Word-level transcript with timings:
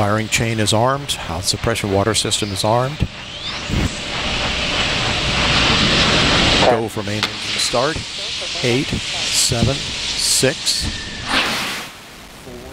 Firing 0.00 0.28
chain 0.28 0.60
is 0.60 0.72
armed. 0.72 1.12
House 1.12 1.50
suppression 1.50 1.92
water 1.92 2.14
system 2.14 2.50
is 2.52 2.64
armed. 2.64 3.00
Go 6.70 6.88
for 6.88 7.02
main 7.02 7.16
engine 7.16 7.28
start. 7.28 7.96
Eight, 8.64 8.86
seven, 8.86 9.74
six. 9.74 10.88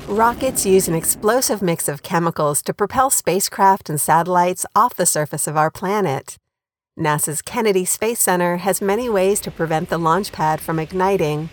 Rockets 0.08 0.66
use 0.66 0.88
an 0.88 0.96
explosive 0.96 1.62
mix 1.62 1.90
of 1.90 2.02
chemicals 2.02 2.62
to 2.62 2.74
propel 2.74 3.10
spacecraft 3.10 3.90
and 3.90 4.00
satellites 4.00 4.66
off 4.74 4.96
the 4.96 5.06
surface 5.06 5.48
of 5.48 5.58
our 5.58 5.70
planet. 5.70 6.38
NASA's 6.98 7.42
Kennedy 7.42 7.84
Space 7.84 8.22
Center 8.22 8.56
has 8.56 8.82
many 8.82 9.10
ways 9.10 9.42
to 9.42 9.52
prevent 9.52 9.90
the 9.90 9.98
launch 9.98 10.32
pad 10.32 10.62
from 10.62 10.80
igniting, 10.80 11.50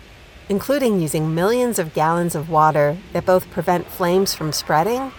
including 0.47 1.01
using 1.01 1.35
millions 1.35 1.77
of 1.77 1.93
gallons 1.93 2.33
of 2.33 2.49
water 2.49 2.97
that 3.11 3.25
both 3.25 3.51
prevent 3.51 3.87
flames 3.87 4.33
from 4.33 4.53
spreading 4.53 5.11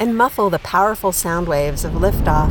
and 0.00 0.16
muffle 0.16 0.48
the 0.48 0.58
powerful 0.60 1.12
sound 1.12 1.46
waves 1.46 1.84
of 1.84 1.92
liftoff. 1.92 2.50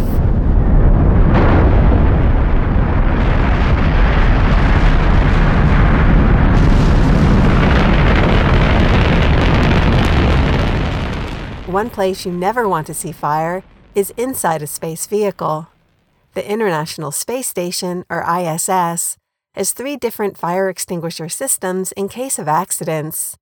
One 11.67 11.90
place 11.90 12.26
you 12.26 12.31
never 12.31 12.67
want 12.67 12.88
to 12.88 12.93
see 12.93 13.12
fire 13.12 13.63
is 13.95 14.13
inside 14.16 14.62
a 14.62 14.68
space 14.68 15.07
vehicle. 15.07 15.68
The 16.34 16.48
International 16.49 17.12
Space 17.12 17.48
Station, 17.48 18.05
or 18.09 18.23
ISS, 18.23 19.18
has 19.55 19.73
three 19.73 19.95
different 19.95 20.38
fire 20.38 20.70
extinguisher 20.70 21.29
systems 21.29 21.91
in 21.93 22.09
case 22.09 22.38
of 22.38 22.48
accidents. 22.48 23.35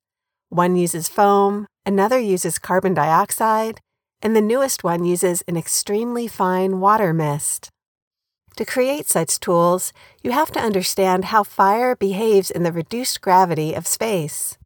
One 0.49 0.77
uses 0.77 1.09
foam, 1.09 1.67
another 1.85 2.19
uses 2.19 2.57
carbon 2.57 2.93
dioxide, 2.93 3.79
and 4.21 4.35
the 4.35 4.41
newest 4.41 4.83
one 4.83 5.05
uses 5.05 5.43
an 5.47 5.57
extremely 5.57 6.27
fine 6.27 6.79
water 6.79 7.13
mist. 7.13 7.69
To 8.55 8.65
create 8.65 9.07
such 9.07 9.39
tools, 9.39 9.93
you 10.23 10.31
have 10.31 10.51
to 10.51 10.59
understand 10.59 11.25
how 11.25 11.43
fire 11.43 11.95
behaves 11.95 12.49
in 12.49 12.63
the 12.63 12.71
reduced 12.71 13.21
gravity 13.21 13.73
of 13.73 13.85
space. 13.85 14.57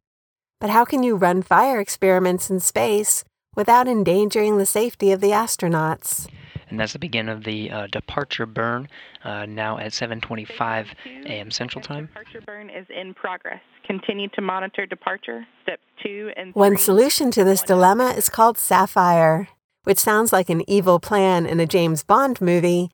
But 0.60 0.70
how 0.70 0.84
can 0.84 1.02
you 1.02 1.16
run 1.16 1.42
fire 1.42 1.80
experiments 1.80 2.48
in 2.48 2.60
space 2.60 3.24
without 3.54 3.88
endangering 3.88 4.56
the 4.56 4.66
safety 4.66 5.12
of 5.12 5.20
the 5.20 5.30
astronauts. 5.30 6.28
And 6.72 6.80
that's 6.80 6.94
the 6.94 6.98
beginning 6.98 7.36
of 7.36 7.44
the 7.44 7.70
uh, 7.70 7.86
departure 7.88 8.46
burn, 8.46 8.88
uh, 9.24 9.44
now 9.44 9.76
at 9.76 9.92
7:25 9.92 10.86
a.m. 11.26 11.50
Central 11.50 11.84
Time. 11.84 12.06
Departure 12.06 12.40
burn 12.40 12.70
is 12.70 12.86
in 12.88 13.12
progress. 13.12 13.60
Continue 13.86 14.28
to 14.30 14.40
monitor 14.40 14.86
departure. 14.86 15.46
Step 15.64 15.80
two 16.02 16.30
and 16.34 16.54
Three. 16.54 16.58
One 16.58 16.78
solution 16.78 17.30
to 17.32 17.44
this 17.44 17.60
dilemma 17.60 18.14
is 18.16 18.30
called 18.30 18.56
Saffire, 18.56 19.48
which 19.84 19.98
sounds 19.98 20.32
like 20.32 20.48
an 20.48 20.62
evil 20.66 20.98
plan 20.98 21.44
in 21.44 21.60
a 21.60 21.66
James 21.66 22.04
Bond 22.04 22.40
movie, 22.40 22.88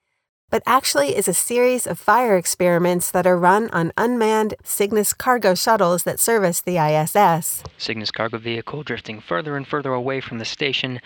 but 0.50 0.64
actually 0.66 1.14
is 1.14 1.28
a 1.28 1.34
series 1.34 1.86
of 1.86 2.00
fire 2.00 2.36
experiments 2.36 3.12
that 3.12 3.28
are 3.28 3.38
run 3.38 3.70
on 3.70 3.92
unmanned 3.96 4.54
Cygnus 4.64 5.12
cargo 5.12 5.54
shuttles 5.54 6.02
that 6.02 6.18
service 6.18 6.60
the 6.60 6.78
ISS. 6.78 7.62
Cygnus 7.76 8.10
cargo 8.10 8.38
vehicle 8.38 8.82
drifting 8.82 9.20
further 9.20 9.56
and 9.56 9.68
further 9.68 9.92
away 9.92 10.20
from 10.20 10.38
the 10.38 10.44
station 10.44 11.00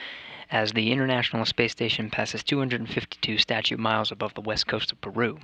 as 0.52 0.72
the 0.72 0.92
International 0.92 1.44
Space 1.46 1.72
Station 1.72 2.10
passes 2.10 2.44
252 2.44 3.38
statute 3.38 3.78
miles 3.78 4.12
above 4.12 4.34
the 4.34 4.40
west 4.40 4.66
coast 4.66 4.92
of 4.92 5.00
Peru. 5.00 5.38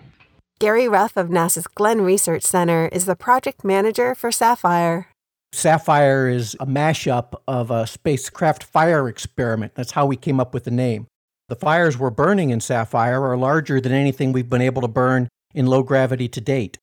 Gary 0.61 0.89
Ruff 0.89 1.17
of 1.17 1.28
NASA's 1.28 1.67
Glenn 1.67 2.03
Research 2.03 2.42
Center 2.42 2.89
is 2.89 3.06
the 3.06 3.17
project 3.17 3.64
manager 3.64 4.14
for 4.14 4.31
Saffire. 4.31 5.06
Saffire 5.55 6.33
is 6.33 6.55
a 6.61 6.67
mashup 6.67 7.33
of 7.47 7.70
a 7.70 7.86
spacecraft 7.86 8.64
fire 8.64 9.09
experiment. 9.09 9.75
That's 9.75 9.92
how 9.92 10.05
we 10.05 10.17
came 10.17 10.41
up 10.41 10.53
with 10.53 10.64
the 10.64 10.70
name. 10.70 11.06
The 11.48 11.56
fires 11.56 11.97
we're 11.97 12.11
burning 12.11 12.51
in 12.51 12.59
Saffire 12.59 13.23
are 13.23 13.36
larger 13.36 13.81
than 13.81 13.92
anything 13.92 14.33
we've 14.33 14.51
been 14.51 14.61
able 14.61 14.83
to 14.83 14.89
burn 14.89 15.29
in 15.55 15.67
low 15.67 15.83
gravity 15.83 16.29
to 16.29 16.40
date. 16.40 16.77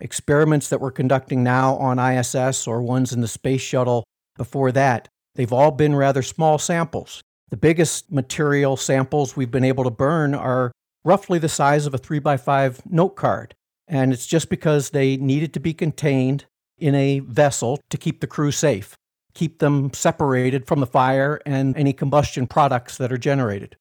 Experiments 0.00 0.68
that 0.68 0.80
we're 0.80 0.92
conducting 0.92 1.42
now 1.42 1.74
on 1.76 1.98
ISS 1.98 2.68
or 2.68 2.80
ones 2.80 3.12
in 3.12 3.22
the 3.22 3.28
space 3.28 3.62
shuttle 3.62 4.04
before 4.36 4.70
that, 4.70 5.08
they've 5.34 5.52
all 5.52 5.72
been 5.72 5.96
rather 5.96 6.22
small 6.22 6.58
samples. 6.58 7.22
The 7.50 7.56
biggest 7.56 8.10
material 8.10 8.76
samples 8.76 9.36
we've 9.36 9.50
been 9.50 9.64
able 9.64 9.84
to 9.84 9.90
burn 9.90 10.34
are 10.34 10.72
roughly 11.04 11.38
the 11.38 11.48
size 11.48 11.86
of 11.86 11.94
a 11.94 11.98
3x5 11.98 12.80
note 12.90 13.16
card. 13.16 13.54
And 13.86 14.12
it's 14.12 14.26
just 14.26 14.48
because 14.48 14.90
they 14.90 15.16
needed 15.16 15.54
to 15.54 15.60
be 15.60 15.72
contained 15.72 16.46
in 16.76 16.94
a 16.94 17.20
vessel 17.20 17.80
to 17.90 17.96
keep 17.96 18.20
the 18.20 18.26
crew 18.26 18.50
safe, 18.50 18.96
keep 19.32 19.60
them 19.60 19.92
separated 19.92 20.66
from 20.66 20.80
the 20.80 20.86
fire 20.86 21.40
and 21.46 21.76
any 21.76 21.92
combustion 21.92 22.46
products 22.46 22.98
that 22.98 23.12
are 23.12 23.18
generated. 23.18 23.76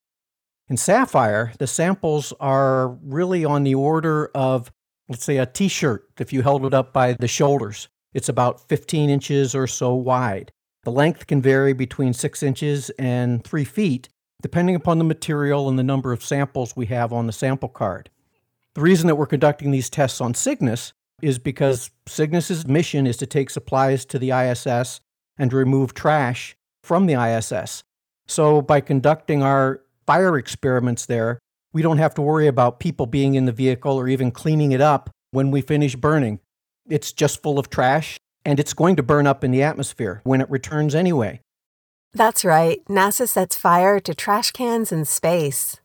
In 0.70 0.78
Saffire, 0.78 1.56
the 1.58 1.68
samples 1.68 2.34
are 2.40 2.90
really 3.04 3.46
on 3.46 3.64
the 3.64 3.76
order 3.76 4.32
of, 4.34 4.72
let's 5.10 5.24
say, 5.24 5.38
a 5.38 5.46
t 5.46 5.68
shirt, 5.68 6.08
if 6.20 6.34
you 6.34 6.42
held 6.42 6.66
it 6.66 6.74
up 6.74 6.94
by 6.94 7.14
the 7.14 7.28
shoulders. 7.28 7.88
It's 8.14 8.30
about 8.30 8.68
15 8.70 9.10
inches 9.10 9.54
or 9.54 9.68
so 9.68 9.94
wide. 9.94 10.52
The 10.86 10.92
length 10.92 11.26
can 11.26 11.42
vary 11.42 11.74
between 11.74 12.14
6 12.14 12.44
inches 12.44 12.92
and 12.92 13.44
3 13.44 13.64
feet, 13.66 14.08
depending 14.42 14.76
upon 14.76 15.00
the 15.00 15.04
material 15.04 15.68
and 15.68 15.80
the 15.80 15.84
number 15.84 16.14
of 16.14 16.24
samples 16.24 16.76
we 16.76 16.86
have 16.86 17.12
on 17.12 17.26
the 17.26 17.34
sample 17.34 17.70
card. 17.70 18.12
The 18.76 18.82
reason 18.82 19.08
that 19.08 19.16
we're 19.16 19.26
conducting 19.26 19.72
these 19.72 19.90
tests 19.90 20.22
on 20.22 20.36
Cygnus 20.36 20.94
is 21.24 21.40
because 21.40 21.90
Cygnus's 22.06 22.68
mission 22.68 23.08
is 23.08 23.18
to 23.18 23.26
take 23.26 23.50
supplies 23.50 24.06
to 24.06 24.20
the 24.20 24.30
ISS 24.30 25.02
and 25.40 25.50
to 25.50 25.58
remove 25.58 25.96
trash 25.96 26.56
from 26.84 27.08
the 27.08 27.16
ISS. 27.16 27.84
So, 28.28 28.62
by 28.62 28.80
conducting 28.80 29.42
our 29.42 29.82
fire 30.06 30.38
experiments 30.38 31.08
there, 31.08 31.40
we 31.74 31.82
don't 31.82 31.98
have 31.98 32.14
to 32.16 32.22
worry 32.22 32.46
about 32.46 32.80
people 32.80 33.08
being 33.08 33.34
in 33.34 33.46
the 33.46 33.52
vehicle 33.52 33.94
or 33.94 34.08
even 34.08 34.30
cleaning 34.30 34.72
it 34.72 34.82
up 34.82 35.10
when 35.32 35.50
we 35.50 35.62
finish 35.62 35.96
burning. 35.96 36.42
It's 36.88 37.12
just 37.12 37.42
full 37.42 37.58
of 37.58 37.72
trash 37.72 38.20
and 38.46 38.60
it's 38.60 38.74
going 38.74 38.96
to 38.96 39.04
burn 39.04 39.26
up 39.26 39.44
in 39.44 39.52
the 39.52 39.64
atmosphere 39.64 40.22
when 40.24 40.42
it 40.42 40.50
returns 40.50 40.94
anyway. 40.94 41.42
That's 42.14 42.46
right, 42.46 42.84
NASA 42.86 43.28
sets 43.28 43.58
fire 43.58 44.00
to 44.02 44.14
trash 44.14 44.52
cans 44.52 44.92
in 44.92 45.06
space. 45.06 45.82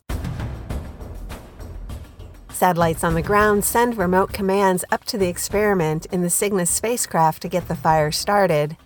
Satellites 2.50 3.02
on 3.02 3.14
the 3.14 3.22
ground 3.22 3.64
send 3.64 3.96
remote 3.96 4.34
commands 4.34 4.84
up 4.92 5.04
to 5.04 5.16
the 5.16 5.28
experiment 5.28 6.04
in 6.06 6.22
the 6.22 6.28
Cygnus 6.28 6.70
spacecraft 6.70 7.40
to 7.42 7.48
get 7.48 7.68
the 7.68 7.74
fire 7.74 8.10
started. 8.10 8.76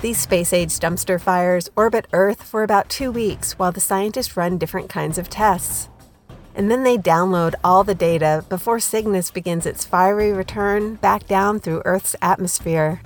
These 0.00 0.18
space 0.18 0.54
age 0.54 0.70
dumpster 0.70 1.20
fires 1.20 1.68
orbit 1.76 2.06
Earth 2.14 2.42
for 2.42 2.62
about 2.62 2.88
two 2.88 3.12
weeks 3.12 3.58
while 3.58 3.70
the 3.70 3.80
scientists 3.80 4.34
run 4.34 4.56
different 4.56 4.88
kinds 4.88 5.18
of 5.18 5.28
tests. 5.28 5.89
And 6.60 6.70
then 6.70 6.82
they 6.82 6.98
download 6.98 7.54
all 7.64 7.84
the 7.84 7.94
data 7.94 8.44
before 8.50 8.80
Cygnus 8.80 9.30
begins 9.30 9.64
its 9.64 9.86
fiery 9.86 10.30
return 10.30 10.96
back 10.96 11.26
down 11.26 11.58
through 11.58 11.80
Earth's 11.86 12.14
atmosphere. 12.20 13.00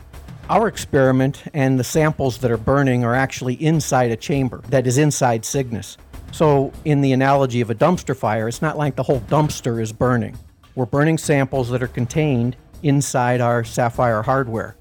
Our 0.51 0.67
experiment 0.67 1.45
and 1.55 1.79
the 1.79 1.85
samples 1.85 2.39
that 2.39 2.51
are 2.51 2.57
burning 2.57 3.05
are 3.05 3.15
actually 3.15 3.55
inside 3.65 4.11
a 4.11 4.17
chamber 4.17 4.61
that 4.71 4.89
is 4.89 4.99
inside 4.99 5.45
Cygnus. 5.45 5.99
So, 6.33 6.73
in 6.85 7.01
the 7.01 7.13
analogy 7.13 7.61
of 7.61 7.71
a 7.71 7.77
dumpster 7.77 8.17
fire, 8.17 8.49
it's 8.49 8.61
not 8.61 8.77
like 8.77 8.97
the 8.97 9.05
whole 9.05 9.21
dumpster 9.21 9.81
is 9.81 9.93
burning. 9.93 10.37
We're 10.75 10.87
burning 10.87 11.17
samples 11.17 11.71
that 11.71 11.81
are 11.81 11.87
contained 11.87 12.57
inside 12.83 13.41
our 13.41 13.63
Saffire 13.63 14.25
hardware. 14.25 14.75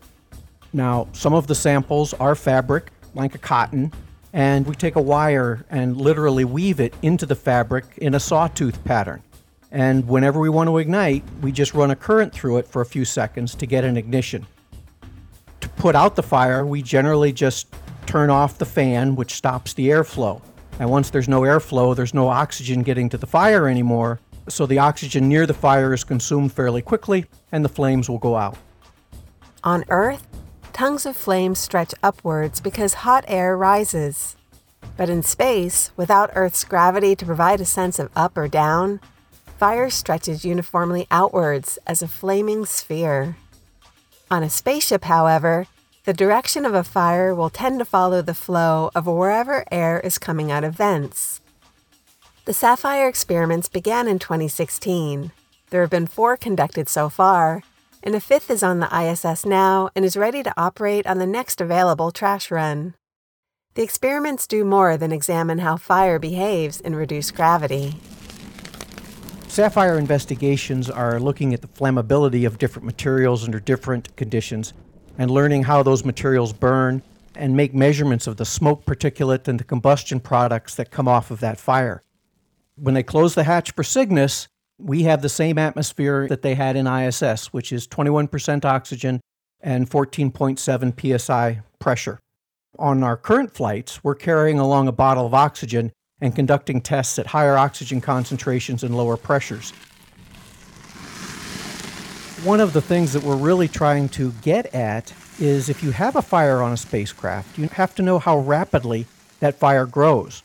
Now, 0.74 1.10
some 1.12 1.36
of 1.36 1.46
the 1.46 1.54
samples 1.54 2.16
are 2.16 2.34
fabric, 2.34 2.92
like 3.14 3.36
a 3.36 3.38
cotton, 3.38 3.94
and 4.34 4.66
we 4.66 4.74
take 4.74 4.96
a 4.96 5.02
wire 5.02 5.64
and 5.70 5.96
literally 5.96 6.44
weave 6.44 6.80
it 6.80 6.94
into 7.02 7.26
the 7.26 7.36
fabric 7.36 7.86
in 7.98 8.16
a 8.16 8.20
sawtooth 8.20 8.84
pattern. 8.84 9.22
And 9.72 10.08
whenever 10.08 10.40
we 10.40 10.50
want 10.50 10.68
to 10.70 10.78
ignite, 10.80 11.24
we 11.42 11.52
just 11.52 11.74
run 11.74 11.92
a 11.92 11.96
current 11.96 12.34
through 12.34 12.58
it 12.58 12.68
for 12.68 12.82
a 12.82 12.86
few 12.86 13.06
seconds 13.06 13.56
to 13.56 13.66
get 13.66 13.84
an 13.84 13.96
ignition. 13.96 14.46
To 15.62 15.70
put 15.70 15.96
out 15.96 16.16
the 16.16 16.24
fire, 16.24 16.66
we 16.66 16.82
generally 16.82 17.32
just 17.32 17.74
turn 18.06 18.30
off 18.30 18.58
the 18.58 18.66
fan, 18.66 19.16
which 19.16 19.34
stops 19.34 19.74
the 19.74 19.88
airflow. 19.88 20.42
And 20.80 20.90
once 20.90 21.10
there's 21.10 21.30
no 21.30 21.42
airflow, 21.42 21.96
there's 21.96 22.14
no 22.14 22.28
oxygen 22.28 22.82
getting 22.82 23.10
to 23.10 23.18
the 23.18 23.28
fire 23.28 23.68
anymore, 23.68 24.20
so 24.48 24.66
the 24.66 24.80
oxygen 24.80 25.30
near 25.30 25.46
the 25.46 25.54
fire 25.54 25.94
is 25.94 26.04
consumed 26.04 26.52
fairly 26.52 26.82
quickly 26.82 27.26
and 27.52 27.64
the 27.64 27.70
flames 27.70 28.10
will 28.10 28.18
go 28.18 28.36
out. 28.36 28.58
On 29.64 29.86
Earth, 29.90 30.28
tongues 30.74 31.06
of 31.06 31.16
flame 31.16 31.56
stretch 31.56 31.94
upwards 32.02 32.60
because 32.60 33.06
hot 33.06 33.24
air 33.28 33.56
rises. 33.56 34.36
But 34.98 35.10
in 35.10 35.24
space, 35.24 35.92
without 35.96 36.32
Earth's 36.34 36.64
gravity 36.64 37.16
to 37.16 37.26
provide 37.26 37.62
a 37.62 37.66
sense 37.66 38.00
of 38.00 38.12
up 38.16 38.38
or 38.38 38.48
down, 38.48 39.00
fire 39.58 39.90
stretches 39.90 40.44
uniformly 40.44 41.08
outwards 41.10 41.80
as 41.88 42.02
a 42.02 42.08
flaming 42.08 42.66
sphere. 42.66 43.38
On 44.30 44.44
a 44.44 44.50
spaceship, 44.50 45.06
however, 45.06 45.68
the 46.06 46.14
direction 46.14 46.66
of 46.66 46.74
a 46.74 46.84
fire 46.84 47.34
will 47.34 47.50
tend 47.50 47.80
to 47.80 47.86
follow 47.86 48.22
the 48.22 48.34
flow 48.34 48.92
of 48.94 49.08
wherever 49.08 49.64
air 49.72 50.00
is 50.02 50.18
coming 50.18 50.52
out 50.52 50.64
of 50.64 50.76
vents. 50.76 51.40
The 52.46 52.52
Saffire 52.52 53.08
experiments 53.08 53.70
began 53.70 54.08
in 54.08 54.20
2016. 54.20 55.32
There 55.70 55.82
have 55.82 55.90
been 55.90 56.08
four 56.08 56.36
conducted 56.36 56.90
so 56.90 57.08
far, 57.08 57.64
and 58.04 58.14
a 58.14 58.20
fifth 58.20 58.52
is 58.52 58.62
on 58.62 58.80
the 58.80 58.94
ISS 58.94 59.46
now 59.46 59.90
and 59.96 60.04
is 60.04 60.18
ready 60.18 60.44
to 60.44 60.54
operate 60.58 61.08
on 61.08 61.18
the 61.18 61.26
next 61.26 61.62
available 61.62 62.12
trash 62.12 62.52
run. 62.52 62.94
The 63.76 63.82
experiments 63.82 64.46
do 64.46 64.64
more 64.64 64.98
than 64.98 65.12
examine 65.12 65.60
how 65.60 65.78
fire 65.78 66.20
behaves 66.20 66.82
in 66.82 66.96
reduced 66.96 67.34
gravity. 67.34 67.96
Saffire 69.48 69.98
investigations 69.98 70.90
are 70.90 71.20
looking 71.20 71.54
at 71.54 71.62
the 71.62 71.68
flammability 71.68 72.46
of 72.46 72.58
different 72.58 72.86
materials 72.86 73.46
under 73.46 73.60
different 73.60 74.16
conditions 74.16 74.74
and 75.18 75.32
learning 75.32 75.64
how 75.64 75.82
those 75.82 76.04
materials 76.04 76.54
burn 76.54 77.02
and 77.36 77.56
make 77.56 77.74
measurements 77.74 78.28
of 78.28 78.38
the 78.38 78.46
smoke 78.46 78.86
particulate 78.86 79.48
and 79.48 79.60
the 79.60 79.64
combustion 79.64 80.20
products 80.20 80.76
that 80.76 80.92
come 80.92 81.08
off 81.08 81.32
of 81.32 81.40
that 81.40 81.60
fire. 81.60 82.04
When 82.76 82.94
they 82.94 83.04
close 83.04 83.36
the 83.36 83.44
hatch 83.44 83.72
for 83.72 83.84
Cygnus, 83.84 84.48
we 84.78 85.04
have 85.04 85.22
the 85.22 85.30
same 85.30 85.58
atmosphere 85.58 86.28
that 86.28 86.42
they 86.42 86.56
had 86.56 86.76
in 86.76 86.88
ISS, 86.88 87.54
which 87.54 87.72
is 87.72 87.88
21% 87.88 88.66
oxygen 88.66 89.22
and 89.62 89.90
14.7 89.90 91.20
psi 91.20 91.62
pressure. 91.80 92.20
On 92.80 93.04
our 93.04 93.16
current 93.16 93.54
flights, 93.54 94.04
we're 94.04 94.16
carrying 94.16 94.60
along 94.60 94.88
a 94.88 94.92
bottle 94.92 95.26
of 95.26 95.34
oxygen 95.34 95.92
and 96.20 96.36
conducting 96.36 96.82
tests 96.82 97.20
at 97.20 97.28
higher 97.28 97.58
oxygen 97.58 98.02
concentrations 98.02 98.84
and 98.84 98.96
lower 98.96 99.18
pressures. 99.18 99.72
One 102.44 102.60
of 102.60 102.74
the 102.74 102.82
things 102.82 103.14
that 103.14 103.24
we're 103.24 103.38
really 103.38 103.68
trying 103.68 104.10
to 104.10 104.32
get 104.42 104.74
at 104.74 105.14
is 105.40 105.70
if 105.70 105.84
you 105.84 105.92
have 105.92 106.16
a 106.16 106.22
fire 106.22 106.62
on 106.62 106.74
a 106.74 106.78
spacecraft, 106.78 107.58
you 107.58 107.68
have 107.70 107.96
to 107.96 108.02
know 108.02 108.20
how 108.20 108.40
rapidly 108.40 109.06
that 109.40 109.56
fire 109.56 109.86
grows. 109.86 110.44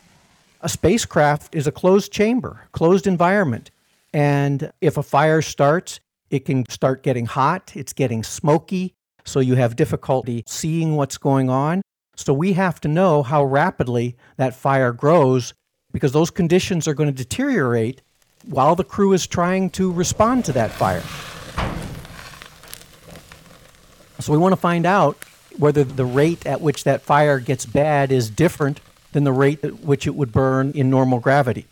A 0.61 0.69
spacecraft 0.69 1.55
is 1.55 1.67
a 1.67 1.73
closed 1.73 2.13
chamber, 2.13 2.69
closed 2.73 3.07
environment. 3.07 3.71
And 4.13 4.73
if 4.81 4.97
a 4.97 5.03
fire 5.03 5.43
starts, 5.43 6.01
it 6.31 6.45
can 6.45 6.69
start 6.69 7.03
getting 7.03 7.27
hot, 7.27 7.73
it's 7.75 7.93
getting 7.93 8.23
smoky, 8.23 8.95
so 9.25 9.41
you 9.41 9.55
have 9.57 9.77
difficulty 9.77 10.45
seeing 10.47 10.97
what's 10.97 11.19
going 11.19 11.51
on. 11.51 11.83
So 12.17 12.33
we 12.33 12.55
have 12.55 12.81
to 12.81 12.89
know 12.89 13.23
how 13.23 13.45
rapidly 13.45 14.17
that 14.37 14.55
fire 14.55 14.93
grows 14.93 15.55
because 15.93 16.13
those 16.13 16.31
conditions 16.31 16.89
are 16.89 16.95
going 16.95 17.09
to 17.09 17.15
deteriorate 17.15 18.03
while 18.45 18.75
the 18.75 18.85
crew 18.85 19.13
is 19.13 19.27
trying 19.27 19.71
to 19.71 19.93
respond 19.93 20.45
to 20.47 20.53
that 20.53 20.71
fire. 20.71 21.03
So 24.21 24.33
we 24.33 24.39
want 24.39 24.53
to 24.53 24.61
find 24.61 24.85
out 24.85 25.17
whether 25.59 25.85
the 25.85 26.05
rate 26.05 26.47
at 26.47 26.61
which 26.61 26.85
that 26.85 27.03
fire 27.03 27.39
gets 27.39 27.67
bad 27.67 28.11
is 28.11 28.31
different 28.31 28.81
than 29.13 29.25
the 29.25 29.33
rate 29.33 29.65
at 29.65 29.81
which 29.81 30.07
it 30.07 30.15
would 30.15 30.33
burn 30.33 30.73
in 30.73 30.91
normal 30.91 31.21
gravity. 31.21 31.67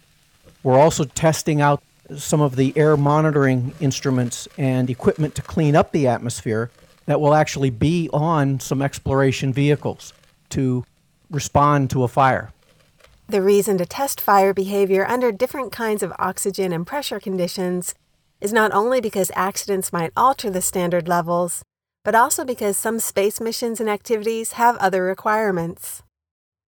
We're 0.63 0.79
also 0.79 1.05
testing 1.05 1.61
out 1.61 1.83
some 2.17 2.41
of 2.41 2.57
the 2.57 2.73
air 2.77 2.97
monitoring 2.97 3.75
instruments 3.81 4.47
and 4.57 4.89
equipment 4.91 5.35
to 5.35 5.43
clean 5.43 5.75
up 5.75 5.93
the 5.93 6.07
atmosphere 6.07 6.71
that 7.07 7.21
will 7.21 7.35
actually 7.35 7.71
be 7.71 8.09
on 8.13 8.61
some 8.61 8.83
exploration 8.83 9.53
vehicles 9.53 10.13
to 10.51 10.85
respond 11.31 11.91
to 11.91 12.03
a 12.03 12.09
fire. 12.09 12.53
The 13.29 13.43
reason 13.43 13.79
to 13.79 13.87
test 13.87 14.21
fire 14.21 14.55
behavior 14.55 15.05
under 15.07 15.33
different 15.33 15.73
kinds 15.73 16.03
of 16.03 16.13
oxygen 16.19 16.73
and 16.73 16.87
pressure 16.87 17.19
conditions 17.19 17.95
is 18.41 18.53
not 18.53 18.73
only 18.73 19.01
because 19.01 19.33
accidents 19.35 19.93
might 19.93 20.13
alter 20.17 20.51
the 20.51 20.63
standard 20.63 21.09
levels, 21.09 21.63
but 22.05 22.15
also 22.15 22.45
because 22.45 22.77
some 22.77 23.01
space 23.01 23.41
missions 23.41 23.81
and 23.81 23.91
activities 23.91 24.53
have 24.53 24.77
other 24.77 25.03
requirements. 25.03 26.03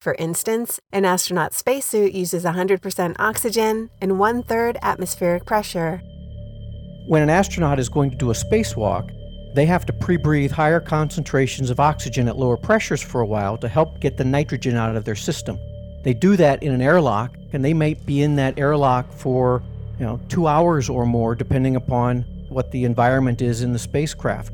For 0.00 0.14
instance, 0.16 0.78
an 0.92 1.04
astronaut 1.04 1.54
spacesuit 1.54 2.12
uses 2.12 2.44
100% 2.44 3.16
oxygen 3.18 3.90
and 4.00 4.16
one 4.20 4.44
third 4.44 4.78
atmospheric 4.80 5.44
pressure. 5.44 6.00
When 7.08 7.20
an 7.20 7.30
astronaut 7.30 7.80
is 7.80 7.88
going 7.88 8.10
to 8.10 8.16
do 8.16 8.30
a 8.30 8.34
spacewalk, 8.34 9.10
they 9.56 9.66
have 9.66 9.84
to 9.86 9.92
pre 9.92 10.16
breathe 10.16 10.52
higher 10.52 10.78
concentrations 10.78 11.68
of 11.68 11.80
oxygen 11.80 12.28
at 12.28 12.38
lower 12.38 12.56
pressures 12.56 13.02
for 13.02 13.22
a 13.22 13.26
while 13.26 13.58
to 13.58 13.66
help 13.66 14.00
get 14.00 14.16
the 14.16 14.24
nitrogen 14.24 14.76
out 14.76 14.94
of 14.94 15.04
their 15.04 15.16
system. 15.16 15.58
They 16.04 16.14
do 16.14 16.36
that 16.36 16.62
in 16.62 16.72
an 16.72 16.80
airlock, 16.80 17.34
and 17.52 17.64
they 17.64 17.74
may 17.74 17.94
be 17.94 18.22
in 18.22 18.36
that 18.36 18.56
airlock 18.56 19.12
for 19.12 19.64
you 19.98 20.06
know, 20.06 20.20
two 20.28 20.46
hours 20.46 20.88
or 20.88 21.06
more, 21.06 21.34
depending 21.34 21.74
upon 21.74 22.20
what 22.50 22.70
the 22.70 22.84
environment 22.84 23.42
is 23.42 23.62
in 23.62 23.72
the 23.72 23.80
spacecraft. 23.80 24.52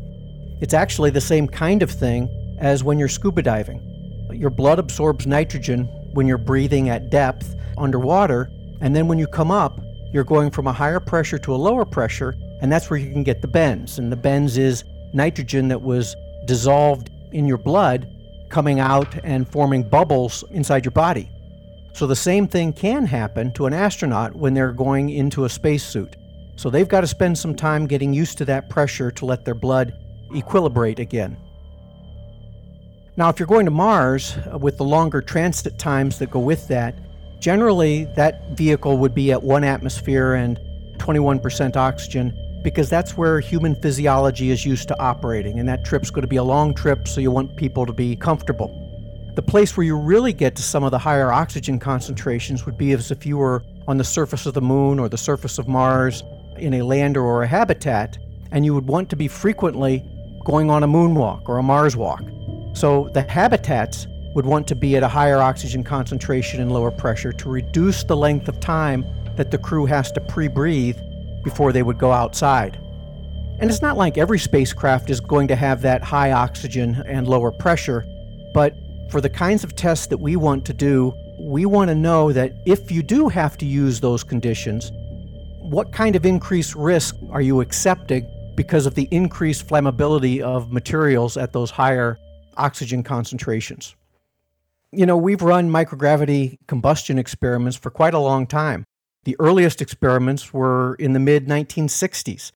It's 0.63 0.73
actually 0.73 1.11
the 1.11 1.21
same 1.21 1.47
kind 1.47 1.83
of 1.83 1.91
thing 1.91 2.31
as 2.59 2.83
when 2.83 2.99
you're 2.99 3.09
scuba 3.09 3.43
diving. 3.43 3.94
Your 4.35 4.51
blood 4.51 4.79
absorbs 4.79 5.27
nitrogen 5.27 5.85
when 6.13 6.27
you're 6.27 6.39
breathing 6.39 6.89
at 6.89 7.11
depth 7.11 7.55
underwater, 7.79 8.51
and 8.81 8.95
then 8.95 9.09
when 9.09 9.19
you 9.19 9.27
come 9.27 9.51
up, 9.51 9.81
you're 10.13 10.25
going 10.25 10.51
from 10.51 10.67
a 10.67 10.73
higher 10.73 11.01
pressure 11.01 11.39
to 11.39 11.55
a 11.55 11.57
lower 11.57 11.85
pressure, 11.85 12.35
and 12.61 12.71
that's 12.71 12.91
where 12.91 12.99
you 12.99 13.13
can 13.13 13.23
get 13.23 13.43
the 13.43 13.49
bends. 13.49 13.99
And 13.99 14.13
the 14.13 14.17
bends 14.17 14.59
is 14.59 14.85
nitrogen 15.13 15.69
that 15.69 15.83
was 15.83 16.15
dissolved 16.47 17.11
in 17.33 17.47
your 17.47 17.59
blood 17.59 18.09
coming 18.51 18.79
out 18.79 19.09
and 19.25 19.49
forming 19.49 19.83
bubbles 19.83 20.45
inside 20.51 20.85
your 20.85 20.93
body. 20.93 21.31
So 21.93 22.07
the 22.07 22.17
same 22.17 22.47
thing 22.49 22.73
can 22.73 23.07
happen 23.07 23.53
to 23.53 23.67
an 23.67 23.73
astronaut 23.73 24.35
when 24.35 24.55
they're 24.55 24.73
going 24.73 25.11
into 25.11 25.45
a 25.45 25.49
spacesuit. 25.49 26.17
So 26.57 26.71
they've 26.71 26.89
got 26.89 27.01
to 27.01 27.07
spend 27.07 27.39
some 27.39 27.55
time 27.55 27.87
getting 27.87 28.13
used 28.13 28.39
to 28.39 28.45
that 28.47 28.69
pressure 28.69 29.11
to 29.13 29.27
let 29.27 29.45
their 29.45 29.55
blood 29.55 29.95
equilibrate 30.31 30.99
again. 30.99 31.37
Now, 33.17 33.29
if 33.29 33.39
you're 33.39 33.47
going 33.47 33.67
to 33.67 33.71
Mars 33.71 34.37
uh, 34.53 34.59
with 34.59 34.77
the 34.77 34.85
longer 34.85 35.23
transit 35.23 35.79
times 35.79 36.19
that 36.19 36.33
go 36.33 36.41
with 36.41 36.67
that, 36.67 36.97
generally 37.39 38.07
that 38.17 38.51
vehicle 38.57 38.99
would 38.99 39.15
be 39.15 39.31
at 39.31 39.41
one 39.41 39.63
atmosphere 39.63 40.35
and 40.35 40.59
21% 40.99 41.77
oxygen 41.77 42.37
because 42.65 42.91
that's 42.91 43.17
where 43.17 43.39
human 43.39 43.77
physiology 43.77 44.51
is 44.51 44.67
used 44.67 44.89
to 44.89 44.99
operating, 45.01 45.61
and 45.61 45.69
that 45.69 45.85
trip's 45.85 46.11
going 46.11 46.23
to 46.23 46.29
be 46.29 46.37
a 46.37 46.43
long 46.43 46.75
trip, 46.75 47.07
so 47.07 47.21
you 47.21 47.31
want 47.31 47.55
people 47.57 47.87
to 47.87 47.93
be 47.93 48.17
comfortable. 48.17 48.81
The 49.37 49.43
place 49.43 49.77
where 49.77 49.85
you 49.85 49.97
really 49.97 50.33
get 50.33 50.57
to 50.57 50.63
some 50.63 50.83
of 50.83 50.91
the 50.91 50.99
higher 50.99 51.31
oxygen 51.31 51.79
concentrations 51.79 52.67
would 52.67 52.79
be 52.79 52.93
as 52.93 53.13
if 53.13 53.27
you 53.27 53.37
were 53.37 53.63
on 53.87 53.99
the 53.99 54.05
surface 54.05 54.47
of 54.47 54.55
the 54.55 54.63
moon 54.63 54.99
or 54.99 55.09
the 55.09 55.19
surface 55.19 55.59
of 55.59 55.69
Mars 55.69 56.25
in 56.57 56.75
a 56.75 56.83
lander 56.83 57.23
or 57.23 57.45
a 57.45 57.47
habitat, 57.47 58.19
and 58.51 58.65
you 58.65 58.75
would 58.75 58.87
want 58.89 59.09
to 59.11 59.17
be 59.17 59.29
frequently 59.29 60.03
going 60.45 60.69
on 60.69 60.83
a 60.83 60.89
moonwalk 60.89 61.49
or 61.49 61.59
a 61.59 61.63
Mars 61.63 61.97
walk. 61.97 62.23
So 62.75 63.09
the 63.15 63.23
habitats 63.23 64.07
would 64.35 64.45
want 64.45 64.67
to 64.67 64.75
be 64.75 64.97
at 64.97 65.03
a 65.03 65.09
higher 65.09 65.39
oxygen 65.39 65.85
concentration 65.85 66.61
and 66.61 66.73
lower 66.73 66.91
pressure 66.91 67.33
to 67.33 67.49
reduce 67.49 68.03
the 68.03 68.17
length 68.17 68.49
of 68.49 68.59
time 68.61 69.07
that 69.37 69.51
the 69.51 69.59
crew 69.59 69.87
has 69.87 70.11
to 70.13 70.21
pre 70.21 70.49
breathe 70.49 70.99
before 71.45 71.73
they 71.73 71.83
would 71.83 71.99
go 71.99 72.11
outside. 72.11 72.79
And 73.61 73.71
it's 73.71 73.83
not 73.83 73.97
like 73.97 74.19
every 74.19 74.41
spacecraft 74.41 75.09
is 75.09 75.21
going 75.21 75.47
to 75.49 75.57
have 75.57 75.81
that 75.83 76.03
high 76.03 76.33
oxygen 76.33 77.03
and 77.07 77.29
lower 77.29 77.53
pressure, 77.53 78.05
but 78.53 78.75
for 79.11 79.21
the 79.21 79.31
kinds 79.31 79.63
of 79.63 79.77
tests 79.77 80.09
that 80.09 80.19
we 80.19 80.35
want 80.35 80.65
to 80.67 80.73
do, 80.73 81.15
we 81.39 81.67
want 81.67 81.89
to 81.89 81.95
know 81.95 82.33
that 82.33 82.53
if 82.67 82.91
you 82.91 83.03
do 83.03 83.29
have 83.29 83.57
to 83.59 83.67
use 83.67 84.01
those 84.01 84.25
conditions, 84.25 84.91
what 85.61 85.93
kind 85.93 86.17
of 86.17 86.27
increased 86.27 86.75
risk 86.75 87.17
are 87.31 87.41
you 87.41 87.61
accepting 87.61 88.29
because 88.57 88.87
of 88.87 88.95
the 88.97 89.09
increased 89.13 89.67
flammability 89.67 90.41
of 90.41 90.73
materials 90.73 91.37
at 91.37 91.53
those 91.53 91.71
higher 91.71 92.19
oxygen 92.57 93.03
concentrations. 93.03 93.95
You 94.93 95.07
know, 95.07 95.17
we've 95.17 95.43
run 95.43 95.71
microgravity 95.71 96.59
combustion 96.67 97.19
experiments 97.19 97.77
for 97.77 97.91
quite 97.91 98.15
a 98.15 98.19
long 98.19 98.47
time. 98.47 98.85
The 99.25 99.37
earliest 99.39 99.81
experiments 99.83 100.53
were 100.53 100.95
in 100.97 101.13
the 101.15 101.19
mid 101.19 101.47
1960s, 101.47 102.53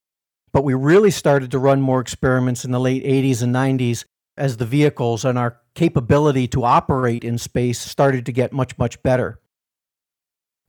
but 0.52 0.64
we 0.64 0.74
really 0.74 1.10
started 1.10 1.50
to 1.50 1.58
run 1.58 1.80
more 1.80 2.00
experiments 2.00 2.64
in 2.64 2.70
the 2.70 2.80
late 2.80 3.04
80s 3.04 3.42
and 3.42 3.54
90s 3.54 4.04
as 4.36 4.58
the 4.58 4.66
vehicles 4.66 5.24
and 5.24 5.36
our 5.36 5.58
capability 5.74 6.46
to 6.48 6.64
operate 6.64 7.24
in 7.24 7.38
space 7.38 7.80
started 7.80 8.24
to 8.26 8.32
get 8.32 8.52
much, 8.52 8.78
much 8.78 9.02
better. 9.02 9.40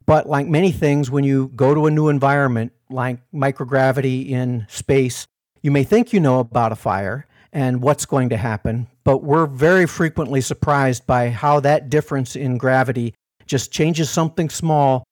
But 0.06 0.28
like 0.28 0.48
many 0.48 0.72
things, 0.72 1.12
when 1.12 1.24
you 1.24 1.52
go 1.56 1.76
to 1.76 1.86
a 1.86 1.92
new 1.92 2.08
environment, 2.08 2.72
like 2.90 3.20
microgravity 3.32 4.30
in 4.30 4.66
space, 4.68 5.28
you 5.62 5.70
may 5.70 5.84
think 5.84 6.14
you 6.14 6.20
know 6.20 6.40
about 6.40 6.72
a 6.72 6.76
fire 6.76 7.28
and 7.52 7.82
what's 7.82 8.06
going 8.06 8.30
to 8.30 8.38
happen, 8.38 8.88
but 9.04 9.24
we're 9.24 9.46
very 9.46 9.86
frequently 9.86 10.42
surprised 10.42 11.08
by 11.08 11.30
how 11.30 11.60
that 11.60 11.90
difference 11.90 12.36
in 12.36 12.58
gravity 12.58 13.14
just 13.46 13.72
changes 13.72 14.10
something 14.10 14.50
small 14.50 15.04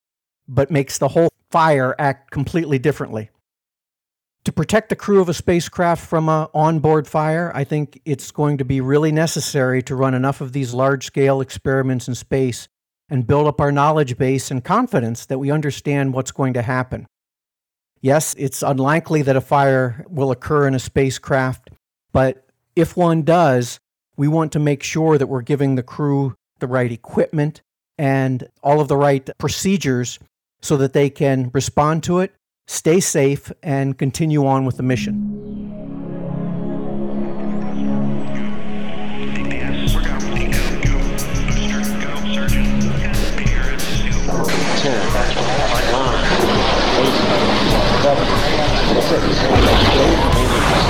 but 0.46 0.70
makes 0.70 0.98
the 0.98 1.08
whole 1.08 1.28
fire 1.50 1.94
act 1.98 2.30
completely 2.30 2.78
differently. 2.78 3.30
To 4.44 4.52
protect 4.52 4.88
the 4.88 4.96
crew 4.96 5.20
of 5.20 5.28
a 5.28 5.34
spacecraft 5.34 6.06
from 6.06 6.28
an 6.28 6.46
onboard 6.54 7.06
fire, 7.06 7.52
I 7.54 7.64
think 7.64 8.00
it's 8.06 8.30
going 8.30 8.56
to 8.58 8.64
be 8.64 8.80
really 8.80 9.12
necessary 9.12 9.82
to 9.82 9.94
run 9.94 10.14
enough 10.14 10.40
of 10.40 10.52
these 10.52 10.72
large 10.72 11.04
scale 11.04 11.40
experiments 11.40 12.08
in 12.08 12.14
space 12.14 12.66
and 13.10 13.26
build 13.26 13.46
up 13.46 13.60
our 13.60 13.72
knowledge 13.72 14.16
base 14.16 14.50
and 14.50 14.64
confidence 14.64 15.26
that 15.26 15.38
we 15.38 15.50
understand 15.50 16.14
what's 16.14 16.30
going 16.30 16.54
to 16.54 16.62
happen. 16.62 17.06
Yes, 18.00 18.34
it's 18.38 18.62
unlikely 18.62 19.22
that 19.22 19.36
a 19.36 19.40
fire 19.40 20.06
will 20.08 20.30
occur 20.30 20.66
in 20.66 20.74
a 20.74 20.78
spacecraft, 20.78 21.70
but 22.12 22.44
if 22.74 22.96
one 22.96 23.22
does, 23.22 23.80
we 24.16 24.28
want 24.28 24.52
to 24.52 24.58
make 24.58 24.82
sure 24.82 25.18
that 25.18 25.26
we're 25.26 25.42
giving 25.42 25.74
the 25.74 25.82
crew 25.82 26.34
the 26.58 26.66
right 26.66 26.90
equipment 26.90 27.62
and 27.98 28.48
all 28.62 28.80
of 28.80 28.88
the 28.88 28.96
right 28.96 29.28
procedures 29.38 30.18
so 30.60 30.76
that 30.76 30.92
they 30.92 31.10
can 31.10 31.50
respond 31.52 32.02
to 32.04 32.18
it, 32.18 32.34
stay 32.66 33.00
safe, 33.00 33.52
and 33.62 33.96
continue 33.98 34.46
on 34.46 34.64
with 34.64 34.76
the 34.76 34.82
mission. 34.82 35.34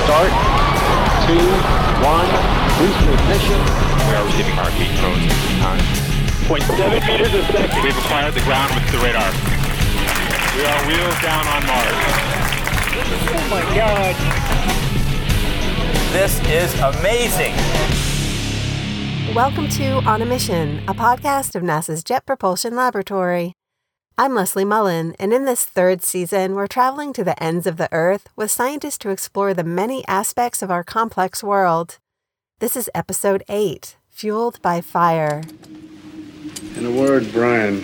Start 0.05 0.58
Please 1.29 2.95
pay 2.95 3.13
attention. 3.13 3.59
We 4.07 4.15
are 4.15 4.25
receiving 4.25 4.55
heartbeat 4.55 4.89
codes 4.97 5.21
at 5.21 5.37
this 5.45 5.59
time. 5.61 5.77
0.7 6.49 7.05
meters 7.05 7.33
a 7.35 7.45
second. 7.51 7.83
We've 7.83 7.97
acquired 7.97 8.33
the 8.33 8.41
ground 8.41 8.73
with 8.73 8.89
the 8.89 8.97
radar. 8.97 9.29
We 10.57 10.65
are 10.65 10.81
wheels 10.87 11.21
down 11.21 11.45
on 11.45 11.61
Mars. 11.69 11.93
Oh 13.29 13.45
my 13.51 13.61
God. 13.75 14.15
This 16.11 16.39
is 16.49 16.73
amazing. 16.79 17.53
Welcome 19.35 19.69
to 19.69 20.01
On 20.09 20.23
a 20.23 20.25
Mission, 20.25 20.79
a 20.87 20.95
podcast 20.95 21.53
of 21.53 21.61
NASA's 21.61 22.03
Jet 22.03 22.25
Propulsion 22.25 22.75
Laboratory. 22.75 23.58
I'm 24.21 24.35
Leslie 24.35 24.65
Mullen, 24.65 25.15
and 25.17 25.31
in 25.31 25.45
this 25.45 25.63
third 25.63 26.03
season, 26.03 26.53
we're 26.53 26.67
traveling 26.67 27.13
to 27.13 27.23
the 27.23 27.41
ends 27.41 27.65
of 27.65 27.77
the 27.77 27.87
Earth 27.93 28.27
with 28.35 28.51
scientists 28.51 28.97
to 28.97 29.11
explore 29.11 29.53
the 29.53 29.63
many 29.63 30.05
aspects 30.09 30.61
of 30.61 30.69
our 30.69 30.83
complex 30.83 31.41
world. 31.41 31.99
This 32.59 32.75
is 32.75 32.89
episode 32.93 33.45
8 33.47 33.95
Fueled 34.09 34.61
by 34.61 34.81
Fire. 34.81 35.43
In 36.75 36.85
a 36.85 36.91
word, 36.91 37.31
Brian, 37.31 37.79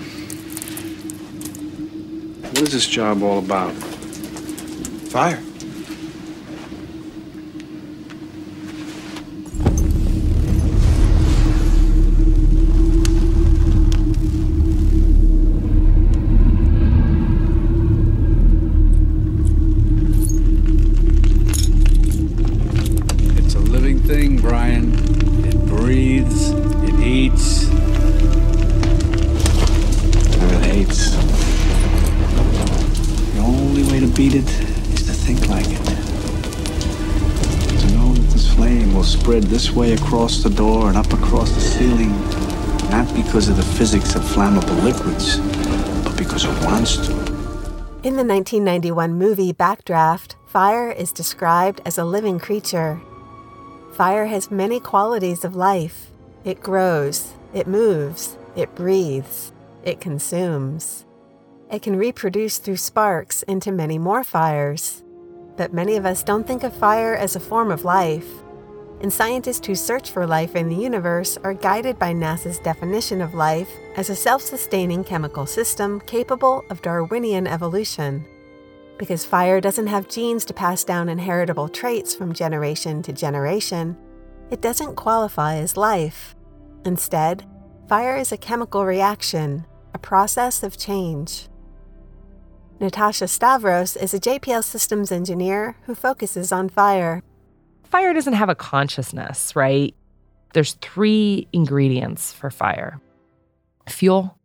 what 2.41 2.63
is 2.63 2.73
this 2.73 2.85
job 2.85 3.23
all 3.23 3.39
about? 3.39 3.71
Fire. 5.07 5.41
Way 39.75 39.91
across 39.91 40.41
the 40.41 40.49
door 40.49 40.87
and 40.87 40.97
up 40.97 41.11
across 41.11 41.51
the 41.51 41.59
ceiling, 41.59 42.11
not 42.89 43.13
because 43.13 43.49
of 43.49 43.57
the 43.57 43.63
physics 43.77 44.15
of 44.15 44.21
flammable 44.21 44.81
liquids, 44.83 45.37
but 46.03 46.17
because 46.17 46.45
it 46.45 46.65
wants 46.65 46.95
to. 46.95 47.11
In 48.01 48.15
the 48.15 48.23
1991 48.23 49.13
movie 49.15 49.51
Backdraft, 49.51 50.35
fire 50.47 50.89
is 50.89 51.11
described 51.11 51.81
as 51.85 51.97
a 51.97 52.05
living 52.05 52.39
creature. 52.39 53.01
Fire 53.93 54.27
has 54.27 54.49
many 54.49 54.79
qualities 54.79 55.43
of 55.43 55.57
life. 55.57 56.09
It 56.45 56.61
grows, 56.61 57.33
it 57.53 57.67
moves, 57.67 58.37
it 58.55 58.73
breathes, 58.75 59.51
it 59.83 59.99
consumes. 59.99 61.05
It 61.69 61.81
can 61.81 61.97
reproduce 61.97 62.59
through 62.59 62.77
sparks 62.77 63.43
into 63.43 63.73
many 63.73 63.97
more 63.97 64.23
fires. 64.23 65.03
But 65.57 65.73
many 65.73 65.97
of 65.97 66.05
us 66.05 66.23
don't 66.23 66.47
think 66.47 66.63
of 66.63 66.73
fire 66.73 67.15
as 67.15 67.35
a 67.35 67.39
form 67.41 67.71
of 67.71 67.83
life. 67.83 68.44
And 69.05 69.13
scientists 69.13 69.67
who 69.67 69.75
search 69.75 70.09
for 70.09 70.25
life 70.25 70.55
in 70.55 70.67
the 70.67 70.75
universe 70.75 71.37
are 71.43 71.53
guided 71.53 71.99
by 71.99 72.11
NASA's 72.11 72.57
definition 72.57 73.21
of 73.21 73.35
life 73.35 73.69
as 73.95 74.09
a 74.09 74.15
self 74.15 74.41
sustaining 74.41 75.03
chemical 75.03 75.45
system 75.45 75.99
capable 76.07 76.65
of 76.71 76.81
Darwinian 76.81 77.45
evolution. 77.45 78.25
Because 78.97 79.23
fire 79.23 79.61
doesn't 79.61 79.85
have 79.85 80.09
genes 80.09 80.43
to 80.45 80.55
pass 80.55 80.83
down 80.83 81.07
inheritable 81.07 81.69
traits 81.69 82.15
from 82.15 82.33
generation 82.33 83.03
to 83.03 83.13
generation, 83.13 83.95
it 84.49 84.59
doesn't 84.59 84.95
qualify 84.95 85.57
as 85.57 85.77
life. 85.77 86.35
Instead, 86.83 87.45
fire 87.87 88.15
is 88.15 88.31
a 88.31 88.37
chemical 88.37 88.87
reaction, 88.87 89.67
a 89.93 89.99
process 89.99 90.63
of 90.63 90.79
change. 90.79 91.47
Natasha 92.79 93.27
Stavros 93.27 93.95
is 93.97 94.15
a 94.15 94.19
JPL 94.19 94.63
systems 94.63 95.11
engineer 95.11 95.77
who 95.83 95.93
focuses 95.93 96.51
on 96.51 96.69
fire. 96.69 97.21
Fire 97.95 98.13
doesn't 98.13 98.33
have 98.33 98.49
a 98.49 98.55
consciousness, 98.55 99.55
right? 99.55 99.95
There's 100.51 100.73
three 100.81 101.47
ingredients 101.53 102.33
for 102.33 102.49
fire 102.49 102.99
fuel, 103.87 104.37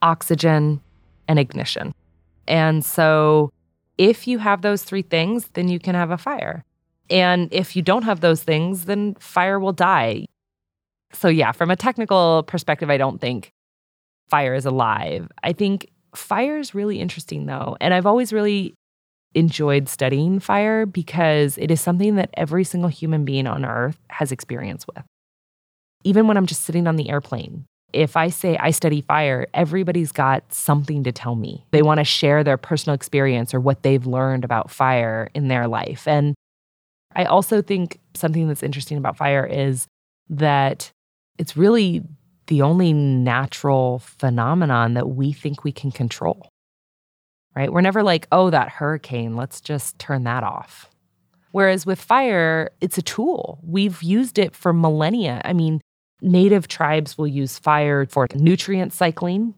oxygen, 0.00 0.80
and 1.28 1.38
ignition. 1.38 1.92
And 2.48 2.82
so 2.82 3.52
if 3.98 4.26
you 4.26 4.38
have 4.38 4.62
those 4.62 4.82
three 4.82 5.02
things, 5.02 5.48
then 5.48 5.68
you 5.68 5.78
can 5.78 5.94
have 5.94 6.10
a 6.10 6.16
fire. 6.16 6.64
And 7.10 7.52
if 7.52 7.76
you 7.76 7.82
don't 7.82 8.04
have 8.04 8.20
those 8.20 8.42
things, 8.42 8.86
then 8.86 9.14
fire 9.16 9.60
will 9.60 9.74
die. 9.74 10.24
So, 11.12 11.28
yeah, 11.28 11.52
from 11.52 11.70
a 11.70 11.76
technical 11.76 12.44
perspective, 12.44 12.88
I 12.88 12.96
don't 12.96 13.20
think 13.20 13.50
fire 14.30 14.54
is 14.54 14.64
alive. 14.64 15.28
I 15.42 15.52
think 15.52 15.90
fire 16.14 16.56
is 16.56 16.74
really 16.74 16.98
interesting, 16.98 17.44
though. 17.44 17.76
And 17.78 17.92
I've 17.92 18.06
always 18.06 18.32
really 18.32 18.72
enjoyed 19.36 19.88
studying 19.88 20.40
fire 20.40 20.86
because 20.86 21.58
it 21.58 21.70
is 21.70 21.80
something 21.80 22.16
that 22.16 22.30
every 22.34 22.64
single 22.64 22.88
human 22.88 23.24
being 23.24 23.46
on 23.46 23.64
earth 23.64 23.98
has 24.08 24.32
experience 24.32 24.86
with. 24.86 25.04
Even 26.04 26.26
when 26.26 26.36
I'm 26.36 26.46
just 26.46 26.62
sitting 26.62 26.86
on 26.86 26.96
the 26.96 27.10
airplane, 27.10 27.66
if 27.92 28.16
I 28.16 28.30
say 28.30 28.56
I 28.56 28.70
study 28.70 29.02
fire, 29.02 29.46
everybody's 29.52 30.10
got 30.10 30.52
something 30.52 31.04
to 31.04 31.12
tell 31.12 31.34
me. 31.34 31.66
They 31.70 31.82
want 31.82 31.98
to 31.98 32.04
share 32.04 32.42
their 32.42 32.56
personal 32.56 32.94
experience 32.94 33.52
or 33.52 33.60
what 33.60 33.82
they've 33.82 34.06
learned 34.06 34.44
about 34.44 34.70
fire 34.70 35.28
in 35.34 35.48
their 35.48 35.68
life. 35.68 36.08
And 36.08 36.34
I 37.14 37.24
also 37.24 37.62
think 37.62 38.00
something 38.14 38.48
that's 38.48 38.62
interesting 38.62 38.96
about 38.96 39.16
fire 39.16 39.44
is 39.44 39.86
that 40.30 40.90
it's 41.38 41.56
really 41.56 42.02
the 42.46 42.62
only 42.62 42.92
natural 42.92 43.98
phenomenon 43.98 44.94
that 44.94 45.10
we 45.10 45.32
think 45.32 45.62
we 45.62 45.72
can 45.72 45.90
control. 45.90 46.48
Right? 47.56 47.72
We're 47.72 47.80
never 47.80 48.02
like, 48.02 48.28
oh, 48.30 48.50
that 48.50 48.68
hurricane, 48.68 49.34
let's 49.34 49.62
just 49.62 49.98
turn 49.98 50.24
that 50.24 50.44
off. 50.44 50.90
Whereas 51.52 51.86
with 51.86 51.98
fire, 51.98 52.70
it's 52.82 52.98
a 52.98 53.02
tool. 53.02 53.58
We've 53.62 54.02
used 54.02 54.38
it 54.38 54.54
for 54.54 54.74
millennia. 54.74 55.40
I 55.42 55.54
mean, 55.54 55.80
native 56.20 56.68
tribes 56.68 57.16
will 57.16 57.26
use 57.26 57.58
fire 57.58 58.04
for 58.04 58.26
nutrient 58.34 58.92
cycling 58.92 59.54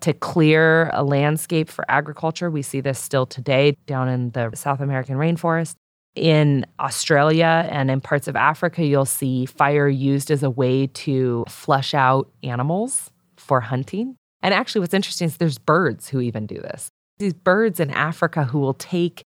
to 0.00 0.12
clear 0.12 0.90
a 0.92 1.04
landscape 1.04 1.68
for 1.68 1.84
agriculture. 1.88 2.50
We 2.50 2.62
see 2.62 2.80
this 2.80 2.98
still 2.98 3.26
today 3.26 3.76
down 3.86 4.08
in 4.08 4.30
the 4.30 4.50
South 4.54 4.80
American 4.80 5.14
rainforest. 5.14 5.74
In 6.16 6.66
Australia 6.80 7.68
and 7.70 7.88
in 7.88 8.00
parts 8.00 8.26
of 8.26 8.34
Africa, 8.34 8.84
you'll 8.84 9.04
see 9.04 9.46
fire 9.46 9.88
used 9.88 10.32
as 10.32 10.42
a 10.42 10.50
way 10.50 10.88
to 10.88 11.44
flush 11.48 11.94
out 11.94 12.28
animals 12.42 13.12
for 13.36 13.60
hunting. 13.60 14.16
And 14.42 14.52
actually, 14.52 14.80
what's 14.80 14.94
interesting 14.94 15.26
is 15.26 15.36
there's 15.36 15.58
birds 15.58 16.08
who 16.08 16.20
even 16.20 16.46
do 16.46 16.56
this. 16.56 16.90
These 17.18 17.34
birds 17.34 17.80
in 17.80 17.90
Africa 17.90 18.44
who 18.44 18.58
will 18.58 18.74
take 18.74 19.22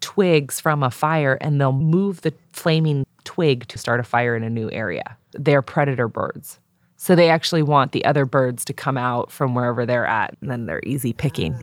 twigs 0.00 0.60
from 0.60 0.82
a 0.82 0.90
fire 0.90 1.36
and 1.40 1.60
they'll 1.60 1.72
move 1.72 2.20
the 2.20 2.32
flaming 2.52 3.04
twig 3.24 3.66
to 3.68 3.78
start 3.78 4.00
a 4.00 4.04
fire 4.04 4.36
in 4.36 4.42
a 4.42 4.50
new 4.50 4.70
area. 4.70 5.16
They're 5.32 5.62
predator 5.62 6.08
birds. 6.08 6.60
So 6.96 7.14
they 7.14 7.28
actually 7.28 7.62
want 7.62 7.92
the 7.92 8.04
other 8.04 8.24
birds 8.24 8.64
to 8.66 8.72
come 8.72 8.96
out 8.96 9.30
from 9.30 9.54
wherever 9.54 9.84
they're 9.84 10.06
at, 10.06 10.36
and 10.40 10.50
then 10.50 10.66
they're 10.66 10.80
easy 10.86 11.12
picking. 11.12 11.60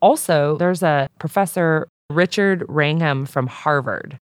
Also, 0.00 0.56
there's 0.56 0.82
a 0.82 1.08
professor, 1.18 1.86
Richard 2.08 2.64
Wrangham 2.68 3.26
from 3.26 3.46
Harvard, 3.46 4.18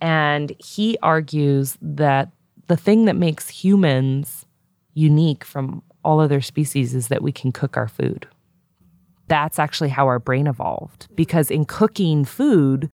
and 0.00 0.52
he 0.58 0.96
argues 1.02 1.76
that 1.82 2.32
the 2.66 2.76
thing 2.76 3.04
that 3.04 3.16
makes 3.16 3.48
humans 3.48 4.46
unique 4.94 5.44
from 5.44 5.82
all 6.04 6.20
other 6.20 6.40
species 6.40 6.94
is 6.94 7.08
that 7.08 7.22
we 7.22 7.30
can 7.30 7.52
cook 7.52 7.76
our 7.76 7.88
food. 7.88 8.26
That's 9.28 9.58
actually 9.58 9.90
how 9.90 10.06
our 10.06 10.18
brain 10.18 10.46
evolved 10.46 11.08
because 11.14 11.50
in 11.50 11.64
cooking 11.64 12.24
food, 12.24 12.90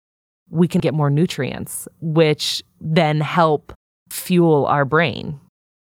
we 0.50 0.68
can 0.68 0.80
get 0.80 0.94
more 0.94 1.10
nutrients, 1.10 1.88
which 2.00 2.62
then 2.80 3.20
help 3.20 3.72
fuel 4.10 4.66
our 4.66 4.84
brain. 4.84 5.40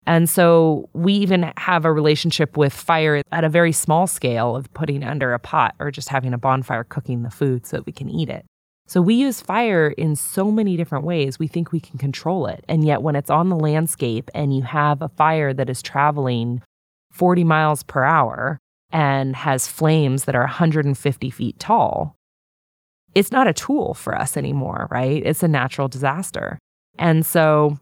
And 0.06 0.30
so 0.30 0.88
we 0.92 1.12
even 1.14 1.52
have 1.56 1.84
a 1.84 1.92
relationship 1.92 2.56
with 2.56 2.72
fire 2.72 3.22
at 3.32 3.44
a 3.44 3.48
very 3.48 3.72
small 3.72 4.06
scale 4.06 4.54
of 4.54 4.72
putting 4.72 5.02
under 5.02 5.34
a 5.34 5.38
pot 5.38 5.74
or 5.80 5.90
just 5.90 6.08
having 6.08 6.32
a 6.32 6.38
bonfire 6.38 6.84
cooking 6.84 7.22
the 7.22 7.30
food 7.30 7.66
so 7.66 7.78
that 7.78 7.86
we 7.86 7.92
can 7.92 8.08
eat 8.08 8.28
it. 8.28 8.46
So 8.86 9.02
we 9.02 9.14
use 9.14 9.40
fire 9.40 9.88
in 9.88 10.14
so 10.14 10.52
many 10.52 10.76
different 10.76 11.04
ways. 11.04 11.40
We 11.40 11.48
think 11.48 11.72
we 11.72 11.80
can 11.80 11.98
control 11.98 12.46
it. 12.46 12.64
And 12.68 12.84
yet, 12.84 13.02
when 13.02 13.16
it's 13.16 13.30
on 13.30 13.48
the 13.48 13.56
landscape 13.56 14.30
and 14.32 14.54
you 14.54 14.62
have 14.62 15.02
a 15.02 15.08
fire 15.08 15.52
that 15.52 15.68
is 15.68 15.82
traveling 15.82 16.62
40 17.10 17.42
miles 17.42 17.82
per 17.82 18.04
hour 18.04 18.60
and 18.90 19.36
has 19.36 19.66
flames 19.66 20.24
that 20.24 20.34
are 20.34 20.42
150 20.42 21.30
feet 21.30 21.58
tall, 21.58 22.16
it's 23.14 23.32
not 23.32 23.48
a 23.48 23.52
tool 23.52 23.94
for 23.94 24.16
us 24.16 24.36
anymore, 24.36 24.88
right? 24.90 25.22
It's 25.24 25.42
a 25.42 25.48
natural 25.48 25.88
disaster. 25.88 26.58
And 26.98 27.24
so 27.24 27.78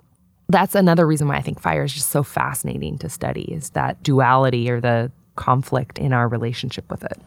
that's 0.49 0.75
another 0.75 1.07
reason 1.07 1.29
why 1.29 1.37
I 1.37 1.43
think 1.43 1.61
fire 1.61 1.85
is 1.85 1.93
just 1.93 2.11
so 2.11 2.23
fascinating 2.23 2.99
to 2.99 3.09
study 3.09 3.43
is 3.43 3.71
that 3.71 4.03
duality 4.03 4.71
or 4.71 4.81
the 4.81 5.11
conflict 5.37 5.99
in 5.99 6.13
our 6.13 6.29
relationship 6.29 6.89
with 6.91 7.05
it. 7.05 7.19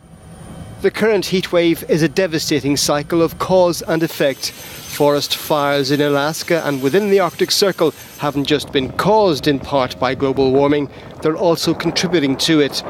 The 0.81 0.91
current 0.91 1.25
heatwave 1.25 1.89
is 1.89 2.03
a 2.03 2.07
devastating 2.07 2.77
cycle 2.77 3.23
of 3.23 3.39
cause 3.39 3.81
and 3.81 4.03
effect. 4.03 4.51
Forest 4.51 5.35
fires 5.35 5.89
in 5.89 6.01
Alaska 6.01 6.61
and 6.65 6.83
within 6.83 7.09
the 7.09 7.19
Arctic 7.19 7.49
Circle 7.49 7.95
haven't 8.19 8.45
just 8.45 8.71
been 8.71 8.91
caused 8.91 9.47
in 9.47 9.59
part 9.59 9.99
by 9.99 10.13
global 10.13 10.51
warming, 10.51 10.89
they're 11.23 11.35
also 11.35 11.73
contributing 11.73 12.37
to 12.37 12.59
it. 12.59 12.83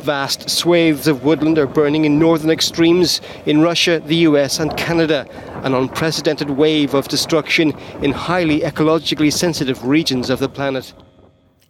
Vast 0.00 0.50
swathes 0.50 1.06
of 1.06 1.24
woodland 1.24 1.58
are 1.58 1.66
burning 1.66 2.04
in 2.04 2.18
northern 2.18 2.50
extremes 2.50 3.20
in 3.46 3.60
Russia, 3.60 4.00
the 4.04 4.16
US, 4.28 4.58
and 4.58 4.76
Canada. 4.76 5.26
An 5.64 5.74
unprecedented 5.74 6.50
wave 6.50 6.94
of 6.94 7.08
destruction 7.08 7.72
in 8.02 8.12
highly 8.12 8.60
ecologically 8.60 9.32
sensitive 9.32 9.84
regions 9.84 10.30
of 10.30 10.38
the 10.38 10.48
planet. 10.48 10.92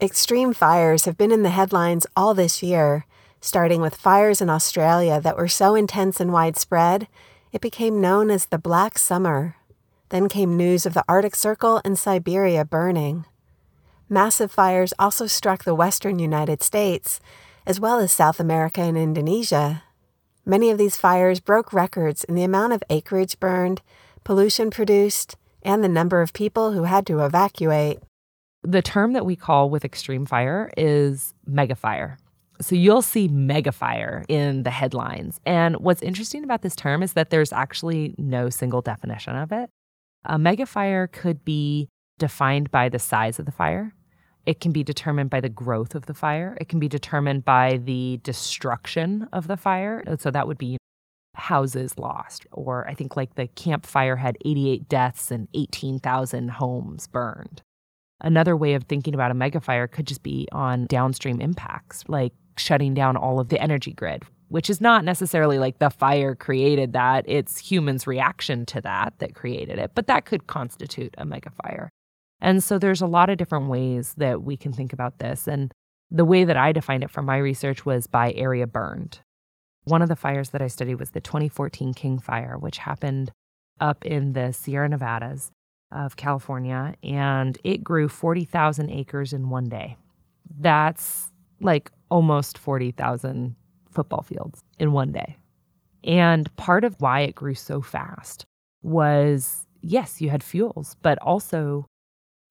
Extreme 0.00 0.54
fires 0.54 1.04
have 1.04 1.18
been 1.18 1.32
in 1.32 1.42
the 1.42 1.50
headlines 1.50 2.06
all 2.16 2.34
this 2.34 2.62
year 2.62 3.04
starting 3.40 3.80
with 3.80 3.94
fires 3.94 4.40
in 4.40 4.50
Australia 4.50 5.20
that 5.20 5.36
were 5.36 5.48
so 5.48 5.74
intense 5.74 6.20
and 6.20 6.32
widespread, 6.32 7.08
it 7.52 7.60
became 7.60 8.00
known 8.00 8.30
as 8.30 8.46
the 8.46 8.58
Black 8.58 8.98
Summer. 8.98 9.56
Then 10.10 10.28
came 10.28 10.56
news 10.56 10.86
of 10.86 10.94
the 10.94 11.04
Arctic 11.08 11.34
Circle 11.34 11.80
and 11.84 11.98
Siberia 11.98 12.64
burning. 12.64 13.24
Massive 14.08 14.50
fires 14.50 14.92
also 14.98 15.26
struck 15.26 15.64
the 15.64 15.74
western 15.74 16.18
United 16.18 16.62
States, 16.62 17.20
as 17.70 17.78
well 17.78 18.00
as 18.00 18.10
South 18.10 18.40
America 18.40 18.80
and 18.80 18.98
Indonesia. 18.98 19.84
Many 20.44 20.70
of 20.70 20.76
these 20.76 20.96
fires 20.96 21.38
broke 21.38 21.72
records 21.72 22.24
in 22.24 22.34
the 22.34 22.42
amount 22.42 22.72
of 22.72 22.82
acreage 22.90 23.38
burned, 23.38 23.80
pollution 24.24 24.70
produced, 24.70 25.36
and 25.62 25.84
the 25.84 25.88
number 25.88 26.20
of 26.20 26.32
people 26.32 26.72
who 26.72 26.82
had 26.82 27.06
to 27.06 27.24
evacuate. 27.24 28.00
The 28.64 28.82
term 28.82 29.12
that 29.12 29.24
we 29.24 29.36
call 29.36 29.70
with 29.70 29.84
extreme 29.84 30.26
fire 30.26 30.72
is 30.76 31.32
megafire. 31.48 32.16
So 32.60 32.74
you'll 32.74 33.02
see 33.02 33.28
megafire 33.28 34.24
in 34.28 34.64
the 34.64 34.70
headlines. 34.70 35.38
And 35.46 35.76
what's 35.76 36.02
interesting 36.02 36.42
about 36.42 36.62
this 36.62 36.74
term 36.74 37.04
is 37.04 37.12
that 37.12 37.30
there's 37.30 37.52
actually 37.52 38.16
no 38.18 38.50
single 38.50 38.82
definition 38.82 39.36
of 39.36 39.52
it. 39.52 39.70
A 40.24 40.38
megafire 40.38 41.10
could 41.12 41.44
be 41.44 41.88
defined 42.18 42.72
by 42.72 42.88
the 42.88 42.98
size 42.98 43.38
of 43.38 43.46
the 43.46 43.52
fire. 43.52 43.94
It 44.46 44.60
can 44.60 44.72
be 44.72 44.82
determined 44.82 45.30
by 45.30 45.40
the 45.40 45.48
growth 45.48 45.94
of 45.94 46.06
the 46.06 46.14
fire. 46.14 46.56
It 46.60 46.68
can 46.68 46.80
be 46.80 46.88
determined 46.88 47.44
by 47.44 47.78
the 47.84 48.20
destruction 48.22 49.28
of 49.32 49.46
the 49.46 49.56
fire. 49.56 50.02
So 50.18 50.30
that 50.30 50.46
would 50.46 50.58
be 50.58 50.78
houses 51.34 51.98
lost, 51.98 52.46
or 52.52 52.88
I 52.88 52.94
think 52.94 53.16
like 53.16 53.34
the 53.34 53.46
Camp 53.48 53.86
Fire 53.86 54.16
had 54.16 54.36
88 54.44 54.88
deaths 54.88 55.30
and 55.30 55.48
18,000 55.54 56.50
homes 56.50 57.06
burned. 57.06 57.62
Another 58.20 58.56
way 58.56 58.74
of 58.74 58.84
thinking 58.84 59.14
about 59.14 59.30
a 59.30 59.34
megafire 59.34 59.90
could 59.90 60.06
just 60.06 60.22
be 60.22 60.48
on 60.52 60.86
downstream 60.86 61.40
impacts, 61.40 62.04
like 62.08 62.32
shutting 62.58 62.92
down 62.92 63.16
all 63.16 63.40
of 63.40 63.48
the 63.48 63.60
energy 63.62 63.92
grid, 63.92 64.24
which 64.48 64.68
is 64.68 64.80
not 64.80 65.04
necessarily 65.04 65.58
like 65.58 65.78
the 65.78 65.88
fire 65.88 66.34
created 66.34 66.92
that, 66.92 67.24
it's 67.26 67.58
humans' 67.58 68.06
reaction 68.06 68.66
to 68.66 68.80
that 68.80 69.14
that 69.18 69.34
created 69.34 69.78
it, 69.78 69.92
but 69.94 70.08
that 70.08 70.26
could 70.26 70.46
constitute 70.46 71.14
a 71.16 71.24
megafire. 71.24 71.88
And 72.40 72.62
so 72.62 72.78
there's 72.78 73.02
a 73.02 73.06
lot 73.06 73.30
of 73.30 73.38
different 73.38 73.68
ways 73.68 74.14
that 74.16 74.42
we 74.42 74.56
can 74.56 74.72
think 74.72 74.92
about 74.92 75.18
this. 75.18 75.46
And 75.46 75.72
the 76.10 76.24
way 76.24 76.44
that 76.44 76.56
I 76.56 76.72
defined 76.72 77.04
it 77.04 77.10
from 77.10 77.26
my 77.26 77.36
research 77.36 77.84
was 77.84 78.06
by 78.06 78.32
area 78.32 78.66
burned. 78.66 79.20
One 79.84 80.02
of 80.02 80.08
the 80.08 80.16
fires 80.16 80.50
that 80.50 80.62
I 80.62 80.66
studied 80.66 80.96
was 80.96 81.10
the 81.10 81.20
2014 81.20 81.94
King 81.94 82.18
Fire, 82.18 82.56
which 82.58 82.78
happened 82.78 83.32
up 83.80 84.04
in 84.04 84.32
the 84.32 84.52
Sierra 84.52 84.88
Nevadas 84.88 85.50
of 85.92 86.16
California, 86.16 86.94
and 87.02 87.58
it 87.64 87.82
grew 87.82 88.08
40,000 88.08 88.90
acres 88.90 89.32
in 89.32 89.48
one 89.48 89.68
day. 89.68 89.96
That's 90.58 91.32
like 91.60 91.90
almost 92.10 92.58
40,000 92.58 93.56
football 93.90 94.22
fields 94.22 94.62
in 94.78 94.92
one 94.92 95.12
day. 95.12 95.36
And 96.04 96.54
part 96.56 96.84
of 96.84 96.96
why 97.00 97.20
it 97.20 97.34
grew 97.34 97.54
so 97.54 97.80
fast 97.80 98.44
was 98.82 99.66
yes, 99.82 100.20
you 100.20 100.30
had 100.30 100.42
fuels, 100.42 100.96
but 101.02 101.18
also 101.18 101.86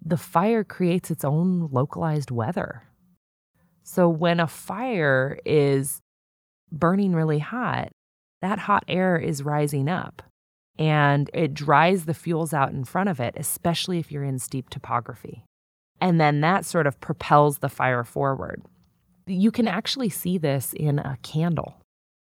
the 0.02 0.18
fire 0.18 0.64
creates 0.64 1.12
its 1.12 1.26
own 1.26 1.70
localized 1.72 2.32
weather. 2.32 2.84
So 3.84 4.08
when 4.08 4.40
a 4.40 4.48
fire 4.48 5.40
is 5.46 6.00
burning 6.72 7.14
really 7.14 7.40
hot, 7.40 7.90
that 8.42 8.60
hot 8.60 8.86
air 8.88 9.18
is 9.18 9.44
rising 9.44 9.90
up 9.90 10.22
and 10.78 11.30
it 11.34 11.54
dries 11.54 12.06
the 12.06 12.14
fuels 12.14 12.54
out 12.54 12.72
in 12.72 12.86
front 12.86 13.10
of 13.10 13.20
it, 13.20 13.34
especially 13.36 14.00
if 14.00 14.12
you're 14.12 14.24
in 14.24 14.40
steep 14.40 14.70
topography. 14.70 15.44
And 16.00 16.22
then 16.22 16.40
that 16.42 16.66
sort 16.66 16.88
of 16.88 17.02
propels 17.02 17.58
the 17.58 17.68
fire 17.68 18.06
forward. 18.06 18.62
You 19.28 19.52
can 19.52 19.68
actually 19.68 20.10
see 20.10 20.38
this 20.38 20.72
in 20.74 21.00
a 21.00 21.18
candle. 21.22 21.82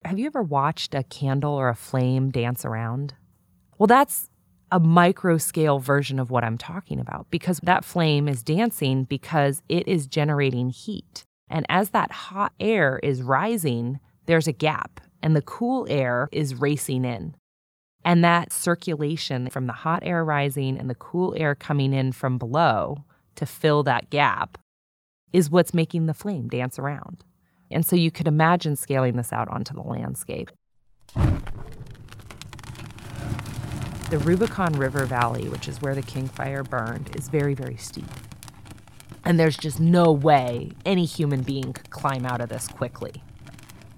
Have 0.04 0.18
you 0.18 0.26
ever 0.26 0.42
watched 0.42 0.94
a 0.94 1.04
candle 1.04 1.54
or 1.54 1.68
a 1.68 1.76
flame 1.76 2.30
dance 2.30 2.64
around? 2.64 3.14
Well, 3.78 3.86
that's 3.86 4.28
a 4.72 4.80
micro 4.80 5.36
scale 5.36 5.78
version 5.78 6.18
of 6.18 6.30
what 6.30 6.42
I'm 6.42 6.56
talking 6.56 6.98
about 6.98 7.26
because 7.30 7.60
that 7.62 7.84
flame 7.84 8.26
is 8.26 8.42
dancing 8.42 9.04
because 9.04 9.62
it 9.68 9.86
is 9.86 10.06
generating 10.06 10.70
heat. 10.70 11.24
And 11.50 11.66
as 11.68 11.90
that 11.90 12.10
hot 12.10 12.52
air 12.58 12.98
is 13.02 13.22
rising, 13.22 14.00
there's 14.24 14.48
a 14.48 14.52
gap 14.52 14.98
and 15.22 15.36
the 15.36 15.42
cool 15.42 15.86
air 15.90 16.30
is 16.32 16.54
racing 16.54 17.04
in. 17.04 17.34
And 18.02 18.24
that 18.24 18.50
circulation 18.50 19.50
from 19.50 19.66
the 19.66 19.74
hot 19.74 20.02
air 20.04 20.24
rising 20.24 20.78
and 20.78 20.88
the 20.88 20.94
cool 20.94 21.34
air 21.36 21.54
coming 21.54 21.92
in 21.92 22.10
from 22.12 22.38
below 22.38 23.04
to 23.36 23.44
fill 23.44 23.82
that 23.82 24.08
gap 24.08 24.56
is 25.34 25.50
what's 25.50 25.74
making 25.74 26.06
the 26.06 26.14
flame 26.14 26.48
dance 26.48 26.78
around. 26.78 27.24
And 27.70 27.84
so 27.84 27.94
you 27.94 28.10
could 28.10 28.26
imagine 28.26 28.76
scaling 28.76 29.16
this 29.16 29.34
out 29.34 29.48
onto 29.48 29.74
the 29.74 29.82
landscape. 29.82 30.50
The 34.12 34.18
Rubicon 34.18 34.74
River 34.74 35.06
Valley, 35.06 35.48
which 35.48 35.66
is 35.66 35.80
where 35.80 35.94
the 35.94 36.02
King 36.02 36.28
Fire 36.28 36.62
burned, 36.62 37.16
is 37.16 37.30
very, 37.30 37.54
very 37.54 37.78
steep. 37.78 38.04
And 39.24 39.40
there's 39.40 39.56
just 39.56 39.80
no 39.80 40.12
way 40.12 40.72
any 40.84 41.06
human 41.06 41.40
being 41.40 41.72
could 41.72 41.88
climb 41.88 42.26
out 42.26 42.42
of 42.42 42.50
this 42.50 42.68
quickly. 42.68 43.22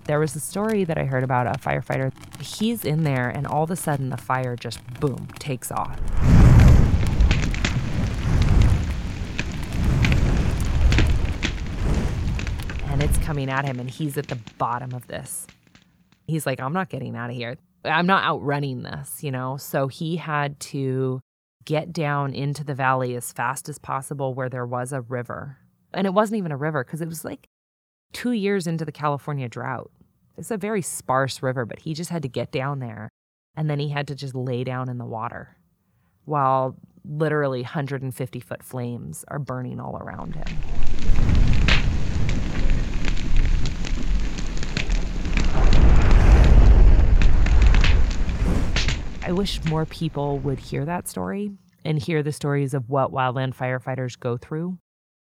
There 0.05 0.21
was 0.21 0.37
a 0.37 0.39
story 0.39 0.85
that 0.85 0.97
I 0.97 1.07
heard 1.07 1.25
about 1.25 1.49
a 1.49 1.59
firefighter. 1.59 2.13
He's 2.41 2.85
in 2.85 3.03
there, 3.03 3.29
and 3.29 3.45
all 3.45 3.65
of 3.65 3.73
a 3.73 3.77
sudden, 3.77 4.11
the 4.11 4.17
fire 4.17 4.55
just 4.55 4.79
boom 5.01 5.27
takes 5.41 5.73
off. 5.73 5.99
And 12.87 13.03
it's 13.03 13.19
coming 13.19 13.51
at 13.51 13.65
him, 13.65 13.81
and 13.81 13.91
he's 13.91 14.17
at 14.17 14.29
the 14.29 14.39
bottom 14.59 14.95
of 14.95 15.09
this. 15.09 15.49
He's 16.29 16.47
like, 16.47 16.61
I'm 16.61 16.73
not 16.73 16.89
getting 16.89 17.17
out 17.17 17.31
of 17.31 17.37
here. 17.37 17.57
I'm 17.85 18.07
not 18.07 18.25
outrunning 18.25 18.83
this, 18.83 19.23
you 19.23 19.31
know? 19.31 19.57
So 19.57 19.89
he 19.89 20.17
had 20.17 20.59
to 20.61 21.21
get 21.65 21.93
down 21.93 22.35
into 22.35 22.65
the 22.65 22.75
valley 22.75 23.15
as 23.15 23.33
fast 23.33 23.69
as 23.69 23.79
possible 23.79 24.35
where 24.35 24.49
there 24.49 24.67
was 24.67 24.93
a 24.93 25.01
river. 25.01 25.59
And 25.93 26.07
it 26.07 26.15
wasn't 26.15 26.39
even 26.39 26.53
a 26.53 26.57
river 26.57 26.85
because 26.85 27.01
it 27.01 27.09
was 27.09 27.25
like 27.25 27.49
two 28.13 28.33
years 28.33 28.67
into 28.67 28.85
the 28.85 28.93
California 28.93 29.49
drought. 29.49 29.91
It's 30.37 30.51
a 30.51 30.57
very 30.57 30.83
sparse 30.83 31.43
river, 31.43 31.65
but 31.65 31.81
he 31.81 31.95
just 31.95 32.11
had 32.11 32.23
to 32.23 32.29
get 32.29 32.51
down 32.51 32.81
there 32.81 33.09
and 33.57 33.71
then 33.71 33.79
he 33.79 33.89
had 33.89 34.09
to 34.09 34.15
just 34.15 34.35
lay 34.35 34.65
down 34.65 34.89
in 34.89 34.99
the 34.99 35.05
water 35.05 35.57
while 36.25 36.77
literally 37.05 37.63
150 37.63 38.41
foot 38.41 38.63
flames 38.63 39.25
are 39.29 39.39
burning 39.39 39.79
all 39.79 39.97
around 39.97 40.35
him. 40.35 41.24
I 49.27 49.33
wish 49.33 49.65
more 49.65 49.87
people 49.87 50.39
would 50.41 50.59
hear 50.59 50.85
that 50.85 51.09
story 51.09 51.51
and 51.83 51.99
hear 51.99 52.23
the 52.23 52.31
stories 52.31 52.75
of 52.75 52.91
what 52.91 53.11
wildland 53.11 53.57
firefighters 53.57 54.21
go 54.21 54.37
through 54.37 54.77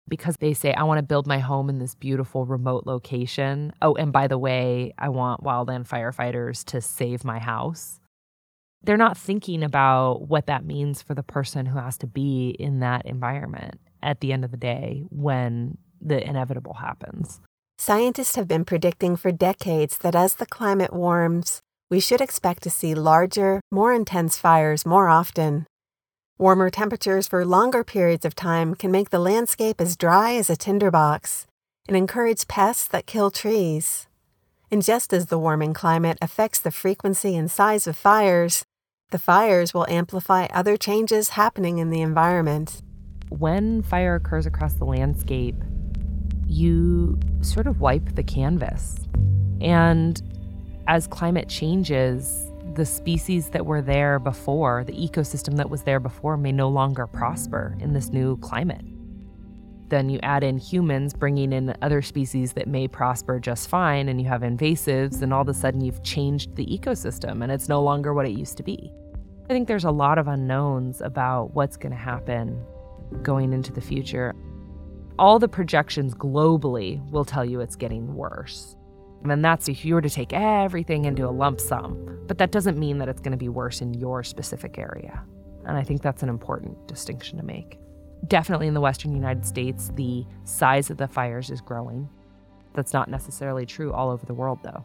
because 0.09 0.35
they 0.41 0.53
say, 0.53 0.73
I 0.73 0.83
want 0.83 0.97
to 0.97 1.03
build 1.03 1.25
my 1.25 1.39
home 1.39 1.69
in 1.69 1.79
this 1.79 1.95
beautiful 1.95 2.45
remote 2.45 2.85
location. 2.85 3.71
Oh, 3.81 3.95
and 3.95 4.11
by 4.11 4.27
the 4.27 4.37
way, 4.37 4.93
I 4.97 5.07
want 5.07 5.41
wildland 5.41 5.87
firefighters 5.87 6.65
to 6.65 6.81
save 6.81 7.23
my 7.23 7.39
house. 7.39 8.01
They're 8.83 8.97
not 8.97 9.17
thinking 9.17 9.63
about 9.63 10.27
what 10.27 10.47
that 10.47 10.65
means 10.65 11.01
for 11.01 11.13
the 11.13 11.23
person 11.23 11.65
who 11.65 11.79
has 11.79 11.97
to 11.99 12.07
be 12.07 12.57
in 12.59 12.81
that 12.81 13.05
environment 13.05 13.79
at 14.03 14.19
the 14.19 14.33
end 14.33 14.43
of 14.43 14.51
the 14.51 14.57
day 14.57 15.05
when 15.11 15.77
the 16.01 16.21
inevitable 16.21 16.73
happens. 16.73 17.39
Scientists 17.77 18.35
have 18.35 18.49
been 18.49 18.65
predicting 18.65 19.15
for 19.15 19.31
decades 19.31 19.99
that 19.99 20.15
as 20.15 20.35
the 20.35 20.45
climate 20.45 20.91
warms, 20.91 21.61
we 21.89 21.99
should 21.99 22.21
expect 22.21 22.63
to 22.63 22.69
see 22.69 22.93
larger, 22.93 23.61
more 23.71 23.93
intense 23.93 24.37
fires 24.37 24.85
more 24.85 25.07
often. 25.07 25.65
Warmer 26.37 26.69
temperatures 26.69 27.27
for 27.27 27.45
longer 27.45 27.83
periods 27.83 28.25
of 28.25 28.35
time 28.35 28.75
can 28.75 28.91
make 28.91 29.09
the 29.09 29.19
landscape 29.19 29.79
as 29.79 29.97
dry 29.97 30.35
as 30.35 30.49
a 30.49 30.55
tinderbox 30.57 31.47
and 31.87 31.95
encourage 31.95 32.47
pests 32.47 32.87
that 32.89 33.07
kill 33.07 33.31
trees. 33.31 34.07
And 34.69 34.83
just 34.83 35.13
as 35.13 35.27
the 35.27 35.39
warming 35.39 35.73
climate 35.73 36.17
affects 36.21 36.59
the 36.59 36.71
frequency 36.71 37.35
and 37.35 37.49
size 37.49 37.87
of 37.87 37.95
fires, 37.95 38.65
the 39.11 39.17
fires 39.17 39.73
will 39.73 39.87
amplify 39.87 40.47
other 40.53 40.75
changes 40.75 41.29
happening 41.29 41.77
in 41.77 41.89
the 41.89 42.01
environment. 42.01 42.81
When 43.29 43.81
fire 43.81 44.15
occurs 44.15 44.45
across 44.45 44.73
the 44.73 44.85
landscape, 44.85 45.55
you 46.45 47.17
sort 47.41 47.67
of 47.67 47.79
wipe 47.79 48.15
the 48.15 48.23
canvas. 48.23 48.97
And 49.61 50.21
as 50.87 51.07
climate 51.07 51.49
changes, 51.49 52.51
the 52.73 52.85
species 52.85 53.49
that 53.49 53.65
were 53.65 53.81
there 53.81 54.19
before, 54.19 54.83
the 54.85 54.93
ecosystem 54.93 55.57
that 55.57 55.69
was 55.69 55.83
there 55.83 55.99
before, 55.99 56.37
may 56.37 56.51
no 56.51 56.69
longer 56.69 57.05
prosper 57.05 57.75
in 57.79 57.93
this 57.93 58.09
new 58.09 58.37
climate. 58.37 58.85
Then 59.89 60.09
you 60.09 60.19
add 60.21 60.43
in 60.43 60.57
humans 60.57 61.13
bringing 61.13 61.53
in 61.53 61.75
other 61.81 62.01
species 62.01 62.53
that 62.53 62.67
may 62.67 62.87
prosper 62.87 63.39
just 63.39 63.69
fine, 63.69 64.09
and 64.09 64.21
you 64.21 64.27
have 64.27 64.41
invasives, 64.41 65.21
and 65.21 65.33
all 65.33 65.41
of 65.41 65.49
a 65.49 65.53
sudden 65.53 65.81
you've 65.81 66.03
changed 66.03 66.55
the 66.55 66.65
ecosystem 66.65 67.43
and 67.43 67.51
it's 67.51 67.69
no 67.69 67.81
longer 67.81 68.13
what 68.13 68.25
it 68.25 68.37
used 68.37 68.57
to 68.57 68.63
be. 68.63 68.91
I 69.49 69.53
think 69.53 69.67
there's 69.67 69.85
a 69.85 69.91
lot 69.91 70.17
of 70.17 70.27
unknowns 70.27 71.01
about 71.01 71.53
what's 71.53 71.77
going 71.77 71.93
to 71.93 71.97
happen 71.97 72.61
going 73.23 73.53
into 73.53 73.71
the 73.71 73.81
future. 73.81 74.35
All 75.17 75.39
the 75.39 75.47
projections 75.47 76.13
globally 76.13 77.01
will 77.11 77.25
tell 77.25 77.45
you 77.45 77.61
it's 77.61 77.77
getting 77.77 78.13
worse. 78.13 78.76
And 79.31 79.43
that's 79.43 79.67
if 79.67 79.85
you 79.85 79.95
were 79.95 80.01
to 80.01 80.09
take 80.09 80.33
everything 80.33 81.05
into 81.05 81.27
a 81.27 81.31
lump 81.31 81.59
sum. 81.59 82.23
But 82.27 82.37
that 82.39 82.51
doesn't 82.51 82.77
mean 82.77 82.97
that 82.99 83.09
it's 83.09 83.21
going 83.21 83.31
to 83.31 83.37
be 83.37 83.49
worse 83.49 83.81
in 83.81 83.93
your 83.93 84.23
specific 84.23 84.77
area. 84.77 85.23
And 85.65 85.77
I 85.77 85.83
think 85.83 86.01
that's 86.01 86.23
an 86.23 86.29
important 86.29 86.87
distinction 86.87 87.37
to 87.37 87.43
make. 87.43 87.77
Definitely 88.27 88.67
in 88.67 88.73
the 88.73 88.81
Western 88.81 89.13
United 89.13 89.45
States, 89.45 89.91
the 89.95 90.25
size 90.43 90.89
of 90.89 90.97
the 90.97 91.07
fires 91.07 91.49
is 91.49 91.61
growing. 91.61 92.09
That's 92.73 92.93
not 92.93 93.09
necessarily 93.09 93.65
true 93.65 93.93
all 93.93 94.09
over 94.09 94.25
the 94.25 94.33
world, 94.33 94.59
though. 94.63 94.83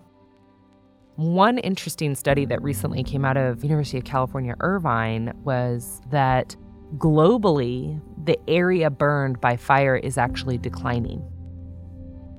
One 1.17 1.59
interesting 1.59 2.15
study 2.15 2.47
that 2.47 2.63
recently 2.63 3.03
came 3.03 3.25
out 3.25 3.37
of 3.37 3.63
University 3.63 3.99
of 3.99 4.05
California 4.05 4.55
Irvine 4.61 5.33
was 5.45 6.01
that 6.11 6.57
globally 6.97 8.01
the 8.25 8.39
area 8.49 8.91
burned 8.91 9.41
by 9.41 9.57
fire 9.57 9.97
is 9.97 10.17
actually 10.17 10.59
declining. 10.59 11.23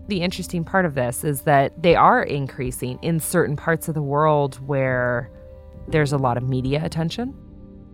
The 0.08 0.22
interesting 0.22 0.64
part 0.66 0.86
of 0.86 0.96
this 0.96 1.24
is 1.24 1.42
that 1.42 1.82
they 1.82 1.96
are 1.96 2.24
increasing 2.24 3.00
in 3.02 3.20
certain 3.20 3.56
parts 3.56 3.88
of 3.88 3.94
the 3.94 4.02
world 4.02 4.56
where 4.68 5.32
there's 5.88 6.12
a 6.12 6.18
lot 6.18 6.38
of 6.38 6.44
media 6.44 6.84
attention, 6.84 7.30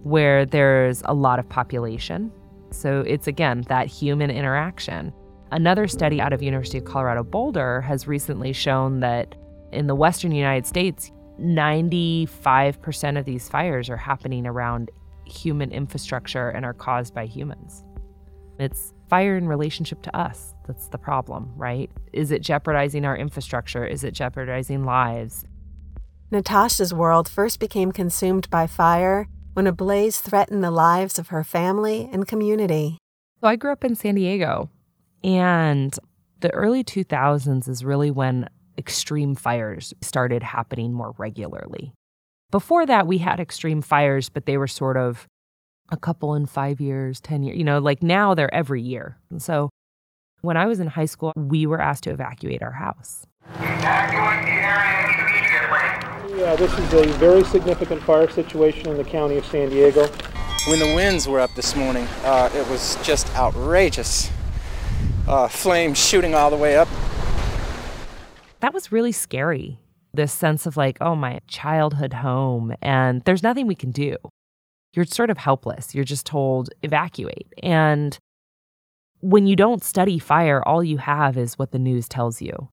where 0.04 0.46
there's 0.46 1.04
a 1.06 1.14
lot 1.14 1.40
of 1.40 1.48
population. 1.50 2.32
So 2.72 3.02
it's 3.02 3.28
again 3.28 3.64
that 3.68 3.88
human 3.88 4.32
interaction. 4.32 5.14
Another 5.52 5.88
study 5.88 6.20
out 6.22 6.34
of 6.34 6.42
University 6.42 6.80
of 6.80 6.86
Colorado 6.86 7.24
Boulder 7.24 7.82
has 7.82 8.08
recently 8.08 8.54
shown 8.54 9.00
that 9.02 9.36
in 9.72 9.88
the 9.88 9.96
western 9.96 10.32
United 10.32 10.66
States, 10.66 11.12
95% 11.40 13.20
of 13.20 13.26
these 13.26 13.48
fires 13.50 13.90
are 13.90 13.98
happening 13.98 14.46
around 14.46 14.92
human 15.26 15.72
infrastructure 15.72 16.50
and 16.50 16.66
are 16.66 16.74
caused 16.74 17.14
by 17.14 17.26
humans. 17.26 17.84
It's 18.60 18.94
fire 19.10 19.36
in 19.38 19.48
relationship 19.48 20.02
to 20.04 20.16
us 20.16 20.54
that's 20.70 20.88
the 20.90 21.00
problem, 21.00 21.52
right? 21.56 21.90
Is 22.14 22.30
it 22.30 22.44
jeopardizing 22.44 23.04
our 23.04 23.18
infrastructure? 23.18 23.84
Is 23.84 24.04
it 24.04 24.14
jeopardizing 24.14 24.84
lives? 24.84 25.46
Natasha's 26.30 26.94
world 26.94 27.28
first 27.28 27.60
became 27.60 27.92
consumed 27.92 28.48
by 28.52 28.68
fire 28.68 29.28
when 29.54 29.66
a 29.66 29.72
blaze 29.72 30.22
threatened 30.22 30.64
the 30.64 30.70
lives 30.70 31.18
of 31.18 31.30
her 31.30 31.44
family 31.44 32.08
and 32.14 32.28
community. 32.28 33.00
So 33.42 33.48
I 33.48 33.56
grew 33.56 33.72
up 33.72 33.84
in 33.84 33.96
San 33.96 34.14
Diego, 34.14 34.70
and 35.24 35.98
the 36.42 36.54
early 36.54 36.84
2000s 36.84 37.68
is 37.68 37.84
really 37.84 38.12
when 38.12 38.48
extreme 38.78 39.34
fires 39.34 39.92
started 40.02 40.44
happening 40.44 40.94
more 40.94 41.16
regularly. 41.18 41.94
Before 42.52 42.86
that, 42.86 43.08
we 43.08 43.18
had 43.18 43.40
extreme 43.40 43.82
fires, 43.82 44.30
but 44.30 44.46
they 44.46 44.58
were 44.58 44.68
sort 44.68 44.98
of 44.98 45.28
a 45.92 45.98
couple 45.98 46.36
in 46.36 46.46
five 46.46 46.80
years, 46.80 47.20
10 47.20 47.44
years. 47.44 47.58
You 47.58 47.64
know, 47.64 47.80
like 47.80 48.04
now 48.04 48.34
they're 48.34 48.54
every 48.54 48.82
year. 48.82 49.18
And 49.30 49.42
so 49.42 49.70
when 50.42 50.58
I 50.58 50.66
was 50.68 50.80
in 50.80 50.88
high 50.88 51.06
school, 51.06 51.34
we 51.36 51.66
were 51.66 51.82
asked 51.82 52.04
to 52.06 52.12
evacuate 52.12 52.62
our 52.62 52.72
house. 52.72 53.26
Yeah, 56.38 56.56
this 56.56 56.72
is 56.80 56.94
a 56.94 57.06
very 57.18 57.44
significant 57.44 58.02
fire 58.04 58.30
situation 58.30 58.88
in 58.88 58.98
the 58.98 59.04
county 59.04 59.38
of 59.38 59.46
San 59.46 59.70
Diego. 59.70 60.08
When 60.68 60.80
the 60.80 60.94
winds 60.96 61.28
were 61.28 61.40
up 61.40 61.54
this 61.56 61.76
morning, 61.76 62.08
uh, 62.24 62.50
it 62.54 62.68
was 62.70 62.98
just 63.04 63.34
outrageous. 63.36 64.32
Uh, 65.28 65.48
flames 65.48 65.98
shooting 65.98 66.34
all 66.34 66.50
the 66.50 66.58
way 66.58 66.78
up. 66.78 66.88
That 68.62 68.74
was 68.74 68.92
really 68.92 69.12
scary. 69.12 69.80
This 70.14 70.34
sense 70.34 70.66
of 70.66 70.76
like, 70.78 70.98
oh, 71.02 71.16
my 71.16 71.40
childhood 71.48 72.14
home, 72.14 72.74
and 72.82 73.22
there's 73.26 73.44
nothing 73.44 73.68
we 73.68 73.76
can 73.76 73.92
do. 73.92 74.16
You're 74.94 75.06
sort 75.06 75.30
of 75.30 75.38
helpless. 75.38 75.94
You're 75.94 76.04
just 76.04 76.26
told 76.26 76.70
evacuate. 76.82 77.48
And 77.62 78.18
when 79.22 79.48
you 79.48 79.56
don't 79.56 79.84
study 79.84 80.20
fire, 80.20 80.64
all 80.66 80.84
you 80.84 80.98
have 80.98 81.38
is 81.38 81.60
what 81.60 81.72
the 81.72 81.80
news 81.80 82.08
tells 82.08 82.42
you. 82.42 82.70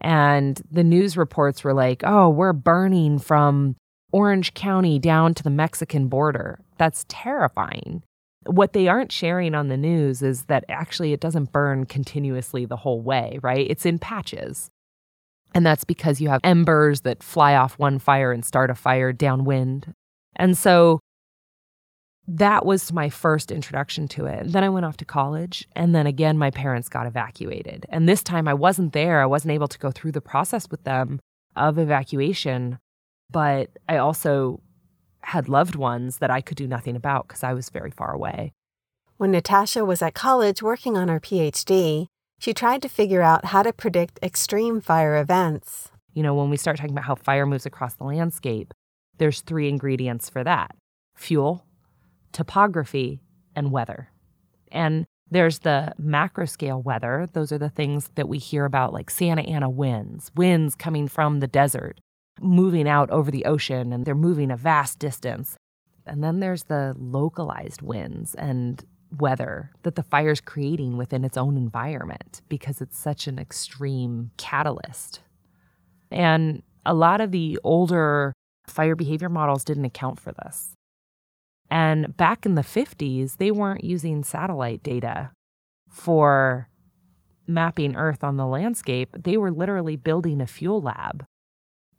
And 0.00 0.60
the 0.70 0.84
news 0.84 1.16
reports 1.16 1.64
were 1.64 1.74
like, 1.74 2.02
oh, 2.04 2.28
we're 2.28 2.52
burning 2.52 3.18
from 3.18 3.76
Orange 4.12 4.54
County 4.54 4.98
down 4.98 5.34
to 5.34 5.42
the 5.42 5.50
Mexican 5.50 6.08
border. 6.08 6.58
That's 6.78 7.04
terrifying. 7.08 8.02
What 8.46 8.72
they 8.72 8.88
aren't 8.88 9.12
sharing 9.12 9.54
on 9.54 9.68
the 9.68 9.76
news 9.76 10.22
is 10.22 10.44
that 10.44 10.64
actually 10.68 11.12
it 11.12 11.20
doesn't 11.20 11.52
burn 11.52 11.86
continuously 11.86 12.64
the 12.64 12.76
whole 12.76 13.00
way, 13.00 13.38
right? 13.42 13.66
It's 13.68 13.86
in 13.86 13.98
patches. 13.98 14.70
And 15.54 15.64
that's 15.64 15.84
because 15.84 16.20
you 16.20 16.28
have 16.28 16.40
embers 16.44 17.00
that 17.02 17.22
fly 17.22 17.54
off 17.54 17.78
one 17.78 17.98
fire 17.98 18.32
and 18.32 18.44
start 18.44 18.70
a 18.70 18.74
fire 18.74 19.12
downwind. 19.12 19.92
And 20.36 20.56
so 20.56 21.00
that 22.28 22.66
was 22.66 22.92
my 22.92 23.08
first 23.08 23.52
introduction 23.52 24.08
to 24.08 24.26
it. 24.26 24.40
And 24.40 24.52
then 24.52 24.64
I 24.64 24.68
went 24.68 24.86
off 24.86 24.96
to 24.98 25.04
college. 25.04 25.66
And 25.76 25.94
then 25.94 26.06
again, 26.06 26.36
my 26.38 26.50
parents 26.50 26.88
got 26.88 27.06
evacuated. 27.06 27.86
And 27.88 28.08
this 28.08 28.22
time 28.22 28.48
I 28.48 28.54
wasn't 28.54 28.92
there. 28.92 29.22
I 29.22 29.26
wasn't 29.26 29.52
able 29.52 29.68
to 29.68 29.78
go 29.78 29.90
through 29.90 30.12
the 30.12 30.20
process 30.20 30.68
with 30.70 30.82
them 30.84 31.20
of 31.54 31.78
evacuation. 31.78 32.78
But 33.30 33.70
I 33.88 33.98
also 33.98 34.60
had 35.20 35.48
loved 35.48 35.74
ones 35.74 36.18
that 36.18 36.30
I 36.30 36.40
could 36.40 36.56
do 36.56 36.66
nothing 36.66 36.96
about 36.96 37.28
because 37.28 37.42
I 37.42 37.52
was 37.52 37.70
very 37.70 37.90
far 37.90 38.12
away. 38.12 38.52
When 39.16 39.30
Natasha 39.30 39.84
was 39.84 40.02
at 40.02 40.14
college 40.14 40.62
working 40.62 40.96
on 40.96 41.08
her 41.08 41.20
PhD, 41.20 42.06
she 42.38 42.52
tried 42.52 42.82
to 42.82 42.88
figure 42.88 43.22
out 43.22 43.46
how 43.46 43.62
to 43.62 43.72
predict 43.72 44.18
extreme 44.22 44.80
fire 44.80 45.16
events. 45.16 45.90
You 46.12 46.22
know, 46.22 46.34
when 46.34 46.50
we 46.50 46.56
start 46.56 46.76
talking 46.76 46.92
about 46.92 47.04
how 47.04 47.14
fire 47.14 47.46
moves 47.46 47.66
across 47.66 47.94
the 47.94 48.04
landscape, 48.04 48.74
there's 49.18 49.40
three 49.40 49.68
ingredients 49.68 50.28
for 50.28 50.44
that 50.44 50.76
fuel, 51.16 51.65
topography, 52.36 53.18
and 53.54 53.72
weather. 53.72 54.10
And 54.70 55.06
there's 55.30 55.60
the 55.60 55.94
macro 55.96 56.44
scale 56.44 56.82
weather. 56.82 57.26
Those 57.32 57.50
are 57.50 57.58
the 57.58 57.70
things 57.70 58.10
that 58.14 58.28
we 58.28 58.36
hear 58.36 58.66
about, 58.66 58.92
like 58.92 59.10
Santa 59.10 59.40
Ana 59.40 59.70
winds, 59.70 60.30
winds 60.36 60.74
coming 60.74 61.08
from 61.08 61.40
the 61.40 61.46
desert, 61.46 61.98
moving 62.38 62.86
out 62.86 63.08
over 63.10 63.30
the 63.30 63.46
ocean, 63.46 63.90
and 63.90 64.04
they're 64.04 64.14
moving 64.14 64.50
a 64.50 64.56
vast 64.56 64.98
distance. 64.98 65.56
And 66.06 66.22
then 66.22 66.40
there's 66.40 66.64
the 66.64 66.94
localized 66.98 67.80
winds 67.80 68.34
and 68.34 68.84
weather 69.18 69.70
that 69.82 69.94
the 69.94 70.02
fire's 70.02 70.42
creating 70.42 70.98
within 70.98 71.24
its 71.24 71.38
own 71.38 71.56
environment 71.56 72.42
because 72.50 72.82
it's 72.82 72.98
such 72.98 73.26
an 73.26 73.38
extreme 73.38 74.30
catalyst. 74.36 75.20
And 76.10 76.62
a 76.84 76.92
lot 76.92 77.22
of 77.22 77.32
the 77.32 77.58
older 77.64 78.34
fire 78.68 78.94
behavior 78.94 79.30
models 79.30 79.64
didn't 79.64 79.86
account 79.86 80.20
for 80.20 80.32
this. 80.32 80.75
And 81.70 82.16
back 82.16 82.46
in 82.46 82.54
the 82.54 82.62
50s, 82.62 83.38
they 83.38 83.50
weren't 83.50 83.84
using 83.84 84.22
satellite 84.22 84.82
data 84.82 85.30
for 85.88 86.68
mapping 87.46 87.96
Earth 87.96 88.22
on 88.22 88.36
the 88.36 88.46
landscape. 88.46 89.16
They 89.18 89.36
were 89.36 89.50
literally 89.50 89.96
building 89.96 90.40
a 90.40 90.46
fuel 90.46 90.80
lab 90.80 91.24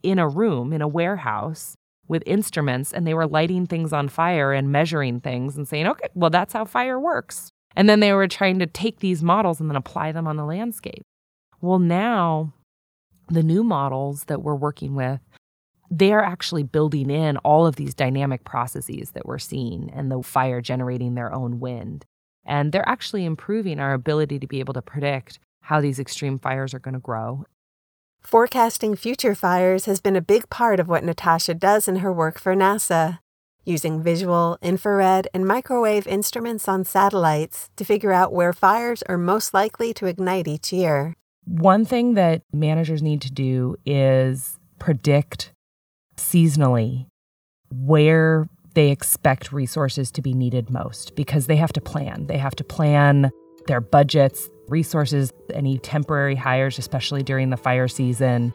in 0.03 0.19
a 0.19 0.27
room, 0.27 0.73
in 0.73 0.81
a 0.81 0.87
warehouse 0.87 1.75
with 2.07 2.23
instruments, 2.25 2.93
and 2.93 3.05
they 3.05 3.13
were 3.13 3.27
lighting 3.27 3.65
things 3.65 3.91
on 3.91 4.07
fire 4.07 4.53
and 4.53 4.71
measuring 4.71 5.19
things 5.19 5.57
and 5.57 5.67
saying, 5.67 5.87
okay, 5.87 6.07
well, 6.13 6.29
that's 6.29 6.53
how 6.53 6.63
fire 6.63 6.99
works. 6.99 7.49
And 7.75 7.89
then 7.89 7.99
they 7.99 8.13
were 8.13 8.27
trying 8.27 8.59
to 8.59 8.65
take 8.65 8.99
these 8.99 9.21
models 9.21 9.59
and 9.59 9.69
then 9.69 9.75
apply 9.75 10.11
them 10.11 10.27
on 10.27 10.37
the 10.37 10.45
landscape. 10.45 11.03
Well, 11.59 11.79
now 11.79 12.53
the 13.29 13.43
new 13.43 13.63
models 13.63 14.25
that 14.25 14.41
we're 14.41 14.55
working 14.55 14.95
with 14.95 15.19
they're 15.89 16.23
actually 16.23 16.63
building 16.63 17.09
in 17.09 17.37
all 17.37 17.65
of 17.65 17.75
these 17.75 17.93
dynamic 17.93 18.43
processes 18.43 19.11
that 19.11 19.25
we're 19.25 19.39
seeing 19.39 19.89
and 19.93 20.11
the 20.11 20.21
fire 20.21 20.61
generating 20.61 21.15
their 21.15 21.33
own 21.33 21.59
wind. 21.59 22.05
And 22.45 22.71
they're 22.71 22.87
actually 22.87 23.25
improving 23.25 23.79
our 23.79 23.93
ability 23.93 24.39
to 24.39 24.47
be 24.47 24.59
able 24.59 24.73
to 24.73 24.81
predict 24.81 25.39
how 25.61 25.81
these 25.81 25.99
extreme 25.99 26.39
fires 26.39 26.73
are 26.73 26.79
going 26.79 26.93
to 26.93 26.99
grow. 26.99 27.45
Forecasting 28.21 28.95
future 28.95 29.35
fires 29.35 29.85
has 29.85 30.01
been 30.01 30.15
a 30.15 30.21
big 30.21 30.49
part 30.49 30.79
of 30.79 30.87
what 30.87 31.03
Natasha 31.03 31.53
does 31.53 31.87
in 31.87 31.97
her 31.97 32.11
work 32.11 32.39
for 32.39 32.55
NASA, 32.55 33.19
using 33.63 34.01
visual, 34.01 34.57
infrared, 34.61 35.27
and 35.33 35.45
microwave 35.45 36.07
instruments 36.07 36.67
on 36.67 36.83
satellites 36.83 37.69
to 37.75 37.83
figure 37.83 38.13
out 38.13 38.33
where 38.33 38.53
fires 38.53 39.03
are 39.03 39.17
most 39.17 39.53
likely 39.53 39.93
to 39.93 40.05
ignite 40.05 40.47
each 40.47 40.71
year. 40.71 41.13
One 41.45 41.85
thing 41.85 42.13
that 42.15 42.43
managers 42.51 43.01
need 43.01 43.21
to 43.21 43.31
do 43.31 43.75
is 43.85 44.57
predict 44.79 45.51
seasonally 46.17 47.07
where 47.71 48.47
they 48.73 48.91
expect 48.91 49.51
resources 49.51 50.11
to 50.11 50.21
be 50.21 50.33
needed 50.33 50.69
most 50.69 51.15
because 51.15 51.47
they 51.47 51.55
have 51.55 51.73
to 51.73 51.81
plan. 51.81 52.27
They 52.27 52.37
have 52.37 52.55
to 52.57 52.63
plan 52.63 53.31
their 53.65 53.81
budgets, 53.81 54.49
resources, 54.67 55.33
any 55.53 55.79
temporary 55.79 56.35
hires, 56.35 56.77
especially 56.77 57.23
during 57.23 57.49
the 57.49 57.57
fire 57.57 57.87
season. 57.87 58.53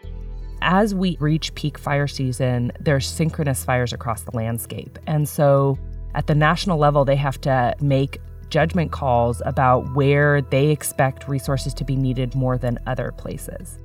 As 0.61 0.95
we 0.95 1.17
reach 1.19 1.55
peak 1.55 1.77
fire 1.77 2.07
season, 2.07 2.73
there's 2.79 3.07
synchronous 3.07 3.65
fires 3.65 3.93
across 3.93 4.23
the 4.23 4.37
landscape. 4.37 4.99
And 5.07 5.29
so 5.29 5.77
at 6.15 6.29
the 6.29 6.35
national 6.35 6.79
level, 6.79 7.05
they 7.05 7.17
have 7.17 7.41
to 7.43 7.75
make 7.81 8.19
judgment 8.49 8.93
calls 8.93 9.43
about 9.45 9.93
where 9.95 10.43
they 10.43 10.69
expect 10.69 11.27
resources 11.27 11.75
to 11.75 11.85
be 11.85 11.97
needed 11.97 12.35
more 12.35 12.59
than 12.59 12.79
other 12.87 13.13
places. 13.13 13.79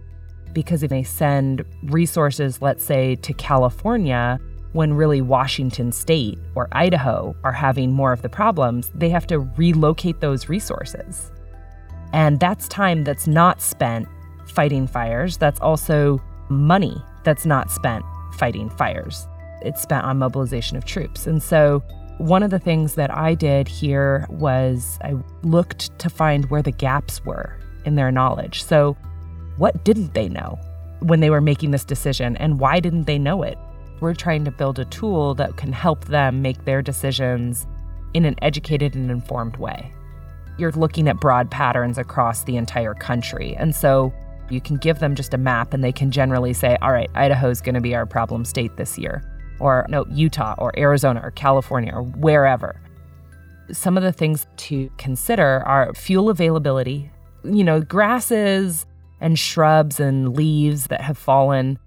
Because 0.58 0.82
if 0.82 0.89
they 0.89 1.04
send 1.04 1.63
resources, 1.84 2.63
let's 2.63 2.84
say, 2.84 3.13
to 3.17 3.32
California, 3.34 4.39
when 4.74 4.91
really 4.91 5.22
Washington 5.22 5.91
state 5.91 6.39
or 6.56 6.67
Idaho 6.72 7.36
are 7.43 7.52
having 7.52 7.91
more 7.91 8.12
of 8.12 8.24
the 8.24 8.30
problems, 8.30 8.91
they 8.96 9.10
have 9.10 9.28
to 9.28 9.38
relocate 9.38 10.20
those 10.20 10.50
resources. 10.50 11.32
And 12.12 12.39
that's 12.39 12.67
time 12.70 13.04
that's 13.04 13.28
not 13.28 13.62
spent 13.62 14.08
fighting 14.48 14.88
fires. 14.88 15.38
That's 15.38 15.60
also 15.60 16.20
money 16.50 17.00
that's 17.24 17.46
not 17.46 17.70
spent 17.70 18.04
fighting 18.34 18.72
fires. 18.72 19.28
It's 19.62 19.84
spent 19.84 20.06
on 20.06 20.17
mobilization 20.17 20.76
of 20.76 20.86
troops. 20.86 21.28
And 21.28 21.43
so, 21.43 21.84
one 22.17 22.41
of 22.41 22.50
the 22.50 22.58
things 22.58 22.96
that 22.96 23.15
I 23.15 23.36
did 23.36 23.67
here 23.67 24.26
was 24.28 24.98
I 25.04 25.17
looked 25.43 26.00
to 26.00 26.10
find 26.10 26.50
where 26.50 26.63
the 26.63 26.72
gaps 26.72 27.24
were 27.24 27.56
in 27.86 27.93
their 27.93 28.12
knowledge. 28.12 28.63
So, 28.63 28.98
what 29.58 29.84
didn't 29.84 30.13
they 30.13 30.30
know 30.30 30.60
when 31.00 31.20
they 31.20 31.30
were 31.30 31.41
making 31.41 31.72
this 31.72 31.86
decision, 31.86 32.38
and 32.38 32.60
why 32.60 32.80
didn't 32.80 33.04
they 33.04 33.20
know 33.20 33.43
it? 33.43 33.58
We're 34.00 34.15
trying 34.15 34.46
to 34.46 34.52
build 34.52 34.80
a 34.80 34.86
tool 34.86 35.34
that 35.36 35.58
can 35.58 35.72
help 35.72 36.06
them 36.06 36.41
make 36.41 36.65
their 36.65 36.82
decisions 36.82 37.67
in 38.13 38.26
an 38.26 38.36
educated 38.41 38.96
and 38.96 39.12
informed 39.12 39.58
way. 39.58 39.91
You're 40.58 40.72
looking 40.72 41.08
at 41.08 41.20
broad 41.20 41.52
patterns 41.52 41.98
across 41.98 42.43
the 42.43 42.58
entire 42.58 42.93
country. 42.96 43.56
And 43.58 43.76
so, 43.76 44.13
you 44.50 44.62
can 44.62 44.78
give 44.78 45.00
them 45.00 45.15
just 45.15 45.34
a 45.34 45.38
map 45.38 45.74
and 45.74 45.84
they 45.84 45.91
can 45.91 46.10
generally 46.10 46.54
say, 46.54 46.78
all 46.82 46.91
right, 46.91 47.10
Idaho's 47.15 47.62
going 47.62 47.76
to 47.76 47.82
be 47.82 47.96
our 47.96 48.06
problem 48.06 48.46
state 48.46 48.76
this 48.78 48.98
year, 48.98 49.24
or 49.60 49.86
no, 49.89 50.06
Utah 50.12 50.56
or 50.58 50.78
Arizona 50.80 51.20
or 51.24 51.32
California 51.32 51.93
or 51.93 52.04
wherever. 52.04 52.80
Some 53.72 53.98
of 53.98 54.04
the 54.04 54.13
things 54.13 54.48
to 54.58 54.89
consider 54.98 55.63
are 55.65 55.93
fuel 55.93 56.30
availability. 56.30 57.12
You 57.43 57.63
know, 57.63 57.82
grasses 57.82 58.86
and 59.20 59.38
shrubs 59.38 60.00
and 60.00 60.36
leaves 60.36 60.88
that 60.88 61.02
have 61.02 61.18
fallen, 61.18 61.80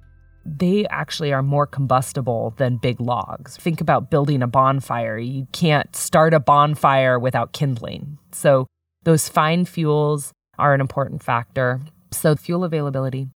they 0.45 0.87
actually 0.88 1.33
are 1.33 1.43
more 1.43 1.66
combustible 1.66 2.55
than 2.57 2.77
big 2.77 3.01
logs. 3.01 3.57
Think 3.57 3.81
about 3.81 4.11
building 4.11 4.43
a 4.43 4.47
bonfire. 4.47 5.19
You 5.19 5.47
can't 5.53 5.95
start 5.95 6.35
a 6.35 6.40
bonfire 6.40 7.19
without 7.19 7.53
kindling. 7.53 8.19
So, 8.33 8.66
those 9.03 9.29
fine 9.29 9.64
fuels 9.64 10.33
are 10.59 10.75
an 10.75 10.81
important 10.81 11.23
factor. 11.23 11.81
So, 12.11 12.37
fuel 12.37 12.64
availability, 12.64 13.29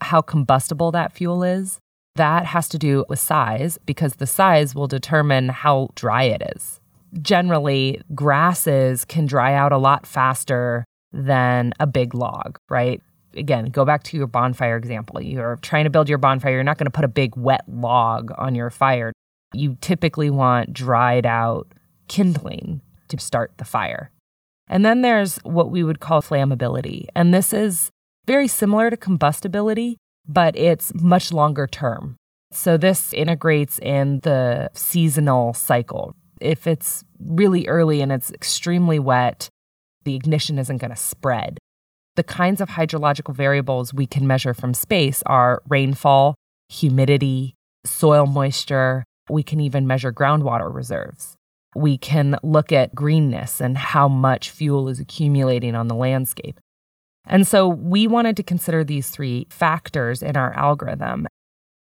how 0.00 0.20
combustible 0.20 0.90
that 0.92 1.12
fuel 1.12 1.42
is, 1.42 1.78
that 2.16 2.46
has 2.46 2.68
to 2.70 2.78
do 2.78 3.04
with 3.08 3.18
size 3.18 3.78
because 3.86 4.16
the 4.16 4.26
size 4.26 4.74
will 4.74 4.88
determine 4.88 5.48
how 5.48 5.90
dry 5.94 6.24
it 6.24 6.42
is. 6.56 6.80
Generally, 7.22 8.02
grasses 8.14 9.04
can 9.04 9.24
dry 9.24 9.54
out 9.54 9.72
a 9.72 9.78
lot 9.78 10.06
faster 10.06 10.84
than 11.12 11.72
a 11.80 11.86
big 11.86 12.14
log, 12.14 12.58
right? 12.68 13.00
Again, 13.34 13.66
go 13.66 13.84
back 13.84 14.02
to 14.04 14.16
your 14.16 14.26
bonfire 14.26 14.76
example. 14.76 15.20
You're 15.20 15.56
trying 15.56 15.84
to 15.84 15.90
build 15.90 16.08
your 16.08 16.18
bonfire, 16.18 16.54
you're 16.54 16.64
not 16.64 16.78
going 16.78 16.86
to 16.86 16.90
put 16.90 17.04
a 17.04 17.08
big 17.08 17.36
wet 17.36 17.62
log 17.68 18.32
on 18.36 18.54
your 18.54 18.70
fire. 18.70 19.12
You 19.54 19.76
typically 19.80 20.30
want 20.30 20.72
dried 20.72 21.26
out 21.26 21.68
kindling 22.08 22.80
to 23.08 23.18
start 23.18 23.52
the 23.58 23.64
fire. 23.64 24.10
And 24.68 24.84
then 24.84 25.02
there's 25.02 25.36
what 25.38 25.70
we 25.70 25.82
would 25.82 26.00
call 26.00 26.20
flammability. 26.20 27.06
And 27.14 27.32
this 27.32 27.52
is 27.52 27.90
very 28.26 28.48
similar 28.48 28.90
to 28.90 28.96
combustibility, 28.96 29.96
but 30.26 30.56
it's 30.56 30.92
much 30.94 31.32
longer 31.32 31.66
term. 31.66 32.16
So 32.52 32.76
this 32.76 33.12
integrates 33.12 33.78
in 33.78 34.20
the 34.20 34.70
seasonal 34.74 35.54
cycle. 35.54 36.14
If 36.40 36.66
it's 36.66 37.04
really 37.18 37.66
early 37.66 38.00
and 38.00 38.12
it's 38.12 38.30
extremely 38.30 38.98
wet, 38.98 39.48
the 40.04 40.14
ignition 40.14 40.58
isn't 40.58 40.78
going 40.78 40.90
to 40.90 40.96
spread. 40.96 41.58
The 42.18 42.24
kinds 42.24 42.60
of 42.60 42.70
hydrological 42.70 43.32
variables 43.32 43.94
we 43.94 44.04
can 44.04 44.26
measure 44.26 44.52
from 44.52 44.74
space 44.74 45.22
are 45.24 45.62
rainfall, 45.68 46.34
humidity, 46.68 47.54
soil 47.86 48.26
moisture. 48.26 49.04
We 49.30 49.44
can 49.44 49.60
even 49.60 49.86
measure 49.86 50.12
groundwater 50.12 50.74
reserves. 50.74 51.36
We 51.76 51.96
can 51.96 52.36
look 52.42 52.72
at 52.72 52.92
greenness 52.92 53.60
and 53.60 53.78
how 53.78 54.08
much 54.08 54.50
fuel 54.50 54.88
is 54.88 54.98
accumulating 54.98 55.76
on 55.76 55.86
the 55.86 55.94
landscape. 55.94 56.58
And 57.24 57.46
so 57.46 57.68
we 57.68 58.08
wanted 58.08 58.36
to 58.38 58.42
consider 58.42 58.82
these 58.82 59.10
three 59.10 59.46
factors 59.48 60.20
in 60.20 60.36
our 60.36 60.52
algorithm. 60.54 61.28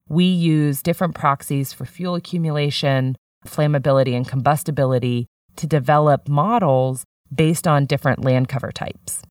We 0.10 0.26
use 0.26 0.82
different 0.82 1.14
proxies 1.14 1.72
for 1.72 1.86
fuel 1.86 2.16
accumulation, 2.16 3.16
flammability, 3.46 4.16
and 4.16 4.28
combustibility 4.28 5.28
to 5.58 5.68
develop 5.68 6.28
models 6.28 7.04
based 7.32 7.68
on 7.68 7.86
different 7.86 8.26
land 8.26 8.50
cover 8.50 8.72
types. 8.72 9.22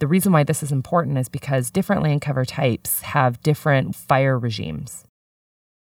The 0.00 0.08
reason 0.08 0.32
why 0.32 0.44
this 0.44 0.62
is 0.62 0.72
important 0.72 1.18
is 1.18 1.28
because 1.28 1.70
different 1.70 2.02
land 2.02 2.20
cover 2.22 2.44
types 2.44 3.02
have 3.02 3.42
different 3.42 3.94
fire 3.94 4.38
regimes. 4.38 5.04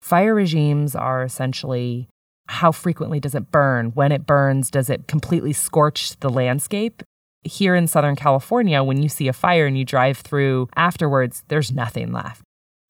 Fire 0.02 0.34
regimes 0.34 0.96
are 0.96 1.24
essentially 1.24 2.08
how 2.48 2.72
frequently 2.72 3.20
does 3.20 3.36
it 3.36 3.52
burn? 3.52 3.92
When 3.92 4.12
it 4.12 4.26
burns, 4.26 4.70
does 4.70 4.90
it 4.90 5.08
completely 5.08 5.52
scorch 5.52 6.20
the 6.20 6.30
landscape? 6.30 7.04
here 7.46 7.76
in 7.76 7.88
Southern 7.88 8.16
California, 8.16 8.84
when 8.84 9.02
you 9.02 9.10
see 9.10 9.28
a 9.28 9.34
fire 9.34 9.66
and 9.68 9.78
you 9.78 9.86
drive 9.86 10.18
through 10.18 10.68
afterwards, 10.76 11.44
there's 11.48 11.72
nothing 11.72 12.12
left. 12.12 12.42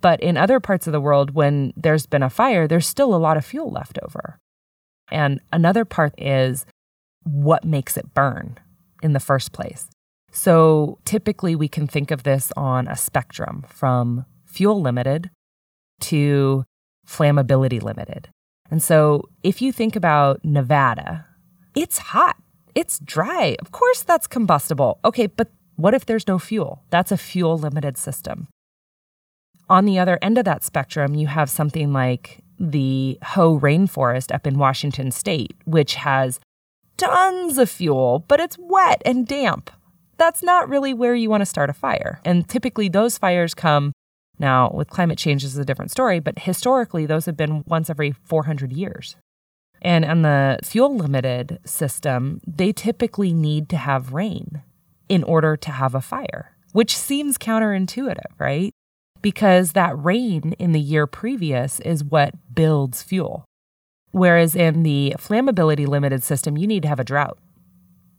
But 0.02 0.22
in 0.22 0.38
other 0.38 0.60
parts 0.60 0.88
of 0.88 0.94
the 0.94 1.02
world, 1.02 1.32
when 1.32 1.74
there's 1.76 2.06
been 2.06 2.24
a 2.24 2.30
fire, 2.30 2.68
there's 2.68 2.88
still 2.88 3.14
a 3.14 3.18
lot 3.18 3.38
of 3.38 3.46
fuel 3.46 3.70
left 3.70 4.00
over. 4.02 4.40
And 5.12 5.42
another 5.52 5.86
part 5.86 6.14
is 6.18 6.66
what 7.24 7.66
makes 7.66 7.98
it 7.98 8.14
burn 8.14 8.58
in 9.02 9.14
the 9.14 9.20
first 9.20 9.52
place. 9.52 9.88
So 10.36 11.00
typically, 11.06 11.56
we 11.56 11.68
can 11.68 11.88
think 11.88 12.12
of 12.12 12.24
this 12.24 12.52
on 12.56 12.88
a 12.88 12.96
spectrum 12.96 13.66
from 13.68 14.26
fuel 14.46 14.82
limited 14.82 15.32
to 16.02 16.66
flammability 17.08 17.82
limited. 17.82 18.28
And 18.70 18.84
so 18.84 19.30
if 19.42 19.62
you 19.62 19.72
think 19.72 19.96
about 19.96 20.44
Nevada, 20.44 21.26
it's 21.74 21.98
hot 21.98 22.36
it's 22.76 23.00
dry. 23.00 23.56
Of 23.60 23.72
course, 23.72 24.04
that's 24.04 24.28
combustible. 24.28 25.00
Okay, 25.04 25.28
but 25.28 25.50
what 25.78 25.94
if 25.94 26.06
there's 26.06 26.28
no 26.28 26.38
fuel? 26.38 26.84
That's 26.90 27.12
a 27.12 27.18
fuel 27.18 27.58
limited 27.58 27.98
system. 27.98 28.50
On 29.70 29.86
the 29.86 29.98
other 29.98 30.20
end 30.22 30.38
of 30.38 30.46
that 30.46 30.64
spectrum, 30.64 31.16
you 31.16 31.28
have 31.28 31.50
something 31.50 31.92
like 31.92 32.44
the 32.60 33.18
Hoh 33.24 33.60
rainforest 33.60 34.34
up 34.34 34.46
in 34.46 34.60
Washington 34.60 35.10
state, 35.10 35.56
which 35.66 35.96
has 35.96 36.40
tons 36.98 37.58
of 37.58 37.70
fuel, 37.70 38.24
but 38.28 38.40
it's 38.40 38.58
wet 38.60 39.02
and 39.06 39.26
damp. 39.26 39.72
That's 40.18 40.42
not 40.42 40.70
really 40.70 40.94
where 40.94 41.16
you 41.16 41.30
want 41.30 41.42
to 41.42 41.46
start 41.46 41.70
a 41.70 41.74
fire. 41.74 42.22
And 42.24 42.48
typically, 42.48 42.90
those 42.90 43.18
fires 43.18 43.54
come 43.54 43.92
now 44.40 44.72
with 44.74 44.90
climate 44.90 45.18
change 45.18 45.44
is 45.44 45.58
a 45.58 45.66
different 45.66 45.92
story, 45.92 46.20
but 46.20 46.40
historically, 46.40 47.06
those 47.06 47.26
have 47.26 47.38
been 47.38 47.64
once 47.68 47.90
every 47.90 48.12
400 48.12 48.72
years. 48.74 49.16
And 49.82 50.06
on 50.06 50.22
the 50.22 50.60
fuel 50.64 50.96
limited 50.96 51.60
system, 51.66 52.42
they 52.48 52.72
typically 52.72 53.34
need 53.34 53.70
to 53.70 53.78
have 53.78 54.14
rain 54.14 54.62
in 55.10 55.24
order 55.24 55.56
to 55.58 55.72
have 55.72 55.94
a 55.94 56.02
fire, 56.02 56.56
which 56.72 56.98
seems 56.98 57.38
counterintuitive, 57.38 58.32
right? 58.40 58.72
Because 59.22 59.74
that 59.74 60.02
rain 60.04 60.54
in 60.60 60.72
the 60.72 60.80
year 60.80 61.08
previous 61.08 61.80
is 61.82 62.04
what 62.04 62.34
builds 62.54 63.04
fuel. 63.04 63.46
Whereas 64.12 64.56
in 64.56 64.84
the 64.84 65.16
flammability 65.18 65.86
limited 65.88 66.24
system, 66.24 66.58
you 66.58 66.68
need 66.68 66.84
to 66.84 66.88
have 66.88 67.00
a 67.00 67.04
drought. 67.04 67.38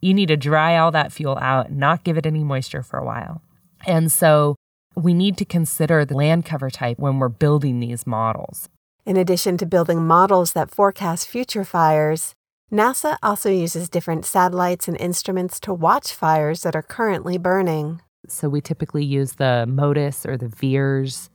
You 0.07 0.15
need 0.15 0.29
to 0.29 0.37
dry 0.37 0.77
all 0.77 0.93
that 0.93 1.13
fuel 1.13 1.37
out, 1.41 1.73
not 1.73 2.05
give 2.05 2.17
it 2.17 2.27
any 2.27 2.45
moisture 2.45 2.85
for 2.85 2.97
a 2.97 3.05
while. 3.05 3.43
And 3.89 4.13
so 4.13 4.55
we 4.95 5.13
need 5.13 5.37
to 5.39 5.45
consider 5.45 6.05
the 6.05 6.15
land 6.15 6.45
cover 6.45 6.71
type 6.71 7.01
when 7.01 7.19
we're 7.19 7.29
building 7.29 7.81
these 7.81 8.07
models. 8.07 8.69
In 9.05 9.17
addition 9.17 9.57
to 9.59 9.67
building 9.67 10.07
models 10.07 10.53
that 10.53 10.71
forecast 10.71 11.27
future 11.27 11.65
fires, 11.65 12.35
NASA 12.73 13.19
also 13.21 13.51
uses 13.51 13.89
different 13.89 14.25
satellites 14.25 14.87
and 14.87 14.97
instruments 15.01 15.59
to 15.59 15.75
watch 15.75 16.15
fires 16.15 16.63
that 16.63 16.77
are 16.77 16.83
currently 16.83 17.37
burning. 17.37 18.01
So 18.29 18.49
we 18.49 18.61
typically 18.61 19.05
use 19.05 19.33
the 19.33 19.67
MODIS 19.69 20.25
or 20.25 20.37
the 20.37 20.47
VIIRS 20.47 21.31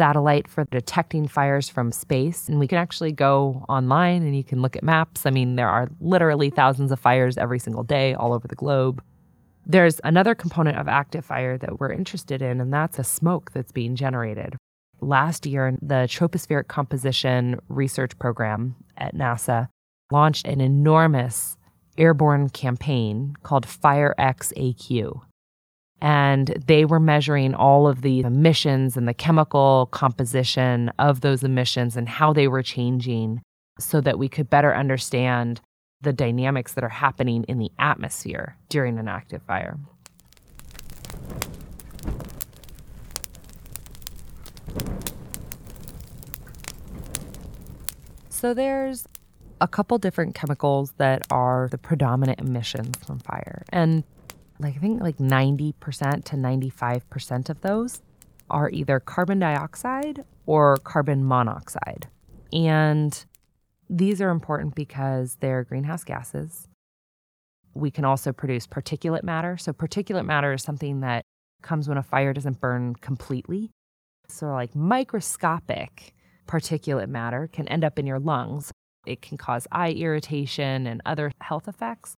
satellite 0.00 0.48
for 0.48 0.64
detecting 0.70 1.28
fires 1.28 1.68
from 1.68 1.92
space. 1.92 2.48
And 2.48 2.58
we 2.58 2.66
can 2.66 2.78
actually 2.78 3.12
go 3.12 3.64
online 3.68 4.22
and 4.22 4.34
you 4.34 4.44
can 4.44 4.62
look 4.62 4.76
at 4.76 4.82
maps. 4.82 5.26
I 5.26 5.30
mean, 5.30 5.56
there 5.56 5.68
are 5.68 5.88
literally 6.00 6.50
thousands 6.50 6.90
of 6.90 6.98
fires 6.98 7.36
every 7.36 7.58
single 7.58 7.82
day 7.82 8.14
all 8.14 8.32
over 8.32 8.48
the 8.48 8.54
globe. 8.54 9.02
There's 9.66 10.00
another 10.04 10.34
component 10.34 10.78
of 10.78 10.88
active 10.88 11.24
fire 11.24 11.58
that 11.58 11.78
we're 11.78 11.92
interested 11.92 12.40
in, 12.40 12.60
and 12.60 12.72
that's 12.72 12.98
a 12.98 13.04
smoke 13.04 13.50
that's 13.52 13.72
being 13.72 13.94
generated 13.94 14.56
last 15.02 15.46
year, 15.46 15.76
the 15.80 16.06
Tropospheric 16.08 16.68
Composition 16.68 17.58
Research 17.68 18.18
Program 18.18 18.76
at 18.96 19.14
NASA 19.14 19.68
launched 20.10 20.46
an 20.46 20.60
enormous 20.60 21.56
airborne 21.98 22.48
campaign 22.48 23.34
called 23.42 23.66
FIREX-AQ. 23.66 25.22
And 26.00 26.48
they 26.66 26.84
were 26.84 27.00
measuring 27.00 27.54
all 27.54 27.86
of 27.86 28.02
the 28.02 28.20
emissions 28.20 28.96
and 28.96 29.06
the 29.06 29.14
chemical 29.14 29.88
composition 29.90 30.90
of 30.98 31.20
those 31.20 31.42
emissions 31.42 31.96
and 31.96 32.08
how 32.08 32.32
they 32.32 32.48
were 32.48 32.62
changing 32.62 33.42
so 33.78 34.00
that 34.00 34.18
we 34.18 34.28
could 34.28 34.48
better 34.48 34.74
understand 34.74 35.60
the 36.00 36.12
dynamics 36.12 36.72
that 36.74 36.84
are 36.84 36.88
happening 36.88 37.44
in 37.48 37.58
the 37.58 37.70
atmosphere 37.78 38.56
during 38.68 38.98
an 38.98 39.08
active 39.08 39.42
fire. 39.42 39.78
So 48.30 48.54
there's 48.54 49.06
a 49.60 49.68
couple 49.68 49.98
different 49.98 50.34
chemicals 50.34 50.94
that 50.96 51.22
are 51.30 51.68
the 51.70 51.76
predominant 51.76 52.40
emissions 52.40 52.96
from 53.04 53.18
fire. 53.18 53.64
And 53.70 54.02
like 54.60 54.76
I 54.76 54.78
think 54.78 55.00
like 55.00 55.18
90% 55.18 56.24
to 56.24 56.36
95% 56.36 57.50
of 57.50 57.60
those 57.62 58.02
are 58.50 58.70
either 58.70 59.00
carbon 59.00 59.38
dioxide 59.38 60.24
or 60.46 60.76
carbon 60.78 61.24
monoxide. 61.26 62.08
And 62.52 63.24
these 63.88 64.20
are 64.20 64.30
important 64.30 64.74
because 64.74 65.36
they're 65.40 65.64
greenhouse 65.64 66.04
gases. 66.04 66.68
We 67.74 67.90
can 67.90 68.04
also 68.04 68.32
produce 68.32 68.66
particulate 68.66 69.22
matter. 69.22 69.56
So, 69.56 69.72
particulate 69.72 70.26
matter 70.26 70.52
is 70.52 70.62
something 70.62 71.00
that 71.00 71.22
comes 71.62 71.88
when 71.88 71.98
a 71.98 72.02
fire 72.02 72.32
doesn't 72.32 72.60
burn 72.60 72.96
completely. 72.96 73.70
So, 74.28 74.48
like 74.48 74.74
microscopic 74.74 76.14
particulate 76.48 77.08
matter 77.08 77.48
can 77.52 77.68
end 77.68 77.84
up 77.84 77.98
in 77.98 78.06
your 78.06 78.18
lungs. 78.18 78.72
It 79.06 79.22
can 79.22 79.38
cause 79.38 79.66
eye 79.70 79.92
irritation 79.92 80.86
and 80.86 81.00
other 81.06 81.32
health 81.40 81.68
effects. 81.68 82.16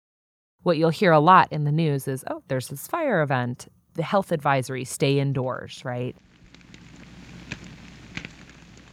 What 0.62 0.76
you'll 0.76 0.90
hear 0.90 1.12
a 1.12 1.20
lot 1.20 1.48
in 1.50 1.64
the 1.64 1.72
news 1.72 2.06
is 2.06 2.24
oh, 2.28 2.42
there's 2.48 2.68
this 2.68 2.86
fire 2.86 3.22
event. 3.22 3.68
The 3.94 4.02
health 4.02 4.30
advisory 4.30 4.84
stay 4.84 5.18
indoors, 5.18 5.82
right? 5.84 6.14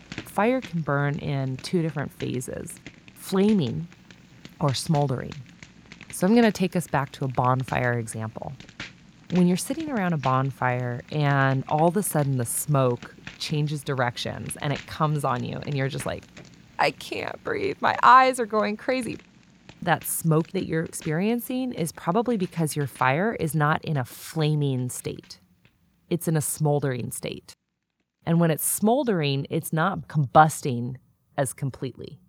Fire 0.10 0.62
can 0.62 0.82
burn 0.82 1.20
in 1.20 1.58
two 1.58 1.82
different 1.82 2.12
phases 2.14 2.76
flaming 3.14 3.88
or 4.60 4.74
smoldering. 4.74 5.34
So 6.14 6.26
I'm 6.26 6.34
going 6.34 6.46
to 6.46 6.52
take 6.52 6.76
us 6.76 6.88
back 6.88 7.12
to 7.14 7.26
a 7.26 7.28
bonfire 7.28 7.94
example. 7.94 8.54
When 9.32 9.48
you're 9.48 9.58
sitting 9.58 9.92
around 9.92 10.14
a 10.14 10.18
bonfire 10.18 11.02
and 11.12 11.66
all 11.68 11.90
of 11.90 11.98
a 11.98 12.04
sudden 12.04 12.38
the 12.38 12.46
smoke 12.46 13.14
changes 13.40 13.84
directions 13.84 14.56
and 14.62 14.72
it 14.72 14.86
comes 14.88 15.26
on 15.26 15.44
you, 15.44 15.58
and 15.66 15.76
you're 15.76 15.90
just 15.90 16.06
like, 16.06 16.24
I 16.80 16.92
can't 16.92 17.44
breathe. 17.44 17.78
My 17.82 17.98
eyes 18.04 18.40
are 18.40 18.46
going 18.46 18.78
crazy. 18.78 19.18
That 19.82 20.04
smoke 20.04 20.52
that 20.52 20.66
you're 20.66 20.84
experiencing 20.84 21.74
is 21.74 21.92
probably 21.92 22.38
because 22.38 22.76
your 22.76 22.88
fire 22.88 23.36
is 23.40 23.56
not 23.56 23.84
in 23.86 23.98
a 23.98 24.06
flaming 24.06 24.90
state, 24.90 25.40
it's 26.10 26.28
in 26.28 26.38
a 26.38 26.42
smoldering 26.42 27.12
state. 27.12 27.54
And 28.26 28.42
when 28.42 28.52
it's 28.52 28.66
smoldering, 28.66 29.48
it's 29.50 29.72
not 29.72 30.10
combusting 30.10 30.96
as 31.38 31.54
completely. 31.54 32.20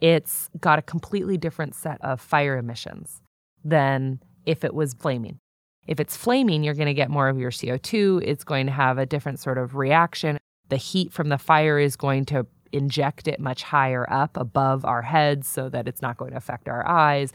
It's 0.00 0.48
got 0.60 0.78
a 0.78 0.82
completely 0.82 1.36
different 1.36 1.74
set 1.74 1.98
of 2.02 2.20
fire 2.20 2.56
emissions 2.56 3.20
than 3.64 4.20
if 4.46 4.64
it 4.64 4.74
was 4.74 4.94
flaming. 4.94 5.38
If 5.86 5.98
it's 5.98 6.16
flaming, 6.16 6.62
you're 6.62 6.74
going 6.74 6.86
to 6.86 6.94
get 6.94 7.10
more 7.10 7.28
of 7.28 7.38
your 7.38 7.50
CO2. 7.50 8.22
It's 8.24 8.44
going 8.44 8.66
to 8.66 8.72
have 8.72 8.98
a 8.98 9.06
different 9.06 9.40
sort 9.40 9.58
of 9.58 9.74
reaction. 9.74 10.38
The 10.68 10.76
heat 10.76 11.12
from 11.12 11.30
the 11.30 11.38
fire 11.38 11.78
is 11.78 11.96
going 11.96 12.26
to 12.26 12.46
inject 12.72 13.28
it 13.28 13.40
much 13.40 13.62
higher 13.62 14.10
up 14.10 14.36
above 14.36 14.84
our 14.84 15.02
heads 15.02 15.48
so 15.48 15.68
that 15.68 15.88
it's 15.88 16.02
not 16.02 16.16
going 16.16 16.32
to 16.32 16.36
affect 16.36 16.68
our 16.68 16.86
eyes. 16.86 17.32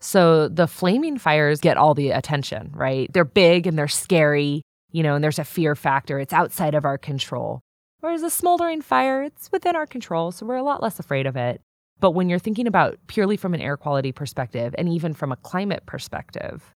So 0.00 0.48
the 0.48 0.66
flaming 0.66 1.18
fires 1.18 1.60
get 1.60 1.76
all 1.76 1.94
the 1.94 2.10
attention, 2.10 2.72
right? 2.74 3.12
They're 3.12 3.24
big 3.24 3.66
and 3.66 3.78
they're 3.78 3.88
scary 3.88 4.62
you 4.92 5.02
know, 5.02 5.14
and 5.14 5.24
there's 5.24 5.38
a 5.38 5.44
fear 5.44 5.74
factor. 5.74 6.18
It's 6.20 6.32
outside 6.32 6.74
of 6.74 6.84
our 6.84 6.98
control. 6.98 7.60
Whereas 8.00 8.22
a 8.22 8.30
smoldering 8.30 8.82
fire, 8.82 9.22
it's 9.22 9.50
within 9.50 9.74
our 9.74 9.86
control, 9.86 10.32
so 10.32 10.46
we're 10.46 10.56
a 10.56 10.62
lot 10.62 10.82
less 10.82 10.98
afraid 10.98 11.26
of 11.26 11.36
it. 11.36 11.60
But 11.98 12.12
when 12.12 12.28
you're 12.28 12.38
thinking 12.38 12.66
about 12.66 12.98
purely 13.06 13.36
from 13.36 13.54
an 13.54 13.60
air 13.60 13.76
quality 13.76 14.12
perspective 14.12 14.74
and 14.76 14.88
even 14.88 15.14
from 15.14 15.32
a 15.32 15.36
climate 15.36 15.86
perspective, 15.86 16.74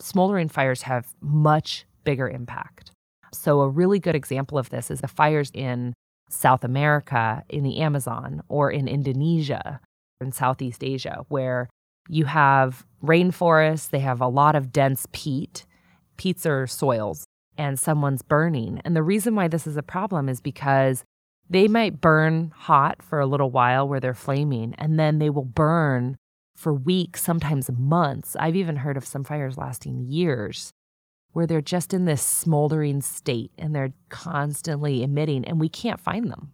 smoldering 0.00 0.48
fires 0.48 0.82
have 0.82 1.12
much 1.20 1.86
bigger 2.04 2.28
impact. 2.28 2.92
So, 3.32 3.60
a 3.60 3.68
really 3.68 3.98
good 3.98 4.14
example 4.14 4.58
of 4.58 4.70
this 4.70 4.90
is 4.90 5.00
the 5.00 5.08
fires 5.08 5.50
in 5.54 5.92
South 6.32 6.64
America, 6.64 7.42
in 7.48 7.62
the 7.62 7.78
Amazon, 7.78 8.42
or 8.48 8.70
in 8.70 8.88
Indonesia, 8.88 9.80
in 10.20 10.32
Southeast 10.32 10.84
Asia, 10.84 11.24
where 11.28 11.68
you 12.08 12.24
have 12.24 12.84
rainforests, 13.02 13.90
they 13.90 14.00
have 14.00 14.20
a 14.20 14.28
lot 14.28 14.54
of 14.54 14.72
dense 14.72 15.06
peat. 15.12 15.64
Peats 16.16 16.44
are 16.46 16.66
soils 16.66 17.24
and 17.56 17.78
someone's 17.78 18.22
burning. 18.22 18.80
And 18.84 18.96
the 18.96 19.02
reason 19.02 19.34
why 19.34 19.48
this 19.48 19.66
is 19.66 19.76
a 19.76 19.82
problem 19.82 20.28
is 20.28 20.40
because 20.40 21.04
they 21.48 21.68
might 21.68 22.00
burn 22.00 22.52
hot 22.54 23.02
for 23.02 23.20
a 23.20 23.26
little 23.26 23.50
while 23.50 23.88
where 23.88 24.00
they're 24.00 24.14
flaming, 24.14 24.74
and 24.78 24.98
then 24.98 25.18
they 25.18 25.30
will 25.30 25.44
burn 25.44 26.16
for 26.56 26.72
weeks, 26.72 27.22
sometimes 27.22 27.70
months. 27.70 28.36
I've 28.38 28.56
even 28.56 28.76
heard 28.76 28.96
of 28.96 29.04
some 29.04 29.24
fires 29.24 29.56
lasting 29.56 30.06
years 30.08 30.72
where 31.32 31.46
they're 31.46 31.60
just 31.60 31.94
in 31.94 32.04
this 32.04 32.22
smoldering 32.22 33.02
state 33.02 33.52
and 33.58 33.74
they're 33.74 33.92
constantly 34.08 35.02
emitting, 35.02 35.44
and 35.44 35.60
we 35.60 35.68
can't 35.68 36.00
find 36.00 36.30
them. 36.30 36.52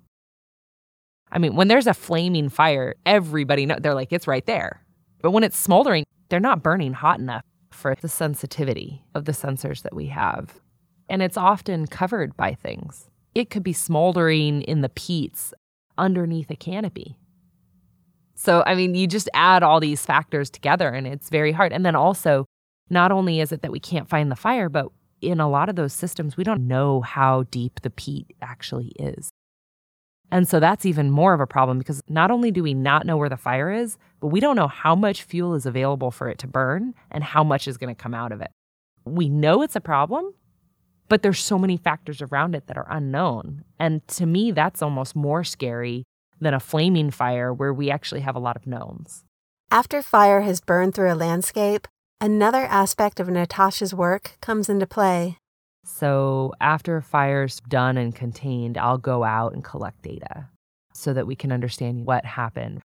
I 1.33 1.39
mean, 1.39 1.57
when 1.57 1.69
there's 1.69 1.87
a 1.87 1.95
flaming 1.95 2.49
fire, 2.49 2.95
everybody 3.05 3.67
know 3.67 3.77
they're 3.81 3.95
like 3.95 4.13
it's 4.13 4.27
right 4.27 4.47
there. 4.47 4.83
But 5.23 5.33
when 5.33 5.45
it's 5.45 5.59
smoldering, 5.59 6.05
they're 6.29 6.41
not 6.41 6.63
burning 6.63 6.93
hot 6.93 7.19
enough 7.19 7.43
for 7.71 7.97
the 8.01 8.09
sensitivity 8.09 9.03
of 9.15 9.25
the 9.25 9.33
sensors 9.33 9.83
that 9.83 9.95
we 9.95 10.07
have 10.07 10.61
and 11.09 11.23
it's 11.23 11.37
often 11.37 11.87
covered 11.87 12.37
by 12.37 12.55
things. 12.55 13.09
It 13.35 13.51
could 13.51 13.63
be 13.63 13.73
smoldering 13.73 14.63
in 14.63 14.81
the 14.81 14.89
peats 14.89 15.53
underneath 15.99 16.51
a 16.51 16.57
canopy. 16.57 17.17
So, 18.35 18.63
I 18.67 18.75
mean, 18.75 18.95
you 18.95 19.07
just 19.07 19.31
add 19.35 19.63
all 19.63 19.81
these 19.81 20.05
factors 20.05 20.51
together 20.51 20.89
and 20.89 21.07
it's 21.07 21.31
very 21.31 21.53
hard. 21.53 21.73
And 21.73 21.87
then 21.87 21.97
also, 21.97 22.47
not 22.91 23.13
only 23.13 23.41
is 23.41 23.53
it 23.53 23.63
that 23.63 23.73
we 23.73 23.81
can't 23.81 24.09
find 24.09 24.31
the 24.31 24.37
fire, 24.37 24.69
but 24.69 24.89
in 25.21 25.41
a 25.41 25.49
lot 25.49 25.69
of 25.69 25.77
those 25.77 25.93
systems, 25.93 26.37
we 26.37 26.45
don't 26.45 26.67
know 26.67 27.01
how 27.01 27.45
deep 27.45 27.81
the 27.83 27.91
peat 27.91 28.35
actually 28.43 28.93
is. 28.99 29.31
And 30.31 30.49
so 30.49 30.59
that's 30.59 30.85
even 30.85 31.11
more 31.11 31.35
of 31.35 31.41
a 31.41 31.47
problem 31.47 31.79
because 31.79 32.03
not 32.09 32.31
only 32.31 32.51
do 32.51 32.63
we 32.63 32.75
not 32.75 33.07
know 33.07 33.17
where 33.17 33.29
the 33.29 33.37
fire 33.37 33.71
is, 33.71 33.97
but 34.21 34.29
we 34.29 34.41
don't 34.41 34.57
know 34.57 34.69
how 34.69 34.95
much 34.95 35.23
fuel 35.23 35.55
is 35.55 35.67
available 35.67 36.11
for 36.11 36.29
it 36.29 36.39
to 36.39 36.49
burn 36.49 36.95
and 37.11 37.23
how 37.23 37.45
much 37.45 37.69
is 37.69 37.77
going 37.77 37.95
to 37.95 38.03
come 38.03 38.15
out 38.15 38.33
of 38.33 38.41
it. 38.41 38.51
We 39.05 39.29
know 39.29 39.63
it's 39.63 39.77
a 39.77 39.81
problem, 39.81 40.35
but 41.09 41.23
there's 41.23 41.39
so 41.39 41.59
many 41.59 41.77
factors 41.77 42.21
around 42.21 42.57
it 42.57 42.67
that 42.67 42.77
are 42.77 42.89
unknown. 42.91 43.63
And 43.79 44.07
to 44.09 44.27
me, 44.27 44.51
that's 44.51 44.83
almost 44.83 45.15
more 45.15 45.45
scary 45.45 46.05
than 46.41 46.55
a 46.55 46.61
flaming 46.61 47.11
fire 47.13 47.53
where 47.55 47.73
we 47.73 47.91
actually 47.91 48.21
have 48.23 48.35
a 48.35 48.41
lot 48.41 48.57
of 48.57 48.67
knowns. 48.67 49.25
After 49.71 50.03
fire 50.03 50.41
has 50.43 50.61
burned 50.61 50.95
through 50.95 51.13
a 51.13 51.15
landscape, 51.15 51.87
another 52.21 52.65
aspect 52.65 53.21
of 53.21 53.29
Natasha's 53.29 53.95
work 53.95 54.37
comes 54.41 54.69
into 54.69 54.87
play. 54.87 55.39
So, 55.85 56.53
after 56.61 56.97
a 56.97 57.03
fire's 57.03 57.61
done 57.69 57.97
and 57.97 58.15
contained, 58.15 58.77
I'll 58.77 58.99
go 58.99 59.23
out 59.23 59.53
and 59.53 59.63
collect 59.63 60.03
data 60.03 60.49
so 60.93 61.13
that 61.13 61.27
we 61.27 61.37
can 61.37 61.53
understand 61.53 62.07
what 62.07 62.25
happened. 62.25 62.83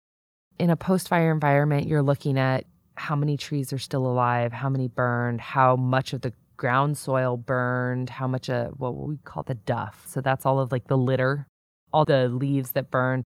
In 0.60 0.70
a 0.70 0.76
post 0.76 1.08
fire 1.08 1.32
environment, 1.32 1.88
you're 1.88 2.04
looking 2.04 2.38
at 2.38 2.66
how 2.96 3.16
many 3.16 3.38
trees 3.38 3.74
are 3.74 3.80
still 3.80 4.06
alive, 4.06 4.54
how 4.54 4.70
many 4.70 4.88
burned, 4.88 5.42
how 5.42 5.76
much 5.76 6.14
of 6.14 6.22
the 6.22 6.34
ground 6.58 6.96
soil 6.96 7.38
burned, 7.38 8.12
how 8.12 8.28
much 8.28 8.50
of 8.50 8.80
what 8.80 8.96
we 8.96 9.18
call 9.24 9.42
the 9.42 9.56
duff. 9.56 10.06
So 10.08 10.22
that's 10.22 10.46
all 10.46 10.60
of 10.60 10.72
like 10.72 10.88
the 10.88 10.98
litter, 10.98 11.48
all 11.92 12.06
the 12.06 12.28
leaves 12.28 12.74
that 12.74 12.92
burn. 12.92 13.24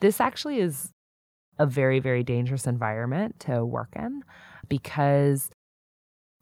This 0.00 0.20
actually 0.20 0.60
is 0.60 0.90
a 1.58 1.66
very, 1.66 1.98
very 1.98 2.22
dangerous 2.22 2.66
environment 2.66 3.40
to 3.40 3.62
work 3.64 3.90
in 3.94 4.22
because, 4.68 5.50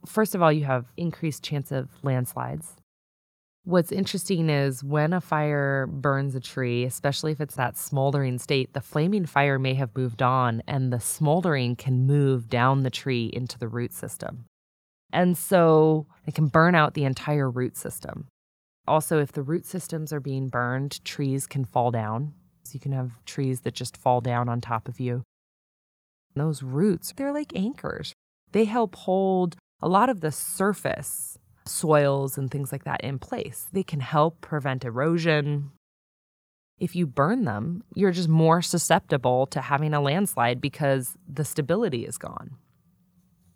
first 0.06 0.34
of 0.34 0.42
all, 0.42 0.52
you 0.52 0.64
have 0.64 0.92
increased 0.96 1.42
chance 1.42 1.72
of 1.72 1.88
landslides. 2.02 2.76
What's 3.64 3.90
interesting 3.90 4.48
is 4.48 4.84
when 4.84 5.12
a 5.12 5.20
fire 5.20 5.88
burns 5.88 6.36
a 6.36 6.40
tree, 6.40 6.84
especially 6.84 7.32
if 7.32 7.40
it's 7.40 7.56
that 7.56 7.76
smoldering 7.76 8.38
state, 8.38 8.74
the 8.74 8.80
flaming 8.80 9.26
fire 9.26 9.58
may 9.58 9.74
have 9.74 9.96
moved 9.96 10.22
on 10.22 10.62
and 10.68 10.92
the 10.92 11.00
smoldering 11.00 11.74
can 11.74 12.06
move 12.06 12.48
down 12.48 12.84
the 12.84 12.90
tree 12.90 13.28
into 13.32 13.58
the 13.58 13.66
root 13.66 13.92
system. 13.92 14.44
And 15.12 15.36
so 15.36 16.06
it 16.26 16.34
can 16.34 16.46
burn 16.46 16.76
out 16.76 16.94
the 16.94 17.04
entire 17.04 17.50
root 17.50 17.76
system. 17.76 18.28
Also, 18.86 19.18
if 19.18 19.32
the 19.32 19.42
root 19.42 19.66
systems 19.66 20.12
are 20.12 20.20
being 20.20 20.48
burned, 20.48 21.04
trees 21.04 21.48
can 21.48 21.64
fall 21.64 21.90
down. 21.90 22.34
So 22.62 22.74
you 22.74 22.80
can 22.80 22.92
have 22.92 23.24
trees 23.24 23.62
that 23.62 23.74
just 23.74 23.96
fall 23.96 24.20
down 24.20 24.48
on 24.48 24.60
top 24.60 24.86
of 24.86 25.00
you. 25.00 25.22
Those 26.38 26.62
roots, 26.62 27.12
they're 27.16 27.32
like 27.32 27.52
anchors. 27.54 28.12
They 28.52 28.64
help 28.64 28.94
hold 28.94 29.56
a 29.82 29.88
lot 29.88 30.08
of 30.08 30.20
the 30.20 30.32
surface 30.32 31.38
soils 31.64 32.38
and 32.38 32.50
things 32.50 32.72
like 32.72 32.84
that 32.84 33.00
in 33.02 33.18
place. 33.18 33.68
They 33.72 33.82
can 33.82 34.00
help 34.00 34.40
prevent 34.40 34.84
erosion. 34.84 35.72
If 36.78 36.94
you 36.94 37.06
burn 37.06 37.44
them, 37.44 37.82
you're 37.94 38.12
just 38.12 38.28
more 38.28 38.62
susceptible 38.62 39.46
to 39.48 39.60
having 39.60 39.94
a 39.94 40.00
landslide 40.00 40.60
because 40.60 41.16
the 41.28 41.44
stability 41.44 42.06
is 42.06 42.18
gone. 42.18 42.56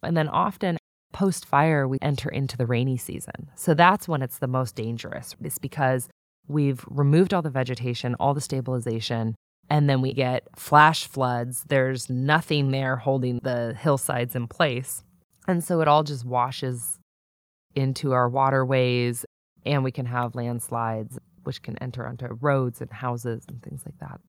And 0.03 0.16
then 0.16 0.28
often 0.28 0.78
Post 1.12 1.45
fire, 1.45 1.89
we 1.89 1.99
enter 2.01 2.28
into 2.28 2.57
the 2.57 2.66
rainy 2.66 2.97
season. 2.97 3.51
So 3.57 3.74
that's 3.74 4.07
when 4.07 4.22
it's 4.22 4.39
the 4.39 4.47
most 4.47 4.76
dangerous. 4.76 5.35
It's 5.43 5.59
because 5.59 6.09
we've 6.47 6.85
removed 6.89 7.35
all 7.35 7.43
the 7.43 7.51
vegetation, 7.51 8.14
all 8.20 8.33
the 8.33 8.41
stabilization, 8.41 9.35
and 9.71 9.89
then 9.89 10.03
we 10.03 10.12
get 10.12 10.49
flash 10.57 11.07
floods. 11.07 11.64
There's 11.68 12.11
nothing 12.11 12.73
there 12.73 12.97
holding 12.97 13.39
the 13.39 13.75
hillsides 13.79 14.35
in 14.35 14.49
place. 14.49 15.05
And 15.47 15.62
so 15.62 15.81
it 15.81 15.89
all 15.89 16.03
just 16.03 16.25
washes 16.25 16.99
into 17.77 18.12
our 18.12 18.29
waterways, 18.29 19.25
and 19.64 19.85
we 19.85 19.93
can 19.93 20.07
have 20.07 20.35
landslides, 20.35 21.18
which 21.45 21.62
can 21.62 21.79
enter 21.79 22.07
onto 22.07 22.27
roads 22.41 22.81
and 22.81 22.93
houses 22.93 23.45
and 23.49 23.62
things 23.62 23.83
like 23.87 23.99
that. 24.01 24.21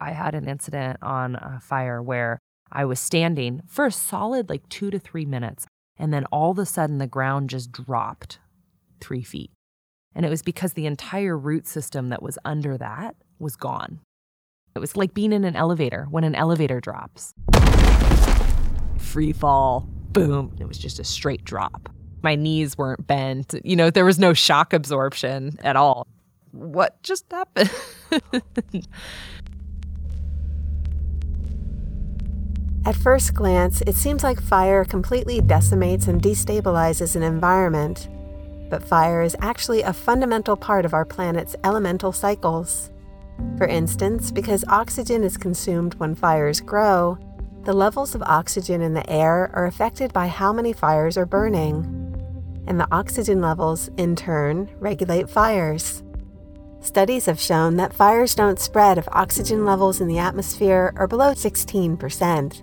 I 0.00 0.12
had 0.12 0.34
an 0.34 0.48
incident 0.48 0.98
on 1.02 1.34
a 1.34 1.60
fire 1.60 2.02
where 2.02 2.38
I 2.72 2.86
was 2.86 3.00
standing 3.00 3.62
for 3.66 3.86
a 3.86 3.92
solid 3.92 4.48
like 4.48 4.68
two 4.70 4.90
to 4.90 4.98
three 4.98 5.26
minutes, 5.26 5.66
and 5.98 6.14
then 6.14 6.24
all 6.26 6.52
of 6.52 6.58
a 6.58 6.66
sudden 6.66 6.98
the 6.98 7.06
ground 7.06 7.50
just 7.50 7.72
dropped 7.72 8.38
three 9.00 9.22
feet. 9.22 9.50
And 10.14 10.24
it 10.24 10.30
was 10.30 10.42
because 10.42 10.72
the 10.72 10.86
entire 10.86 11.36
root 11.36 11.66
system 11.66 12.08
that 12.08 12.22
was 12.22 12.38
under 12.44 12.78
that 12.78 13.16
was 13.38 13.56
gone. 13.56 14.00
It 14.74 14.78
was 14.80 14.96
like 14.96 15.14
being 15.14 15.32
in 15.32 15.44
an 15.44 15.56
elevator 15.56 16.06
when 16.10 16.24
an 16.24 16.34
elevator 16.34 16.80
drops. 16.80 17.34
Free 18.98 19.32
fall, 19.32 19.88
boom. 20.12 20.54
It 20.60 20.68
was 20.68 20.78
just 20.78 20.98
a 20.98 21.04
straight 21.04 21.44
drop. 21.44 21.88
My 22.22 22.34
knees 22.34 22.76
weren't 22.76 23.06
bent. 23.06 23.54
You 23.64 23.76
know, 23.76 23.90
there 23.90 24.04
was 24.04 24.18
no 24.18 24.34
shock 24.34 24.72
absorption 24.72 25.56
at 25.62 25.76
all. 25.76 26.06
What 26.52 27.02
just 27.02 27.24
happened? 27.30 27.70
At 32.88 32.96
first 32.96 33.34
glance, 33.34 33.82
it 33.82 33.96
seems 33.96 34.22
like 34.22 34.40
fire 34.40 34.82
completely 34.82 35.42
decimates 35.42 36.06
and 36.08 36.22
destabilizes 36.22 37.16
an 37.16 37.22
environment. 37.22 38.08
But 38.70 38.82
fire 38.82 39.20
is 39.20 39.36
actually 39.40 39.82
a 39.82 39.92
fundamental 39.92 40.56
part 40.56 40.86
of 40.86 40.94
our 40.94 41.04
planet's 41.04 41.54
elemental 41.64 42.12
cycles. 42.12 42.90
For 43.56 43.66
instance, 43.66 44.30
because 44.30 44.64
oxygen 44.68 45.24
is 45.24 45.36
consumed 45.36 45.94
when 45.94 46.14
fires 46.14 46.60
grow, 46.60 47.18
the 47.64 47.72
levels 47.72 48.14
of 48.14 48.22
oxygen 48.22 48.80
in 48.80 48.94
the 48.94 49.08
air 49.10 49.50
are 49.52 49.66
affected 49.66 50.12
by 50.12 50.28
how 50.28 50.52
many 50.52 50.72
fires 50.72 51.16
are 51.16 51.26
burning. 51.26 51.84
And 52.66 52.78
the 52.78 52.88
oxygen 52.92 53.40
levels, 53.40 53.88
in 53.96 54.14
turn, 54.14 54.70
regulate 54.78 55.28
fires. 55.28 56.02
Studies 56.80 57.26
have 57.26 57.40
shown 57.40 57.76
that 57.76 57.92
fires 57.92 58.34
don't 58.34 58.60
spread 58.60 58.98
if 58.98 59.08
oxygen 59.10 59.64
levels 59.64 60.00
in 60.00 60.06
the 60.06 60.18
atmosphere 60.18 60.92
are 60.96 61.08
below 61.08 61.32
16%, 61.32 62.62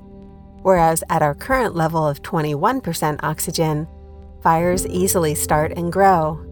whereas 0.62 1.04
at 1.10 1.22
our 1.22 1.36
current 1.36 1.76
level 1.76 2.08
of 2.08 2.22
21% 2.22 3.20
oxygen, 3.24 3.88
fires 4.42 4.88
easily 4.88 5.36
start 5.36 5.74
and 5.76 5.92
grow. 5.92 6.45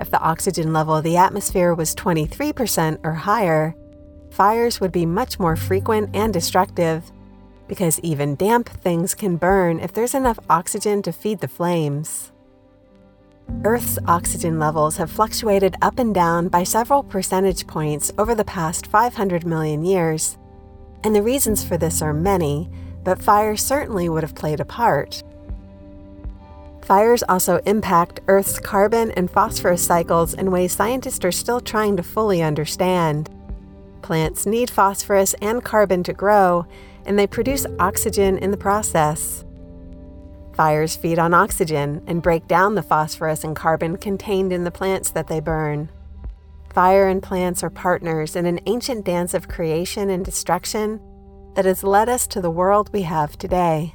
If 0.00 0.10
the 0.10 0.20
oxygen 0.20 0.72
level 0.72 0.96
of 0.96 1.04
the 1.04 1.16
atmosphere 1.16 1.74
was 1.74 1.94
23% 1.94 3.00
or 3.04 3.14
higher, 3.14 3.74
fires 4.30 4.80
would 4.80 4.92
be 4.92 5.06
much 5.06 5.38
more 5.38 5.56
frequent 5.56 6.10
and 6.14 6.32
destructive 6.32 7.10
because 7.66 8.00
even 8.00 8.34
damp 8.34 8.68
things 8.68 9.14
can 9.14 9.36
burn 9.36 9.78
if 9.78 9.92
there's 9.92 10.14
enough 10.14 10.38
oxygen 10.48 11.02
to 11.02 11.12
feed 11.12 11.40
the 11.40 11.48
flames. 11.48 12.32
Earth's 13.64 13.98
oxygen 14.06 14.58
levels 14.58 14.96
have 14.96 15.10
fluctuated 15.10 15.76
up 15.82 15.98
and 15.98 16.14
down 16.14 16.48
by 16.48 16.64
several 16.64 17.02
percentage 17.02 17.66
points 17.66 18.12
over 18.18 18.34
the 18.34 18.44
past 18.44 18.86
500 18.86 19.46
million 19.46 19.84
years, 19.84 20.38
and 21.04 21.14
the 21.14 21.22
reasons 21.22 21.64
for 21.64 21.76
this 21.76 22.02
are 22.02 22.12
many, 22.12 22.70
but 23.04 23.22
fire 23.22 23.56
certainly 23.56 24.08
would 24.08 24.22
have 24.22 24.34
played 24.34 24.60
a 24.60 24.64
part. 24.64 25.22
Fires 26.88 27.22
also 27.28 27.60
impact 27.66 28.20
Earth's 28.28 28.58
carbon 28.58 29.10
and 29.10 29.30
phosphorus 29.30 29.84
cycles 29.84 30.32
in 30.32 30.50
ways 30.50 30.72
scientists 30.72 31.22
are 31.22 31.30
still 31.30 31.60
trying 31.60 31.98
to 31.98 32.02
fully 32.02 32.40
understand. 32.40 33.28
Plants 34.00 34.46
need 34.46 34.70
phosphorus 34.70 35.34
and 35.42 35.62
carbon 35.62 36.02
to 36.04 36.14
grow, 36.14 36.64
and 37.04 37.18
they 37.18 37.26
produce 37.26 37.66
oxygen 37.78 38.38
in 38.38 38.52
the 38.52 38.56
process. 38.56 39.44
Fires 40.54 40.96
feed 40.96 41.18
on 41.18 41.34
oxygen 41.34 42.02
and 42.06 42.22
break 42.22 42.48
down 42.48 42.74
the 42.74 42.82
phosphorus 42.82 43.44
and 43.44 43.54
carbon 43.54 43.98
contained 43.98 44.50
in 44.50 44.64
the 44.64 44.70
plants 44.70 45.10
that 45.10 45.26
they 45.26 45.40
burn. 45.40 45.90
Fire 46.72 47.06
and 47.06 47.22
plants 47.22 47.62
are 47.62 47.68
partners 47.68 48.34
in 48.34 48.46
an 48.46 48.60
ancient 48.64 49.04
dance 49.04 49.34
of 49.34 49.46
creation 49.46 50.08
and 50.08 50.24
destruction 50.24 51.02
that 51.54 51.66
has 51.66 51.84
led 51.84 52.08
us 52.08 52.26
to 52.28 52.40
the 52.40 52.50
world 52.50 52.88
we 52.94 53.02
have 53.02 53.36
today. 53.36 53.94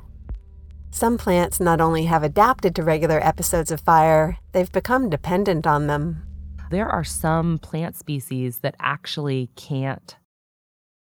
Some 0.94 1.18
plants 1.18 1.60
not 1.60 1.82
only 1.82 2.06
have 2.06 2.22
adapted 2.22 2.76
to 2.76 2.84
regular 2.84 3.20
episodes 3.20 3.72
of 3.72 3.82
fire, 3.82 4.38
they've 4.52 4.72
become 4.72 5.10
dependent 5.10 5.66
on 5.66 5.88
them. 5.88 6.22
There 6.70 6.88
are 6.88 7.04
some 7.04 7.58
plant 7.58 7.98
species 7.98 8.60
that 8.60 8.76
actually 8.80 9.50
can't 9.56 10.16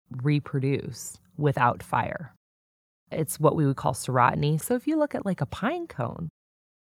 reproduce 0.09 1.19
without 1.37 1.83
fire. 1.83 2.33
It's 3.11 3.39
what 3.39 3.55
we 3.55 3.67
would 3.67 3.75
call 3.75 3.93
serotiny. 3.93 4.59
So 4.59 4.73
if 4.73 4.87
you 4.87 4.97
look 4.97 5.13
at 5.13 5.27
like 5.27 5.41
a 5.41 5.45
pine 5.45 5.85
cone, 5.85 6.29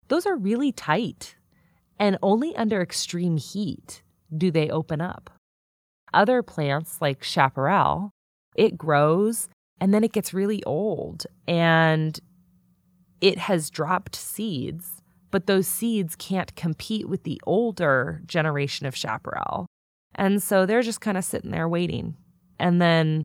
those 0.08 0.24
are 0.24 0.36
really 0.36 0.72
tight, 0.72 1.36
and 1.98 2.16
only 2.22 2.56
under 2.56 2.80
extreme 2.80 3.36
heat 3.36 4.02
do 4.34 4.50
they 4.50 4.70
open 4.70 5.02
up. 5.02 5.28
Other 6.14 6.42
plants 6.42 6.96
like 7.02 7.22
chaparral, 7.22 8.10
it 8.56 8.78
grows 8.78 9.50
and 9.78 9.92
then 9.92 10.02
it 10.02 10.12
gets 10.12 10.32
really 10.32 10.64
old 10.64 11.26
and 11.46 12.18
it 13.22 13.38
has 13.38 13.70
dropped 13.70 14.16
seeds, 14.16 15.00
but 15.30 15.46
those 15.46 15.66
seeds 15.66 16.14
can't 16.16 16.54
compete 16.56 17.08
with 17.08 17.22
the 17.22 17.40
older 17.46 18.20
generation 18.26 18.84
of 18.84 18.96
chaparral. 18.96 19.66
And 20.14 20.42
so 20.42 20.66
they're 20.66 20.82
just 20.82 21.00
kind 21.00 21.16
of 21.16 21.24
sitting 21.24 21.52
there 21.52 21.68
waiting. 21.68 22.16
And 22.58 22.82
then 22.82 23.22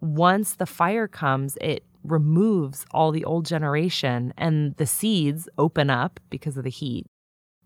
once 0.00 0.54
the 0.56 0.66
fire 0.66 1.08
comes, 1.08 1.56
it 1.60 1.84
removes 2.02 2.84
all 2.90 3.12
the 3.12 3.24
old 3.24 3.46
generation 3.46 4.34
and 4.36 4.76
the 4.76 4.86
seeds 4.86 5.48
open 5.56 5.90
up 5.90 6.18
because 6.28 6.56
of 6.56 6.64
the 6.64 6.70
heat. 6.70 7.06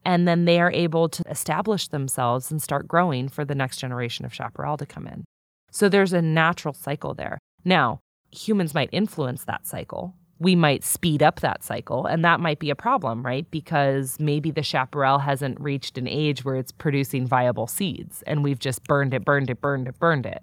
And 0.05 0.29
then 0.29 0.45
they 0.45 0.61
are 0.61 0.71
able 0.71 1.09
to 1.09 1.23
establish 1.31 1.89
themselves 1.89 2.51
and 2.51 2.61
start 2.61 2.87
growing 2.87 3.29
for 3.29 3.45
the 3.45 3.55
next 3.55 3.79
generation 3.79 4.27
of 4.27 4.35
chaparral 4.35 4.77
to 4.77 4.87
come 4.87 5.07
in. 5.07 5.25
So 5.71 5.89
there's 5.89 6.12
a 6.12 6.21
natural 6.21 6.75
cycle 6.75 7.15
there. 7.15 7.39
Now, 7.65 8.01
humans 8.31 8.75
might 8.75 8.91
influence 8.93 9.45
that 9.45 9.67
cycle 9.67 10.15
we 10.39 10.55
might 10.55 10.85
speed 10.85 11.22
up 11.22 11.41
that 11.41 11.62
cycle. 11.62 12.07
And 12.07 12.24
that 12.24 12.41
might 12.41 12.59
be 12.59 12.70
a 12.70 12.74
problem, 12.74 13.24
right? 13.24 13.49
Because 13.51 14.18
maybe 14.18 14.51
the 14.51 14.62
chaparral 14.62 15.18
hasn't 15.18 15.61
reached 15.61 15.97
an 15.97 16.09
age 16.09 16.45
where 16.45 16.57
it's 16.57 16.72
producing 16.72 17.26
viable 17.26 17.66
seeds 17.66 18.22
and 18.26 18.43
we've 18.43 18.59
just 18.59 18.85
burned 18.85 19.14
it, 19.14 19.24
burned 19.24 19.51
it, 19.51 19.61
burned 19.61 19.89
it, 19.89 19.99
burned 19.99 20.26
it. 20.26 20.43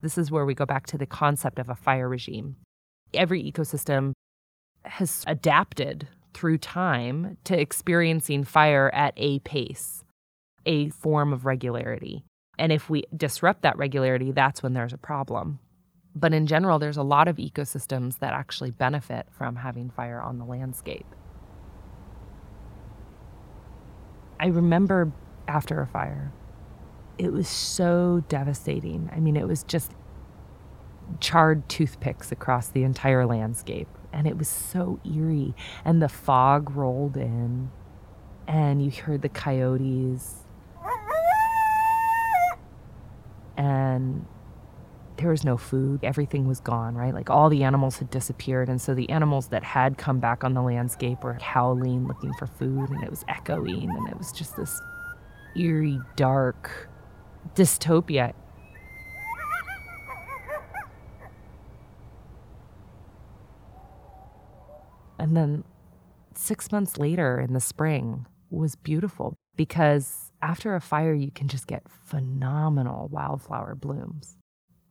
This 0.00 0.18
is 0.18 0.30
where 0.30 0.44
we 0.44 0.54
go 0.54 0.66
back 0.66 0.86
to 0.86 0.98
the 0.98 1.06
concept 1.06 1.58
of 1.58 1.68
a 1.68 1.74
fire 1.74 2.08
regime. 2.08 2.56
Every 3.14 3.42
ecosystem 3.42 4.12
has 4.84 5.24
adapted 5.26 6.08
through 6.34 6.58
time 6.58 7.36
to 7.44 7.58
experiencing 7.58 8.44
fire 8.44 8.90
at 8.94 9.14
a 9.16 9.38
pace, 9.40 10.04
a 10.66 10.90
form 10.90 11.32
of 11.32 11.46
regularity. 11.46 12.24
And 12.58 12.72
if 12.72 12.88
we 12.88 13.04
disrupt 13.16 13.62
that 13.62 13.78
regularity, 13.78 14.32
that's 14.32 14.62
when 14.62 14.72
there's 14.72 14.92
a 14.92 14.98
problem. 14.98 15.58
But 16.18 16.32
in 16.32 16.46
general, 16.46 16.78
there's 16.78 16.96
a 16.96 17.02
lot 17.02 17.28
of 17.28 17.36
ecosystems 17.36 18.20
that 18.20 18.32
actually 18.32 18.70
benefit 18.70 19.26
from 19.30 19.56
having 19.56 19.90
fire 19.90 20.18
on 20.18 20.38
the 20.38 20.46
landscape. 20.46 21.06
I 24.40 24.46
remember 24.46 25.12
after 25.46 25.82
a 25.82 25.86
fire, 25.86 26.32
it 27.18 27.34
was 27.34 27.48
so 27.48 28.24
devastating. 28.28 29.10
I 29.14 29.20
mean, 29.20 29.36
it 29.36 29.46
was 29.46 29.62
just 29.62 29.92
charred 31.20 31.68
toothpicks 31.68 32.32
across 32.32 32.68
the 32.68 32.82
entire 32.82 33.26
landscape. 33.26 33.88
And 34.10 34.26
it 34.26 34.38
was 34.38 34.48
so 34.48 34.98
eerie. 35.04 35.54
And 35.84 36.00
the 36.00 36.08
fog 36.08 36.70
rolled 36.70 37.18
in, 37.18 37.70
and 38.48 38.82
you 38.82 38.90
heard 38.90 39.20
the 39.20 39.28
coyotes. 39.28 40.46
And 43.58 44.24
there 45.16 45.30
was 45.30 45.44
no 45.44 45.56
food. 45.56 46.00
Everything 46.02 46.46
was 46.46 46.60
gone, 46.60 46.94
right? 46.94 47.14
Like 47.14 47.30
all 47.30 47.48
the 47.48 47.62
animals 47.64 47.98
had 47.98 48.10
disappeared. 48.10 48.68
And 48.68 48.80
so 48.80 48.94
the 48.94 49.08
animals 49.10 49.48
that 49.48 49.64
had 49.64 49.98
come 49.98 50.20
back 50.20 50.44
on 50.44 50.54
the 50.54 50.62
landscape 50.62 51.24
were 51.24 51.34
howling, 51.34 52.06
looking 52.06 52.32
for 52.34 52.46
food, 52.46 52.90
and 52.90 53.02
it 53.02 53.10
was 53.10 53.24
echoing. 53.28 53.88
And 53.88 54.08
it 54.08 54.18
was 54.18 54.32
just 54.32 54.56
this 54.56 54.80
eerie, 55.56 56.00
dark 56.16 56.88
dystopia. 57.54 58.32
And 65.18 65.36
then 65.36 65.64
six 66.34 66.70
months 66.70 66.98
later 66.98 67.40
in 67.40 67.54
the 67.54 67.60
spring 67.60 68.26
was 68.50 68.76
beautiful 68.76 69.34
because 69.56 70.30
after 70.42 70.74
a 70.74 70.80
fire, 70.80 71.14
you 71.14 71.30
can 71.30 71.48
just 71.48 71.66
get 71.66 71.82
phenomenal 71.88 73.08
wildflower 73.08 73.74
blooms. 73.74 74.36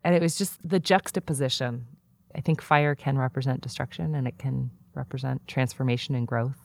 And 0.06 0.14
it 0.14 0.22
was 0.22 0.38
just 0.38 0.60
the 0.68 0.80
juxtaposition. 0.80 1.88
I 2.36 2.42
think 2.42 2.62
fire 2.62 2.94
can 2.94 3.18
represent 3.18 3.62
destruction 3.62 4.14
and 4.14 4.28
it 4.28 4.38
can 4.38 4.70
represent 4.94 5.48
transformation 5.48 6.14
and 6.14 6.28
growth. 6.28 6.60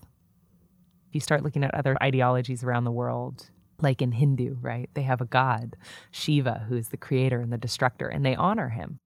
If 1.09 1.15
you 1.15 1.21
start 1.21 1.43
looking 1.43 1.65
at 1.65 1.75
other 1.75 1.97
ideologies 2.03 2.63
around 2.63 2.85
the 2.85 2.93
world, 2.93 3.49
like 3.81 4.03
in 4.03 4.13
Hindu, 4.13 4.57
right? 4.61 4.91
They 4.93 5.03
have 5.03 5.23
a 5.23 5.25
god, 5.25 5.77
Shiva, 6.11 6.67
who 6.69 6.77
is 6.77 6.91
the 6.91 6.99
creator 6.99 7.41
and 7.41 7.51
the 7.51 7.57
destructor, 7.57 8.09
and 8.09 8.27
they 8.27 8.37
honor 8.37 8.69
him. 8.69 8.99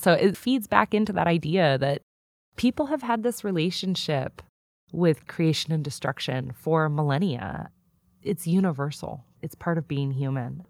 So 0.00 0.12
it 0.14 0.36
feeds 0.36 0.66
back 0.66 0.92
into 0.92 1.12
that 1.12 1.28
idea 1.28 1.78
that 1.78 2.02
people 2.56 2.86
have 2.86 3.02
had 3.02 3.22
this 3.22 3.44
relationship 3.44 4.42
with 4.92 5.28
creation 5.28 5.72
and 5.72 5.84
destruction 5.84 6.52
for 6.56 6.88
millennia. 6.88 7.70
It's 8.20 8.48
universal, 8.48 9.24
it's 9.42 9.54
part 9.54 9.78
of 9.78 9.86
being 9.86 10.10
human. 10.10 10.64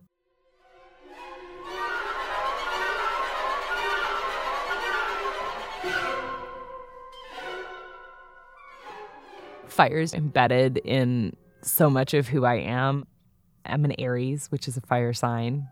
Fire's 9.78 10.12
embedded 10.12 10.78
in 10.78 11.36
so 11.62 11.88
much 11.88 12.12
of 12.12 12.26
who 12.26 12.44
I 12.44 12.56
am. 12.56 13.06
I'm 13.64 13.84
an 13.84 13.94
Aries, 13.96 14.48
which 14.48 14.66
is 14.66 14.76
a 14.76 14.80
fire 14.80 15.12
sign. 15.12 15.68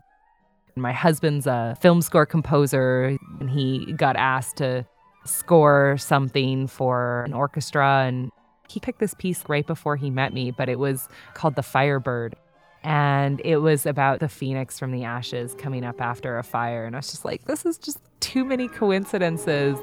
My 0.77 0.93
husband's 0.93 1.45
a 1.45 1.75
film 1.81 2.01
score 2.01 2.25
composer, 2.25 3.17
and 3.41 3.49
he 3.49 3.91
got 3.97 4.15
asked 4.15 4.55
to 4.57 4.85
score 5.25 5.97
something 5.97 6.67
for 6.67 7.25
an 7.25 7.33
orchestra. 7.33 8.05
And 8.07 8.31
he 8.69 8.79
picked 8.79 8.99
this 8.99 9.13
piece 9.13 9.43
right 9.49 9.67
before 9.67 9.97
he 9.97 10.09
met 10.09 10.33
me, 10.33 10.51
but 10.51 10.69
it 10.69 10.79
was 10.79 11.09
called 11.33 11.57
The 11.57 11.63
Firebird. 11.63 12.37
And 12.83 13.41
it 13.43 13.57
was 13.57 13.85
about 13.85 14.21
the 14.21 14.29
phoenix 14.29 14.79
from 14.79 14.93
the 14.93 15.03
ashes 15.03 15.53
coming 15.55 15.83
up 15.83 15.99
after 15.99 16.37
a 16.37 16.43
fire. 16.43 16.85
And 16.85 16.95
I 16.95 16.99
was 16.99 17.11
just 17.11 17.25
like, 17.25 17.43
this 17.43 17.65
is 17.65 17.77
just 17.77 17.99
too 18.21 18.45
many 18.45 18.69
coincidences. 18.69 19.77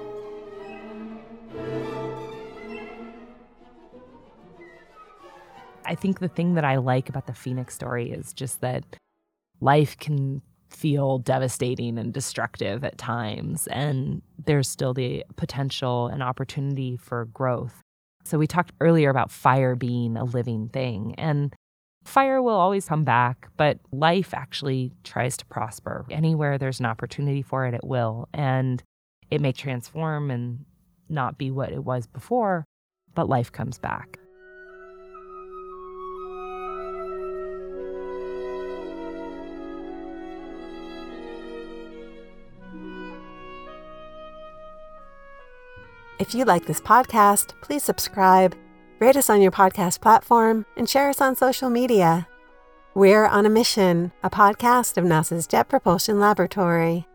I 5.85 5.95
think 5.95 6.20
the 6.20 6.28
thing 6.28 6.55
that 6.55 6.64
I 6.64 6.76
like 6.76 7.09
about 7.09 7.26
the 7.26 7.35
Phoenix 7.35 7.74
story 7.74 8.11
is 8.11 8.32
just 8.32 8.61
that 8.61 8.85
life 9.61 9.97
can 9.99 10.43
feel 10.68 11.18
devastating 11.18 11.99
and 11.99 12.12
destructive 12.12 12.85
at 12.85 12.99
times, 12.99 13.66
and 13.68 14.22
there's 14.45 14.68
still 14.68 14.95
the 14.95 15.24
potential 15.37 16.09
and 16.09 16.22
opportunity 16.22 16.97
for 16.97 17.26
growth. 17.26 17.80
So, 18.24 18.39
we 18.39 18.47
talked 18.47 18.72
earlier 18.80 19.11
about 19.11 19.30
fire 19.30 19.76
being 19.76 20.16
a 20.16 20.24
living 20.24 20.68
thing, 20.68 21.14
and 21.18 21.55
fire 22.05 22.41
will 22.43 22.55
always 22.55 22.87
come 22.87 23.05
back, 23.05 23.49
but 23.57 23.78
life 23.93 24.35
actually 24.35 24.93
tries 25.05 25.37
to 25.39 25.47
prosper. 25.47 26.07
Anywhere 26.11 26.59
there's 26.59 26.80
an 26.80 26.87
opportunity 26.87 27.43
for 27.43 27.66
it, 27.66 27.74
it 27.74 27.85
will. 27.85 28.28
And 28.32 28.82
it 29.30 29.41
may 29.41 29.53
transform 29.53 30.30
and 30.30 30.64
not 31.09 31.39
be 31.39 31.51
what 31.51 31.72
it 31.72 31.85
was 31.85 32.07
before, 32.07 32.64
but 33.14 33.28
life 33.28 33.51
comes 33.53 33.78
back. 33.78 34.18
If 46.24 46.34
you 46.34 46.46
like 46.46 46.64
this 46.64 46.80
podcast, 46.80 47.52
please 47.60 47.82
subscribe, 47.82 48.56
rate 48.98 49.14
us 49.14 49.28
on 49.28 49.42
your 49.42 49.50
podcast 49.52 50.00
platform, 50.00 50.64
and 50.74 50.88
share 50.88 51.10
us 51.10 51.20
on 51.20 51.36
social 51.36 51.68
media. 51.68 52.26
We're 52.94 53.26
on 53.26 53.44
a 53.44 53.50
Mission, 53.50 54.10
a 54.22 54.30
podcast 54.30 54.96
of 54.96 55.04
NASA's 55.04 55.46
Jet 55.46 55.68
Propulsion 55.68 56.18
Laboratory. 56.18 57.06